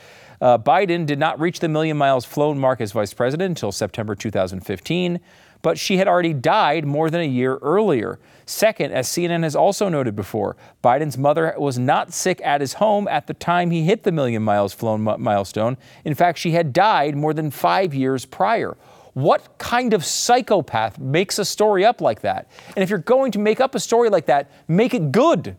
Uh, 0.41 0.57
Biden 0.57 1.05
did 1.05 1.17
not 1.17 1.39
reach 1.39 1.59
the 1.59 1.69
million 1.69 1.95
miles 1.95 2.25
flown 2.25 2.59
mark 2.59 2.81
as 2.81 2.91
vice 2.91 3.13
president 3.13 3.51
until 3.51 3.71
September 3.71 4.15
2015 4.15 5.19
but 5.65 5.79
she 5.79 5.97
had 5.97 6.07
already 6.07 6.31
died 6.31 6.85
more 6.85 7.09
than 7.09 7.21
a 7.21 7.27
year 7.27 7.57
earlier. 7.63 8.19
Second, 8.45 8.91
as 8.91 9.07
CNN 9.07 9.41
has 9.41 9.55
also 9.55 9.89
noted 9.89 10.15
before, 10.15 10.55
Biden's 10.83 11.17
mother 11.17 11.55
was 11.57 11.79
not 11.79 12.13
sick 12.13 12.39
at 12.43 12.61
his 12.61 12.73
home 12.73 13.07
at 13.07 13.25
the 13.25 13.33
time 13.33 13.71
he 13.71 13.81
hit 13.81 14.03
the 14.03 14.11
million 14.11 14.43
miles 14.43 14.75
flown 14.75 15.01
milestone. 15.01 15.75
In 16.03 16.13
fact, 16.13 16.37
she 16.37 16.51
had 16.51 16.71
died 16.71 17.15
more 17.15 17.33
than 17.33 17.49
five 17.49 17.95
years 17.95 18.25
prior. 18.25 18.77
What 19.13 19.57
kind 19.57 19.95
of 19.95 20.05
psychopath 20.05 20.99
makes 20.99 21.39
a 21.39 21.45
story 21.45 21.83
up 21.83 21.99
like 21.99 22.21
that? 22.21 22.47
And 22.75 22.83
if 22.83 22.91
you're 22.91 22.99
going 22.99 23.31
to 23.31 23.39
make 23.39 23.59
up 23.59 23.73
a 23.73 23.79
story 23.79 24.11
like 24.11 24.27
that, 24.27 24.51
make 24.67 24.93
it 24.93 25.11
good. 25.11 25.57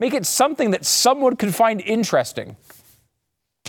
Make 0.00 0.14
it 0.14 0.26
something 0.26 0.72
that 0.72 0.84
someone 0.84 1.36
could 1.36 1.54
find 1.54 1.80
interesting. 1.80 2.56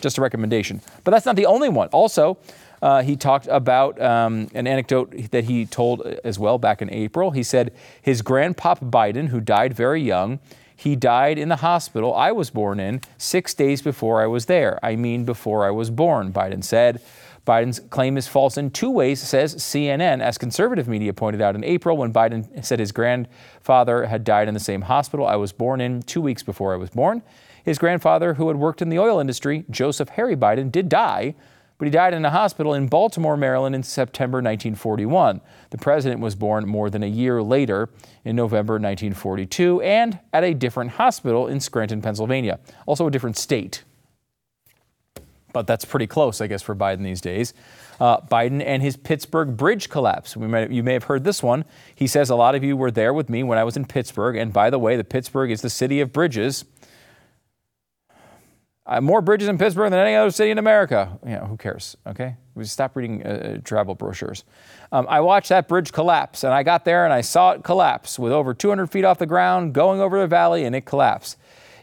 Just 0.01 0.17
a 0.17 0.21
recommendation. 0.21 0.81
But 1.03 1.11
that's 1.11 1.27
not 1.27 1.35
the 1.35 1.45
only 1.45 1.69
one. 1.69 1.89
Also, 1.89 2.39
uh, 2.81 3.01
he 3.01 3.15
talked 3.15 3.47
about 3.47 3.99
um, 4.01 4.47
an 4.53 4.67
anecdote 4.67 5.31
that 5.31 5.45
he 5.45 5.65
told 5.65 6.01
as 6.23 6.37
well 6.37 6.57
back 6.57 6.81
in 6.81 6.89
April. 6.91 7.31
He 7.31 7.43
said 7.43 7.73
his 8.01 8.21
grandpop 8.21 8.89
Biden, 8.89 9.29
who 9.29 9.39
died 9.39 9.73
very 9.73 10.01
young, 10.01 10.39
he 10.75 10.95
died 10.95 11.37
in 11.37 11.49
the 11.49 11.57
hospital 11.57 12.13
I 12.13 12.31
was 12.31 12.49
born 12.49 12.79
in 12.79 13.01
six 13.17 13.53
days 13.53 13.81
before 13.81 14.21
I 14.21 14.27
was 14.27 14.45
there. 14.45 14.77
I 14.83 14.95
mean, 14.95 15.23
before 15.23 15.65
I 15.65 15.71
was 15.71 15.89
born, 15.89 16.33
Biden 16.33 16.63
said. 16.63 17.01
Biden's 17.45 17.79
claim 17.91 18.17
is 18.17 18.27
false 18.27 18.57
in 18.57 18.71
two 18.71 18.89
ways, 18.89 19.21
says 19.21 19.55
CNN, 19.55 20.19
as 20.19 20.35
conservative 20.37 20.87
media 20.87 21.13
pointed 21.13 21.41
out 21.41 21.53
in 21.53 21.63
April 21.63 21.95
when 21.95 22.11
Biden 22.11 22.65
said 22.65 22.79
his 22.79 22.91
grandfather 22.91 24.07
had 24.07 24.23
died 24.23 24.47
in 24.47 24.55
the 24.55 24.59
same 24.59 24.81
hospital 24.81 25.27
I 25.27 25.35
was 25.35 25.51
born 25.51 25.79
in 25.79 26.01
two 26.01 26.21
weeks 26.21 26.41
before 26.41 26.73
I 26.73 26.77
was 26.77 26.89
born. 26.89 27.21
His 27.63 27.77
grandfather, 27.77 28.33
who 28.33 28.47
had 28.47 28.57
worked 28.57 28.81
in 28.81 28.89
the 28.89 28.97
oil 28.97 29.19
industry, 29.19 29.63
Joseph 29.69 30.09
Harry 30.09 30.35
Biden, 30.35 30.71
did 30.71 30.89
die 30.89 31.35
but 31.77 31.85
he 31.85 31.91
died 31.91 32.13
in 32.13 32.23
a 32.23 32.29
hospital 32.29 32.73
in 32.73 32.87
Baltimore, 32.87 33.35
Maryland 33.35 33.75
in 33.75 33.83
September 33.83 34.37
1941. 34.37 35.41
The 35.71 35.77
president 35.77 36.21
was 36.21 36.35
born 36.35 36.67
more 36.67 36.89
than 36.89 37.03
a 37.03 37.07
year 37.07 37.43
later 37.43 37.89
in 38.23 38.35
November 38.35 38.75
1942 38.75 39.81
and 39.81 40.19
at 40.31 40.43
a 40.43 40.53
different 40.53 40.91
hospital 40.91 41.47
in 41.47 41.59
Scranton, 41.59 42.01
Pennsylvania, 42.01 42.59
also 42.85 43.07
a 43.07 43.11
different 43.11 43.37
state. 43.37 43.83
But 45.51 45.67
that's 45.67 45.85
pretty 45.85 46.07
close, 46.07 46.41
I 46.41 46.47
guess, 46.47 46.61
for 46.61 46.75
Biden 46.75 47.03
these 47.03 47.21
days. 47.21 47.53
Uh, 47.97 48.19
Biden 48.19 48.61
and 48.61 48.83
his 48.83 48.97
Pittsburgh 48.97 49.55
bridge 49.55 49.89
collapse. 49.89 50.35
May, 50.35 50.69
you 50.69 50.83
may 50.83 50.91
have 50.91 51.05
heard 51.05 51.23
this 51.23 51.41
one. 51.41 51.63
He 51.95 52.07
says, 52.07 52.29
A 52.29 52.35
lot 52.35 52.55
of 52.55 52.63
you 52.63 52.75
were 52.75 52.91
there 52.91 53.13
with 53.13 53.29
me 53.29 53.41
when 53.41 53.57
I 53.57 53.63
was 53.63 53.77
in 53.77 53.85
Pittsburgh. 53.85 54.35
And 54.35 54.51
by 54.51 54.69
the 54.69 54.77
way, 54.77 54.97
the 54.97 55.05
Pittsburgh 55.05 55.51
is 55.51 55.61
the 55.61 55.69
city 55.69 56.01
of 56.01 56.11
bridges. 56.11 56.65
Uh, 58.87 59.01
more 59.01 59.19
bridges 59.19 59.47
in 59.47 59.57
Pittsburgh 59.57 59.89
than 59.89 59.99
any 59.99 60.15
other 60.15 60.29
city 60.29 60.51
in 60.51 60.59
America. 60.59 61.17
Who 61.47 61.57
cares? 61.57 61.97
Okay, 62.05 62.35
we 62.53 62.65
stop 62.65 62.95
reading 62.95 63.25
uh, 63.25 63.59
travel 63.63 63.95
brochures. 63.95 64.43
Um, 64.91 65.07
I 65.09 65.21
watched 65.21 65.49
that 65.49 65.67
bridge 65.67 65.91
collapse, 65.91 66.43
and 66.43 66.53
I 66.53 66.61
got 66.61 66.85
there 66.85 67.03
and 67.03 67.11
I 67.11 67.21
saw 67.21 67.51
it 67.51 67.63
collapse 67.63 68.19
with 68.19 68.31
over 68.31 68.53
200 68.53 68.87
feet 68.87 69.03
off 69.03 69.17
the 69.17 69.25
ground, 69.25 69.73
going 69.73 70.01
over 70.01 70.19
the 70.19 70.27
valley, 70.27 70.65
and 70.65 70.75
it 70.75 70.85
collapsed. 70.85 71.37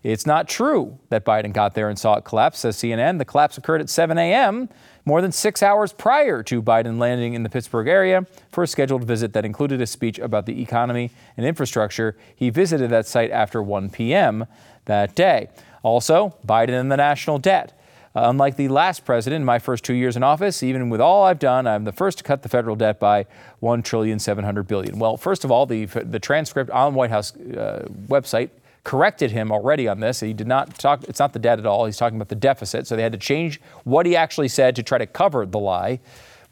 It's 0.04 0.26
not 0.26 0.48
true 0.48 0.98
that 1.10 1.24
Biden 1.24 1.52
got 1.52 1.74
there 1.74 1.88
and 1.88 1.98
saw 1.98 2.14
it 2.14 2.24
collapse, 2.24 2.60
says 2.60 2.76
CNN. 2.76 3.18
The 3.18 3.24
collapse 3.24 3.56
occurred 3.56 3.80
at 3.80 3.88
7 3.88 4.18
a.m., 4.18 4.68
more 5.04 5.20
than 5.20 5.32
six 5.32 5.62
hours 5.62 5.92
prior 5.92 6.44
to 6.44 6.62
Biden 6.62 6.98
landing 6.98 7.34
in 7.34 7.42
the 7.42 7.48
Pittsburgh 7.48 7.88
area 7.88 8.24
for 8.52 8.62
a 8.62 8.68
scheduled 8.68 9.04
visit 9.04 9.32
that 9.32 9.44
included 9.44 9.80
a 9.80 9.86
speech 9.86 10.18
about 10.20 10.46
the 10.46 10.62
economy 10.62 11.10
and 11.36 11.44
infrastructure. 11.44 12.16
He 12.34 12.50
visited 12.50 12.90
that 12.90 13.06
site 13.06 13.32
after 13.32 13.60
1 13.60 13.90
p.m. 13.90 14.46
that 14.84 15.16
day. 15.16 15.48
Also, 15.82 16.36
Biden 16.46 16.80
and 16.80 16.90
the 16.90 16.96
national 16.96 17.38
debt. 17.38 17.78
Uh, 18.14 18.24
unlike 18.26 18.56
the 18.56 18.68
last 18.68 19.06
president 19.06 19.40
in 19.40 19.44
my 19.44 19.58
first 19.58 19.84
two 19.84 19.94
years 19.94 20.16
in 20.16 20.22
office, 20.22 20.62
even 20.62 20.90
with 20.90 21.00
all 21.00 21.24
I've 21.24 21.38
done, 21.38 21.66
I'm 21.66 21.84
the 21.84 21.92
first 21.92 22.18
to 22.18 22.24
cut 22.24 22.42
the 22.42 22.48
federal 22.48 22.76
debt 22.76 23.00
by 23.00 23.24
one 23.60 23.82
trillion 23.82 24.18
seven 24.18 24.44
hundred 24.44 24.68
billion. 24.68 24.98
Well, 24.98 25.16
first 25.16 25.44
of 25.44 25.50
all, 25.50 25.64
the 25.64 25.86
the 25.86 26.18
transcript 26.18 26.70
on 26.70 26.94
White 26.94 27.10
House 27.10 27.34
uh, 27.34 27.88
website 28.08 28.50
corrected 28.84 29.30
him 29.30 29.50
already 29.50 29.88
on 29.88 30.00
this. 30.00 30.20
He 30.20 30.34
did 30.34 30.46
not 30.46 30.78
talk. 30.78 31.04
It's 31.04 31.20
not 31.20 31.32
the 31.32 31.38
debt 31.38 31.58
at 31.58 31.64
all. 31.64 31.86
He's 31.86 31.96
talking 31.96 32.16
about 32.16 32.28
the 32.28 32.34
deficit. 32.34 32.86
So 32.86 32.96
they 32.96 33.02
had 33.02 33.12
to 33.12 33.18
change 33.18 33.60
what 33.84 34.04
he 34.04 34.14
actually 34.14 34.48
said 34.48 34.76
to 34.76 34.82
try 34.82 34.98
to 34.98 35.06
cover 35.06 35.46
the 35.46 35.58
lie. 35.58 36.00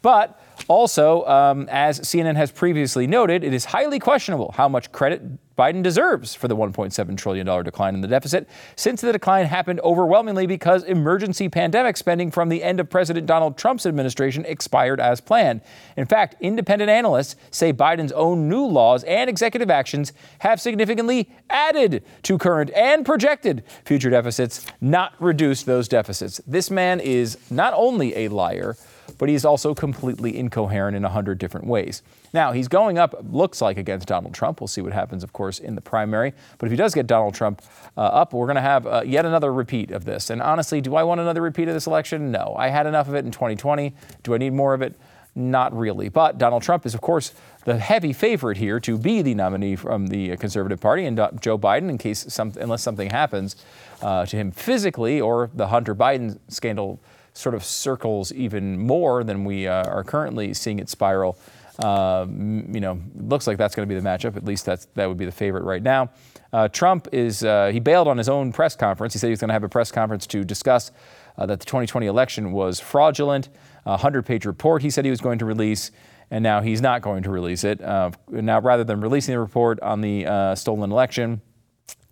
But 0.03 0.41
also, 0.69 1.27
um, 1.27 1.69
as 1.71 2.01
CNN 2.01 2.37
has 2.37 2.51
previously 2.51 3.07
noted, 3.07 3.45
it 3.45 3.53
is 3.53 3.67
highly 3.67 3.99
questionable 3.99 4.55
how 4.57 4.69
much 4.69 4.93
credit 4.93 5.23
Biden 5.61 5.83
deserves 5.83 6.35
for 6.35 6.49
the 6.49 6.57
$1.7 6.57 7.19
trillion 7.19 7.47
decline 7.63 7.95
in 7.95 8.01
the 8.01 8.09
deficit, 8.09 8.49
since 8.77 9.03
the 9.03 9.13
decline 9.13 9.45
happened 9.45 9.79
overwhelmingly 9.81 10.47
because 10.47 10.85
emergency 10.85 11.51
pandemic 11.51 11.99
spending 11.99 12.31
from 12.31 12.49
the 12.49 12.63
end 12.63 12.81
of 12.81 12.89
President 12.89 13.27
Donald 13.27 13.59
Trump's 13.59 13.85
administration 13.85 14.47
expired 14.47 15.01
as 15.01 15.21
planned. 15.21 15.61
In 15.99 16.07
fact, 16.07 16.37
independent 16.41 16.89
analysts 16.89 17.37
say 17.51 17.75
Biden's 17.75 18.13
own 18.13 18.49
new 18.49 18.65
laws 18.65 19.05
and 19.05 19.29
executive 19.29 19.71
actions 19.71 20.15
have 20.39 20.63
significantly 20.63 21.29
added 21.51 22.05
to 22.23 22.39
current 22.39 22.71
and 22.71 23.05
projected 23.05 23.63
future 23.85 24.09
deficits, 24.09 24.65
not 24.81 25.13
reduced 25.19 25.67
those 25.67 25.89
deficits. 25.89 26.41
This 26.47 26.71
man 26.71 27.01
is 27.01 27.37
not 27.51 27.75
only 27.77 28.17
a 28.17 28.29
liar, 28.29 28.77
but 29.19 29.29
he's 29.29 29.45
also 29.45 29.75
completely 29.75 30.37
incoherent 30.37 30.97
in 30.97 31.05
a 31.05 31.09
hundred 31.09 31.39
different 31.39 31.67
ways. 31.67 32.03
Now, 32.33 32.53
he's 32.53 32.69
going 32.69 32.99
up, 32.99 33.15
looks 33.31 33.61
like, 33.61 33.77
against 33.77 34.09
Donald 34.09 34.35
Trump. 34.35 34.61
We'll 34.61 34.69
see 34.69 34.81
what 34.81 34.93
happens, 34.93 35.25
of 35.25 35.33
course, 35.33 35.59
in 35.59 35.75
the 35.75 35.81
primary. 35.81 36.33
But 36.59 36.67
if 36.67 36.71
he 36.71 36.77
does 36.77 36.95
get 36.95 37.07
Donald 37.07 37.35
Trump 37.35 37.63
uh, 37.97 38.01
up, 38.01 38.33
we're 38.33 38.47
going 38.47 38.57
to 38.57 38.63
have 38.63 38.87
uh, 38.87 39.03
yet 39.05 39.27
another 39.27 39.53
repeat 39.53 39.91
of 39.91 40.05
this. 40.05 40.31
And 40.31 40.41
honestly, 40.41 40.81
do 40.81 40.95
I 40.95 41.03
want 41.03 41.21
another 41.21 41.43
repeat 41.43 41.69
of 41.69 41.75
this 41.75 41.87
election? 41.87 42.31
No. 42.31 42.55
I 42.57 42.69
had 42.69 42.87
enough 42.87 43.09
of 43.09 43.15
it 43.15 43.25
in 43.25 43.31
2020. 43.31 43.95
Do 44.23 44.35
I 44.35 44.39
need 44.39 44.53
more 44.53 44.75
of 44.75 44.83
it? 44.83 44.95
Not 45.35 45.77
really. 45.77 46.09
But 46.09 46.39
Donald 46.39 46.63
Trump 46.63 46.85
is, 46.87 46.95
of 46.95 47.01
course, 47.01 47.33
the 47.65 47.79
heavy 47.79 48.13
favorite 48.13 48.57
here 48.57 48.81
to 48.81 48.99
be 48.99 49.23
the 49.23 49.35
nominee 49.35 49.77
from 49.77 50.09
the 50.09 50.37
Conservative 50.37 50.81
Party, 50.81 51.05
and 51.05 51.19
uh, 51.19 51.31
Joe 51.41 51.59
Biden, 51.59 51.89
in 51.89 51.99
case 51.99 52.25
some, 52.29 52.53
unless 52.59 52.83
something 52.83 53.11
happens 53.11 53.57
uh, 54.03 54.27
to 54.27 54.37
him 54.37 54.51
physically 54.51 55.21
or 55.21 55.51
the 55.55 55.69
Hunter 55.69 55.95
Biden 55.95 56.39
scandal 56.49 56.99
sort 57.41 57.55
of 57.55 57.65
circles 57.65 58.33
even 58.33 58.79
more 58.79 59.25
than 59.25 59.45
we 59.45 59.67
uh, 59.67 59.85
are 59.85 60.05
currently 60.05 60.55
seeing 60.55 60.79
it 60.79 60.89
spiral. 60.89 61.39
Uh, 61.79 62.27
you 62.29 62.81
know, 62.81 63.01
it 63.17 63.29
looks 63.29 63.47
like 63.47 63.57
that's 63.57 63.75
going 63.75 63.89
to 63.89 63.93
be 63.93 63.99
the 63.99 64.07
matchup. 64.07 64.37
At 64.37 64.45
least 64.45 64.67
that's 64.67 64.87
that 64.95 65.07
would 65.07 65.17
be 65.17 65.25
the 65.25 65.33
favorite 65.33 65.65
right 65.65 65.83
now. 65.83 66.11
Uh, 66.53 66.69
Trump 66.69 67.09
is 67.13 67.43
uh, 67.43 67.71
he 67.73 67.81
bailed 67.81 68.09
on 68.09 68.19
his 68.19 68.29
own 68.29 68.53
press 68.53 68.77
conference. 68.77 69.15
He 69.15 69.19
said 69.19 69.29
he 69.29 69.33
was 69.33 69.41
going 69.41 69.49
to 69.49 69.55
have 69.55 69.65
a 69.65 69.69
press 69.69 69.91
conference 69.91 70.27
to 70.29 70.45
discuss 70.45 70.93
uh, 71.39 71.47
that 71.47 71.61
the 71.61 71.67
2020 71.67 72.07
election 72.07 72.53
was 72.53 72.81
fraudulent. 72.81 73.49
A 73.87 73.97
100-page 73.97 74.45
report 74.45 74.83
he 74.83 74.91
said 74.91 75.07
he 75.07 75.11
was 75.11 75.23
going 75.23 75.39
to 75.39 75.47
release, 75.47 75.91
and 76.31 76.43
now 76.43 76.61
he's 76.61 76.83
not 76.83 77.01
going 77.01 77.23
to 77.23 77.31
release 77.31 77.65
it. 77.65 77.81
Uh, 77.81 78.11
now, 78.29 78.61
rather 78.61 78.85
than 78.85 79.01
releasing 79.01 79.33
the 79.33 79.41
report 79.41 79.81
on 79.81 80.03
the 80.03 80.55
stolen 80.57 80.93
election, 80.93 81.41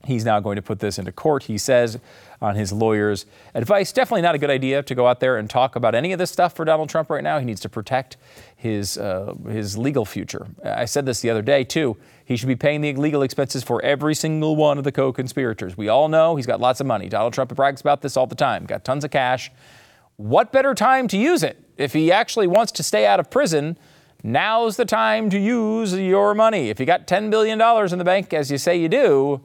he's 0.04 0.24
now 0.24 0.40
going 0.40 0.56
to 0.56 0.62
put 0.62 0.80
this 0.80 0.98
into 0.98 1.12
court. 1.12 1.44
He 1.44 1.58
says 1.58 1.98
on 2.40 2.54
his 2.54 2.72
lawyer's 2.72 3.26
advice. 3.54 3.92
Definitely 3.92 4.22
not 4.22 4.34
a 4.34 4.38
good 4.38 4.50
idea 4.50 4.82
to 4.82 4.94
go 4.94 5.06
out 5.06 5.20
there 5.20 5.36
and 5.36 5.50
talk 5.50 5.74
about 5.76 5.94
any 5.94 6.12
of 6.12 6.18
this 6.18 6.30
stuff 6.30 6.54
for 6.54 6.64
Donald 6.64 6.88
Trump 6.88 7.10
right 7.10 7.24
now. 7.24 7.38
He 7.38 7.44
needs 7.44 7.60
to 7.62 7.68
protect 7.68 8.16
his, 8.56 8.96
uh, 8.96 9.34
his 9.48 9.76
legal 9.76 10.04
future. 10.04 10.46
I 10.64 10.84
said 10.84 11.04
this 11.04 11.20
the 11.20 11.30
other 11.30 11.42
day, 11.42 11.64
too. 11.64 11.96
He 12.24 12.36
should 12.36 12.48
be 12.48 12.56
paying 12.56 12.80
the 12.80 12.92
legal 12.94 13.22
expenses 13.22 13.64
for 13.64 13.82
every 13.82 14.14
single 14.14 14.54
one 14.54 14.78
of 14.78 14.84
the 14.84 14.92
co 14.92 15.12
conspirators. 15.12 15.76
We 15.76 15.88
all 15.88 16.08
know 16.08 16.36
he's 16.36 16.46
got 16.46 16.60
lots 16.60 16.80
of 16.80 16.86
money. 16.86 17.08
Donald 17.08 17.32
Trump 17.32 17.54
brags 17.54 17.80
about 17.80 18.02
this 18.02 18.16
all 18.16 18.26
the 18.26 18.34
time, 18.34 18.66
got 18.66 18.84
tons 18.84 19.04
of 19.04 19.10
cash. 19.10 19.50
What 20.16 20.52
better 20.52 20.74
time 20.74 21.08
to 21.08 21.16
use 21.16 21.42
it? 21.42 21.62
If 21.76 21.92
he 21.92 22.10
actually 22.12 22.48
wants 22.48 22.72
to 22.72 22.82
stay 22.82 23.06
out 23.06 23.20
of 23.20 23.30
prison, 23.30 23.78
now's 24.22 24.76
the 24.76 24.84
time 24.84 25.30
to 25.30 25.38
use 25.38 25.94
your 25.94 26.34
money. 26.34 26.70
If 26.70 26.80
you 26.80 26.86
got 26.86 27.06
$10 27.06 27.30
billion 27.30 27.60
in 27.60 27.98
the 27.98 28.04
bank, 28.04 28.32
as 28.32 28.50
you 28.50 28.58
say 28.58 28.76
you 28.76 28.88
do, 28.88 29.40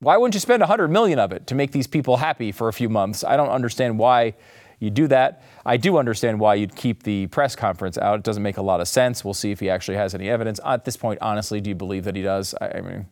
why 0.00 0.16
wouldn't 0.16 0.34
you 0.34 0.40
spend 0.40 0.60
100 0.60 0.88
million 0.88 1.18
of 1.18 1.32
it 1.32 1.46
to 1.46 1.54
make 1.54 1.72
these 1.72 1.86
people 1.86 2.18
happy 2.18 2.52
for 2.52 2.68
a 2.68 2.72
few 2.72 2.88
months? 2.88 3.24
I 3.24 3.36
don't 3.36 3.48
understand 3.48 3.98
why 3.98 4.34
you 4.78 4.90
do 4.90 5.06
that. 5.08 5.42
I 5.64 5.78
do 5.78 5.96
understand 5.96 6.38
why 6.38 6.56
you'd 6.56 6.76
keep 6.76 7.02
the 7.02 7.28
press 7.28 7.56
conference 7.56 7.96
out. 7.96 8.18
It 8.18 8.24
doesn't 8.24 8.42
make 8.42 8.58
a 8.58 8.62
lot 8.62 8.80
of 8.80 8.88
sense. 8.88 9.24
We'll 9.24 9.34
see 9.34 9.50
if 9.50 9.60
he 9.60 9.70
actually 9.70 9.96
has 9.96 10.14
any 10.14 10.28
evidence. 10.28 10.60
At 10.64 10.84
this 10.84 10.96
point, 10.96 11.18
honestly, 11.22 11.60
do 11.62 11.70
you 11.70 11.74
believe 11.74 12.04
that 12.04 12.14
he 12.14 12.22
does? 12.22 12.54
I, 12.60 12.68
I 12.68 12.80
mean, 12.82 13.06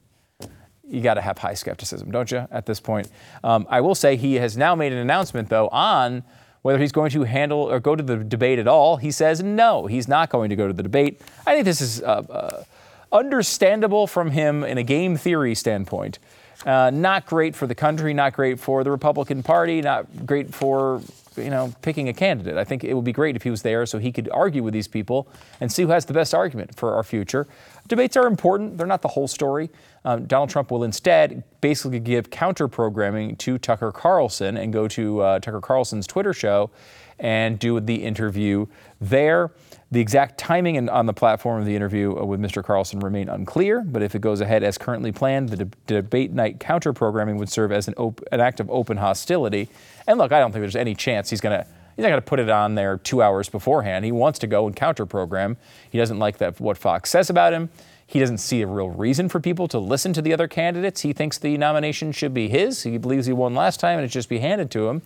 you 0.87 1.01
got 1.01 1.15
to 1.15 1.23
have 1.23 1.39
high 1.39 1.55
skepticism, 1.55 2.11
don't 2.11 2.31
you, 2.31 2.47
at 2.51 2.67
this 2.67 2.81
point? 2.81 3.09
Um, 3.43 3.67
I 3.71 3.81
will 3.81 3.95
say 3.95 4.17
he 4.17 4.35
has 4.35 4.57
now 4.57 4.75
made 4.75 4.93
an 4.93 4.99
announcement, 4.99 5.49
though, 5.49 5.69
on 5.69 6.23
whether 6.61 6.79
he's 6.79 6.93
going 6.93 7.11
to 7.11 7.23
handle 7.23 7.61
or 7.61 7.81
go 7.81 7.97
to 7.97 8.03
the 8.03 8.19
debate 8.19 8.59
at 8.59 8.69
all. 8.69 8.99
He 8.99 9.11
says 9.11 9.43
no, 9.43 9.87
he's 9.87 10.09
not 10.09 10.31
going 10.31 10.51
to 10.51 10.57
go 10.57 10.67
to 10.67 10.73
the 10.73 10.83
debate. 10.83 11.23
I 11.47 11.55
think 11.55 11.65
this 11.65 11.81
is 11.81 12.03
uh, 12.03 12.23
uh, 12.29 12.65
understandable 13.13 14.07
from 14.07 14.31
him 14.31 14.65
in 14.65 14.77
a 14.77 14.83
game 14.83 15.17
theory 15.17 15.55
standpoint. 15.55 16.19
Uh, 16.65 16.91
not 16.91 17.27
great 17.27 17.55
for 17.55 17.67
the 17.67 17.75
country, 17.75 18.15
not 18.15 18.33
great 18.33 18.59
for 18.59 18.85
the 18.85 18.91
Republican 18.91 19.43
Party, 19.43 19.83
not 19.83 20.27
great 20.27 20.55
for 20.55 21.01
you 21.37 21.51
know 21.51 21.75
picking 21.83 22.09
a 22.09 22.13
candidate. 22.13 22.57
I 22.57 22.65
think 22.65 22.85
it 22.85 22.95
would 22.95 23.05
be 23.05 23.13
great 23.13 23.37
if 23.37 23.43
he 23.43 23.51
was 23.51 23.63
there 23.63 23.87
so 23.87 23.99
he 23.99 24.13
could 24.13 24.29
argue 24.31 24.63
with 24.63 24.73
these 24.73 24.89
people 24.89 25.29
and 25.61 25.71
see 25.71 25.83
who 25.83 25.89
has 25.89 26.07
the 26.07 26.15
best 26.15 26.35
argument 26.35 26.77
for 26.77 26.95
our 26.95 27.03
future. 27.03 27.47
Debates 27.89 28.17
are 28.17 28.27
important; 28.27 28.79
they're 28.79 28.87
not 28.87 29.03
the 29.03 29.09
whole 29.09 29.29
story. 29.29 29.71
Um, 30.05 30.27
Donald 30.27 30.51
Trump 30.51 30.71
will 30.71 30.85
instead 30.85 31.43
basically 31.61 31.99
give 31.99 32.31
counter 32.31 32.69
programming 32.69 33.37
to 33.37 33.59
Tucker 33.59 33.91
Carlson 33.91 34.57
and 34.57 34.73
go 34.73 34.87
to 34.89 35.21
uh, 35.21 35.39
Tucker 35.41 35.61
Carlson's 35.61 36.07
Twitter 36.07 36.35
show 36.35 36.71
and 37.19 37.59
do 37.59 37.81
the 37.81 38.03
interview 38.03 38.67
there. 39.01 39.51
The 39.91 40.01
exact 40.01 40.39
timing 40.39 40.77
and 40.77 40.91
on 40.91 41.07
the 41.07 41.13
platform 41.13 41.61
of 41.61 41.67
the 41.67 41.77
interview 41.77 42.19
uh, 42.19 42.25
with 42.25 42.41
Mr. 42.41 42.63
Carlson 42.63 43.01
remain 43.01 43.29
unclear, 43.29 43.83
but 43.83 44.03
if 44.03 44.15
it 44.15 44.21
goes 44.21 44.41
ahead 44.41 44.63
as 44.63 44.77
currently 44.77 45.13
planned, 45.13 45.51
the 45.51 45.65
de- 45.65 45.71
debate 45.87 46.33
night 46.33 46.59
counter 46.59 46.93
programming 46.93 47.37
would 47.37 47.49
serve 47.49 47.71
as 47.71 47.87
an, 47.89 47.95
op- 47.95 48.21
an 48.33 48.41
act 48.41 48.61
of 48.61 48.69
open 48.71 48.97
hostility. 48.97 49.69
And 50.07 50.19
look, 50.19 50.33
I 50.33 50.41
don't 50.41 50.53
think 50.53 50.63
there's 50.63 50.77
any 50.77 50.95
chance 50.95 51.31
he's 51.31 51.41
going 51.41 51.59
to 51.59 51.67
He's 51.97 52.03
not 52.03 52.09
going 52.09 52.21
to 52.21 52.27
put 52.27 52.41
it 52.41 52.51
on 52.51 52.75
there 52.75 52.99
two 52.99 53.23
hours 53.23 53.49
beforehand. 53.49 54.05
He 54.05 54.13
wants 54.13 54.41
to 54.41 54.47
go 54.47 54.67
and 54.67 54.75
counter 54.75 55.07
program. 55.07 55.57
He 55.91 55.99
doesn't 55.99 56.19
like 56.19 56.39
that 56.39 56.61
what 56.61 56.77
Fox 56.77 57.11
says 57.11 57.31
about 57.31 57.53
him. 57.53 57.71
He 58.15 58.21
doesn't 58.21 58.39
see 58.39 58.63
a 58.63 58.67
real 58.69 58.91
reason 58.91 59.29
for 59.29 59.41
people 59.41 59.67
to 59.67 59.81
listen 59.81 60.13
to 60.13 60.23
the 60.23 60.33
other 60.33 60.47
candidates. 60.47 61.01
He 61.01 61.13
thinks 61.13 61.37
the 61.37 61.59
nomination 61.59 62.13
should 62.13 62.33
be 62.33 62.49
his. 62.49 62.85
He 62.85 62.97
believes 62.97 63.27
he 63.27 63.33
won 63.33 63.57
last 63.57 63.81
time 63.81 63.99
and 63.99 64.05
it 64.05 64.09
should 64.11 64.21
just 64.21 64.29
be 64.29 64.39
handed 64.39 64.71
to 64.71 64.89
him. 64.89 65.03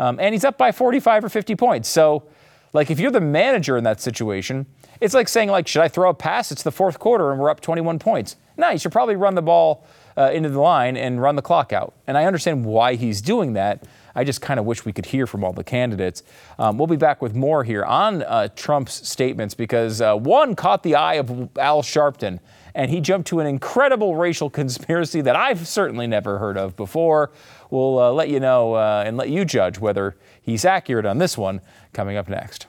Um, 0.00 0.18
and 0.18 0.34
he's 0.34 0.44
up 0.44 0.58
by 0.58 0.72
45 0.72 1.26
or 1.26 1.28
50 1.28 1.54
points. 1.54 1.88
So, 1.88 2.24
like, 2.72 2.90
if 2.90 2.98
you're 2.98 3.12
the 3.12 3.20
manager 3.20 3.76
in 3.76 3.84
that 3.84 4.00
situation, 4.00 4.66
it's 5.00 5.14
like 5.14 5.28
saying, 5.28 5.50
like, 5.50 5.68
should 5.68 5.82
I 5.82 5.86
throw 5.86 6.10
a 6.10 6.14
pass? 6.14 6.50
It's 6.50 6.64
the 6.64 6.72
fourth 6.72 6.98
quarter 6.98 7.30
and 7.30 7.38
we're 7.38 7.48
up 7.48 7.60
21 7.60 8.00
points. 8.00 8.34
No, 8.56 8.70
you 8.70 8.78
should 8.78 8.90
probably 8.90 9.14
run 9.14 9.36
the 9.36 9.42
ball 9.42 9.86
uh, 10.16 10.32
into 10.32 10.48
the 10.48 10.58
line 10.58 10.96
and 10.96 11.22
run 11.22 11.36
the 11.36 11.42
clock 11.42 11.72
out. 11.72 11.94
And 12.08 12.18
I 12.18 12.24
understand 12.24 12.64
why 12.64 12.96
he's 12.96 13.20
doing 13.22 13.52
that. 13.52 13.84
I 14.18 14.24
just 14.24 14.40
kind 14.40 14.58
of 14.58 14.66
wish 14.66 14.84
we 14.84 14.92
could 14.92 15.06
hear 15.06 15.28
from 15.28 15.44
all 15.44 15.52
the 15.52 15.62
candidates. 15.62 16.24
Um, 16.58 16.76
we'll 16.76 16.88
be 16.88 16.96
back 16.96 17.22
with 17.22 17.36
more 17.36 17.62
here 17.62 17.84
on 17.84 18.24
uh, 18.24 18.48
Trump's 18.56 19.08
statements 19.08 19.54
because 19.54 20.00
uh, 20.00 20.16
one 20.16 20.56
caught 20.56 20.82
the 20.82 20.96
eye 20.96 21.14
of 21.14 21.56
Al 21.56 21.82
Sharpton, 21.82 22.40
and 22.74 22.90
he 22.90 23.00
jumped 23.00 23.28
to 23.28 23.38
an 23.38 23.46
incredible 23.46 24.16
racial 24.16 24.50
conspiracy 24.60 25.20
that 25.20 25.36
I've 25.36 25.68
certainly 25.68 26.08
never 26.08 26.40
heard 26.40 26.58
of 26.58 26.74
before. 26.74 27.30
We'll 27.70 28.00
uh, 28.00 28.10
let 28.10 28.28
you 28.28 28.40
know 28.40 28.74
uh, 28.74 29.04
and 29.06 29.16
let 29.16 29.28
you 29.30 29.44
judge 29.44 29.78
whether 29.78 30.16
he's 30.42 30.64
accurate 30.64 31.06
on 31.06 31.18
this 31.18 31.38
one 31.38 31.60
coming 31.92 32.16
up 32.16 32.28
next. 32.28 32.66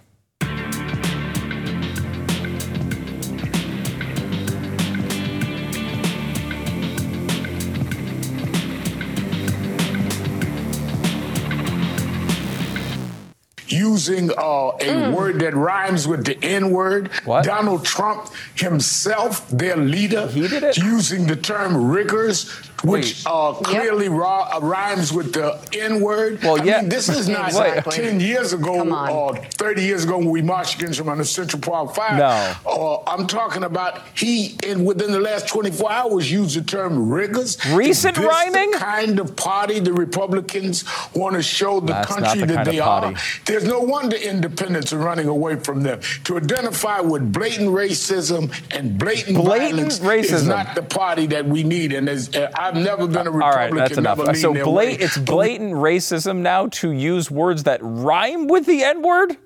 Using 14.00 14.32
uh, 14.32 14.72
a 14.80 15.12
word 15.12 15.40
that 15.42 15.54
rhymes 15.54 16.08
with 16.08 16.26
the 16.26 16.42
N 16.44 16.72
word. 16.72 17.10
Donald 17.26 17.84
Trump 17.84 18.30
himself, 18.56 19.48
their 19.50 19.76
leader, 19.76 20.28
He 20.28 20.48
did 20.48 20.64
it? 20.64 20.78
using 20.78 21.28
the 21.28 21.36
term 21.36 21.90
riggers, 21.92 22.50
which 22.84 23.26
uh, 23.26 23.54
clearly 23.54 24.10
ri- 24.10 24.24
uh, 24.24 24.60
rhymes 24.62 25.12
with 25.12 25.34
the 25.34 25.60
N 25.74 26.02
word. 26.02 26.42
Well, 26.44 26.62
I 26.62 26.64
yeah. 26.64 26.82
mean, 26.82 26.90
this 26.90 27.10
is 27.10 27.28
not 27.28 27.48
Exactly. 27.50 27.96
10 27.98 28.20
years 28.20 28.54
ago 28.54 28.78
Come 28.78 28.94
on. 28.94 29.10
or 29.10 29.36
30 29.36 29.84
years 29.84 30.04
ago 30.04 30.18
when 30.18 30.30
we 30.30 30.42
marched 30.42 30.80
against 30.80 31.00
him 31.00 31.10
on 31.10 31.18
the 31.18 31.26
Central 31.26 31.62
Park 31.62 31.96
Five. 31.96 32.18
No. 32.18 32.56
Uh, 32.72 33.04
I'm 33.10 33.28
talking 33.28 33.64
about 33.64 34.02
he, 34.16 34.56
in 34.64 34.86
within 34.86 35.12
the 35.12 35.20
last 35.20 35.48
24 35.48 35.92
hours, 35.92 36.32
used 36.32 36.58
the 36.58 36.62
term 36.64 37.10
riggers. 37.10 37.58
Recent 37.74 38.18
Is 38.18 38.24
this 38.24 38.32
rhyming? 38.32 38.72
The 38.72 38.78
kind 38.78 39.20
of 39.20 39.36
party 39.36 39.80
the 39.80 39.94
Republicans 39.94 40.84
want 41.16 41.36
to 41.36 41.42
show 41.42 41.80
the 41.80 41.94
That's 41.94 42.08
country 42.14 42.42
the 42.42 42.46
that 42.54 42.66
they 42.66 42.80
are. 42.80 43.14
There's 43.46 43.64
no 43.66 43.80
wonder 43.82 44.16
independents 44.16 44.94
are 44.94 44.98
running 45.00 45.28
away 45.28 45.56
from 45.58 45.84
them. 45.84 46.00
To 46.26 46.38
identify 46.38 47.00
with 47.00 47.32
blatant 47.34 47.70
racism 47.70 48.52
and 48.72 48.98
blatant, 48.98 49.38
Blatant 49.38 49.94
violence 49.94 50.32
is 50.32 50.48
not 50.48 50.76
the 50.76 50.82
party 50.84 51.28
that 51.28 51.46
we 51.46 51.64
need. 51.64 51.94
And 51.94 52.08
there's- 52.08 52.34
uh, 52.36 52.52
I've 52.70 52.84
never 52.84 53.08
been 53.08 53.28
a 53.28 53.32
All 53.32 53.52
right, 53.52 53.74
that's 53.74 53.98
enough. 53.98 54.36
So 54.38 54.54
blat- 54.54 55.02
it's 55.02 55.18
blatant 55.18 55.74
racism 55.74 56.38
now 56.38 56.68
to 56.68 56.92
use 56.92 57.32
words 57.32 57.64
that 57.64 57.80
rhyme 57.82 58.48
with 58.48 58.66
the 58.66 58.84
N 58.84 59.02
word? 59.02 59.38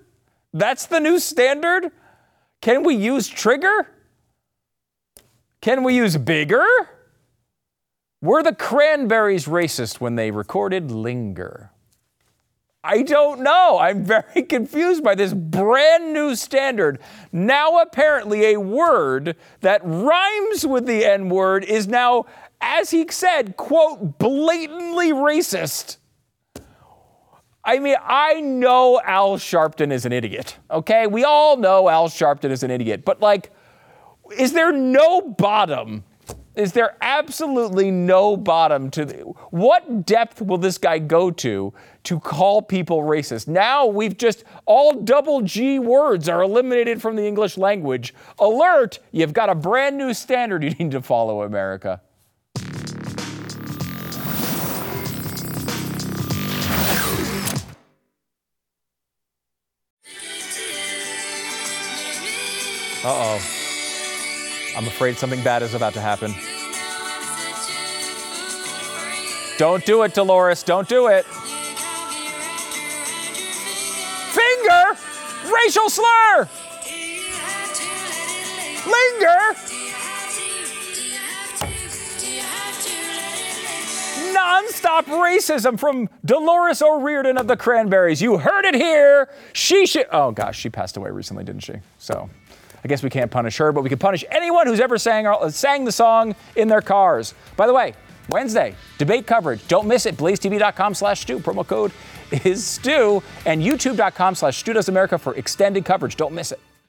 That's 0.54 0.86
the 0.86 1.00
new 1.00 1.20
standard? 1.20 1.92
Can 2.62 2.84
we 2.84 2.96
use 2.96 3.28
trigger? 3.28 3.90
Can 5.62 5.84
we 5.84 5.96
use 5.96 6.18
bigger? 6.18 6.66
Were 8.22 8.44
the 8.44 8.56
cranberries 8.56 9.46
racist 9.46 10.00
when 10.00 10.16
they 10.16 10.32
recorded 10.32 10.92
linger? 10.92 11.72
I 12.84 13.02
don't 13.02 13.42
know. 13.42 13.80
I'm 13.80 14.04
very 14.06 14.44
confused 14.44 15.04
by 15.04 15.16
this 15.16 15.34
brand 15.34 16.14
new 16.14 16.36
standard. 16.36 17.00
Now, 17.32 17.80
apparently, 17.82 18.54
a 18.54 18.60
word 18.60 19.38
that 19.62 19.82
rhymes 19.84 20.68
with 20.68 20.86
the 20.86 21.06
N 21.06 21.30
word 21.30 21.64
is 21.64 21.88
now, 21.88 22.26
as 22.64 22.90
he 22.92 23.06
said, 23.10 23.58
quote, 23.58 24.18
blatantly 24.18 25.12
racist. 25.12 25.98
I 27.66 27.80
mean, 27.80 27.96
I 28.02 28.42
know 28.42 29.00
Al 29.04 29.38
Sharpton 29.38 29.92
is 29.92 30.06
an 30.06 30.12
idiot, 30.12 30.58
okay? 30.72 31.08
We 31.08 31.24
all 31.24 31.58
know 31.58 31.88
Al 31.90 32.10
Sharpton 32.10 32.52
is 32.52 32.64
an 32.64 32.72
idiot, 32.72 33.06
but 33.06 33.22
like, 33.22 33.52
is 34.38 34.54
there 34.54 34.72
no 34.72 35.22
bottom? 35.22 36.04
Is 36.56 36.72
there 36.74 36.98
absolutely 37.02 37.90
no 37.90 38.38
bottom 38.38 38.92
to 38.92 39.06
the, 39.06 39.16
what 39.50 40.06
depth 40.06 40.42
will 40.42 40.60
this 40.60 40.78
guy 40.78 41.00
go 41.00 41.32
to 41.32 41.74
to 42.04 42.20
call 42.20 42.62
people 42.62 43.02
racist? 43.02 43.48
Now 43.48 43.88
we've 43.88 44.16
just 44.16 44.44
all 44.66 45.02
double 45.02 45.42
G 45.42 45.80
words 45.80 46.30
are 46.30 46.44
eliminated 46.44 47.02
from 47.02 47.16
the 47.16 47.26
English 47.26 47.58
language. 47.58 48.14
Alert, 48.40 49.00
you've 49.12 49.34
got 49.34 49.50
a 49.50 49.56
brand 49.56 49.98
new 49.98 50.14
standard 50.14 50.64
you 50.64 50.70
need 50.72 50.92
to 50.92 51.02
follow, 51.02 51.42
America. 51.42 52.02
Uh 63.06 63.10
oh. 63.10 63.36
I'm 64.78 64.88
afraid 64.88 65.18
something 65.18 65.44
bad 65.44 65.62
is 65.62 65.74
about 65.74 65.94
to 65.94 66.02
happen. 66.02 66.34
Don't 69.58 69.86
do 69.86 70.04
it, 70.04 70.14
Dolores. 70.14 70.64
Don't 70.64 70.88
do 70.88 71.08
it. 71.08 71.26
Finger! 74.34 74.98
Racial 75.54 75.90
slur! 75.90 76.48
Linger! 78.86 79.56
Non-stop 84.34 85.06
racism 85.06 85.80
from 85.80 86.10
Dolores 86.26 86.82
O'Riordan 86.82 87.38
of 87.38 87.48
the 87.48 87.56
Cranberries. 87.56 88.22
You 88.22 88.38
heard 88.38 88.66
it 88.66 88.76
here. 88.76 89.30
She 89.54 89.86
should. 89.86 90.08
Oh 90.12 90.32
gosh, 90.32 90.58
she 90.58 90.70
passed 90.70 90.98
away 90.98 91.12
recently, 91.12 91.44
didn't 91.44 91.62
she? 91.62 91.76
So, 92.00 92.30
I 92.84 92.88
guess 92.88 93.02
we 93.02 93.10
can't 93.10 93.32
punish 93.32 93.58
her, 93.58 93.72
but 93.72 93.82
we 93.84 93.90
can 93.90 94.00
punish 94.00 94.26
anyone 94.30 94.68
who's 94.68 94.80
ever 94.80 94.98
sang 94.98 95.26
sang 95.50 95.86
the 95.86 95.92
song 95.92 96.36
in 96.56 96.68
their 96.68 96.82
cars. 96.82 97.34
By 97.56 97.68
the 97.68 97.74
way, 97.74 97.94
Wednesday 98.30 98.76
debate 98.98 99.28
coverage. 99.28 99.66
Don't 99.68 99.88
miss 99.88 100.06
it. 100.06 100.18
BlazeTV.com 100.18 100.94
slash 100.94 101.22
Stu. 101.22 101.40
Promo 101.40 101.66
code 101.66 101.92
is 102.44 102.66
Stu 102.66 103.22
and 103.46 103.62
YouTube.com 103.62 104.36
slash 104.36 104.58
Stu 104.58 104.74
Does 104.74 104.90
America 104.90 105.18
for 105.18 105.36
extended 105.36 105.86
coverage. 105.86 106.16
Don't 106.16 106.34
miss 106.34 106.52
it. 106.52 106.60